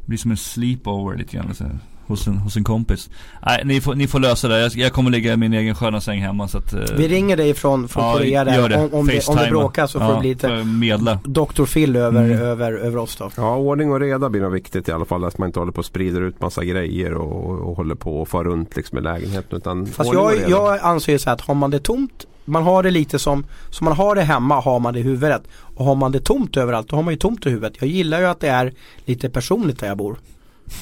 Det 0.00 0.06
blir 0.06 0.18
som 0.18 0.30
en 0.30 0.36
sleepover 0.36 1.16
lite 1.16 1.36
grann. 1.36 1.54
Så. 1.54 1.64
Hos 2.06 2.26
en, 2.26 2.38
hos 2.38 2.56
en 2.56 2.64
kompis. 2.64 3.10
Nej, 3.46 3.62
ni 3.64 3.80
får, 3.80 3.94
ni 3.94 4.06
får 4.06 4.20
lösa 4.20 4.48
det. 4.48 4.60
Jag, 4.60 4.72
jag 4.76 4.92
kommer 4.92 5.10
ligga 5.10 5.32
i 5.32 5.36
min 5.36 5.52
egen 5.52 5.74
sköna 5.74 6.00
säng 6.00 6.20
hemma 6.20 6.48
så 6.48 6.58
att 6.58 6.72
eh, 6.72 6.80
Vi 6.96 7.08
ringer 7.08 7.36
dig 7.36 7.54
från, 7.54 7.88
från 7.88 8.04
ja, 8.04 8.12
Korea 8.12 8.44
där. 8.44 8.54
gör 8.54 8.68
det. 8.68 8.76
Om, 8.76 8.90
om, 8.92 9.06
det 9.06 9.48
bråkar 9.50 9.86
så 9.86 9.98
får 9.98 10.08
ja, 10.08 10.14
det 10.14 10.20
bli 10.20 10.28
lite 10.28 10.64
medla. 10.64 11.18
Dr. 11.24 11.64
Phil 11.64 11.96
över, 11.96 12.24
Mm. 12.24 12.38
över, 12.38 12.72
över 12.72 12.98
oss 12.98 13.16
då. 13.16 13.30
Ja, 13.36 13.56
ordning 13.56 13.92
och 13.92 14.00
reda 14.00 14.30
blir 14.30 14.42
nog 14.42 14.52
viktigt 14.52 14.88
i 14.88 14.92
alla 14.92 15.04
fall. 15.04 15.24
Att 15.24 15.38
man 15.38 15.48
inte 15.48 15.58
håller 15.58 15.72
på 15.72 15.78
och 15.78 15.84
sprider 15.84 16.20
ut 16.20 16.40
massa 16.40 16.64
grejer 16.64 17.14
och, 17.14 17.68
och 17.68 17.76
håller 17.76 17.94
på 17.94 18.20
och 18.20 18.28
far 18.28 18.44
runt 18.44 18.76
liksom 18.76 18.98
i 18.98 19.00
lägenheten. 19.00 19.58
Utan 19.58 19.86
Fast 19.86 20.12
jag, 20.12 20.50
jag 20.50 20.78
anser 20.82 21.12
ju 21.12 21.18
så 21.18 21.30
här 21.30 21.34
att 21.34 21.40
har 21.40 21.54
man 21.54 21.70
det 21.70 21.78
tomt 21.78 22.26
man 22.44 22.62
har 22.62 22.82
det 22.82 22.90
lite 22.90 23.18
som, 23.18 23.44
som 23.70 23.84
man 23.84 23.96
har 23.96 24.14
det 24.14 24.22
hemma 24.22 24.60
har 24.60 24.80
man 24.80 24.94
det 24.94 25.00
i 25.00 25.02
huvudet. 25.02 25.42
Och 25.76 25.84
har 25.84 25.94
man 25.94 26.12
det 26.12 26.20
tomt 26.20 26.56
överallt 26.56 26.88
då 26.88 26.96
har 26.96 27.02
man 27.02 27.14
ju 27.14 27.18
tomt 27.18 27.46
i 27.46 27.50
huvudet. 27.50 27.72
Jag 27.78 27.88
gillar 27.88 28.20
ju 28.20 28.26
att 28.26 28.40
det 28.40 28.48
är 28.48 28.72
lite 29.04 29.30
personligt 29.30 29.80
där 29.80 29.86
jag 29.86 29.96
bor. 29.96 30.16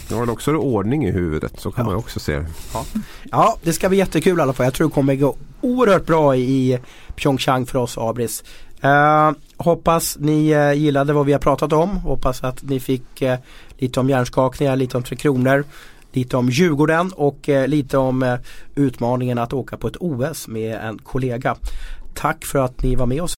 Du 0.09 0.15
har 0.15 0.31
också 0.31 0.55
ordning 0.55 1.05
i 1.05 1.11
huvudet. 1.11 1.61
Så 1.61 1.71
kan 1.71 1.85
Ja. 1.85 1.91
man 1.91 1.99
också 1.99 2.21
se 2.21 2.37
det. 2.39 2.47
Ja, 3.31 3.57
det 3.63 3.73
ska 3.73 3.89
bli 3.89 3.99
jättekul 3.99 4.39
i 4.39 4.43
alla 4.43 4.53
fall. 4.53 4.65
Jag 4.65 4.75
tror 4.75 4.89
det 4.89 4.95
kommer 4.95 5.15
gå 5.15 5.37
oerhört 5.61 6.07
bra 6.07 6.37
i 6.37 6.79
Pyeongchang 7.17 7.67
för 7.67 7.79
oss 7.79 7.99
Abris. 7.99 8.45
Eh, 8.81 9.31
hoppas 9.57 10.17
ni 10.21 10.49
eh, 10.51 10.73
gillade 10.73 11.13
vad 11.13 11.27
vi 11.27 11.33
har 11.33 11.41
pratat 11.41 11.73
om. 11.73 11.89
Hoppas 11.97 12.45
att 12.45 12.63
ni 12.63 12.81
fick 12.81 13.23
eh, 13.23 13.39
lite 13.79 14.01
om 14.01 14.09
hjärnskakningar, 14.11 14.77
lite 14.77 14.97
om 14.97 15.03
Tre 15.03 15.17
Kronor, 15.17 15.65
lite 16.13 16.37
om 16.37 16.49
Djurgården 16.51 17.13
och 17.13 17.49
lite 17.67 17.99
om 17.99 18.39
utmaningen 18.75 19.39
att 19.39 19.53
åka 19.53 19.77
på 19.77 19.89
ett 19.89 19.97
OS 20.01 20.49
med 20.49 20.75
en 20.81 20.99
kollega. 20.99 21.57
Tack 22.15 22.45
för 22.45 22.59
att 22.59 22.83
ni 22.83 22.95
var 22.95 23.07
med 23.07 23.23
oss 23.23 23.35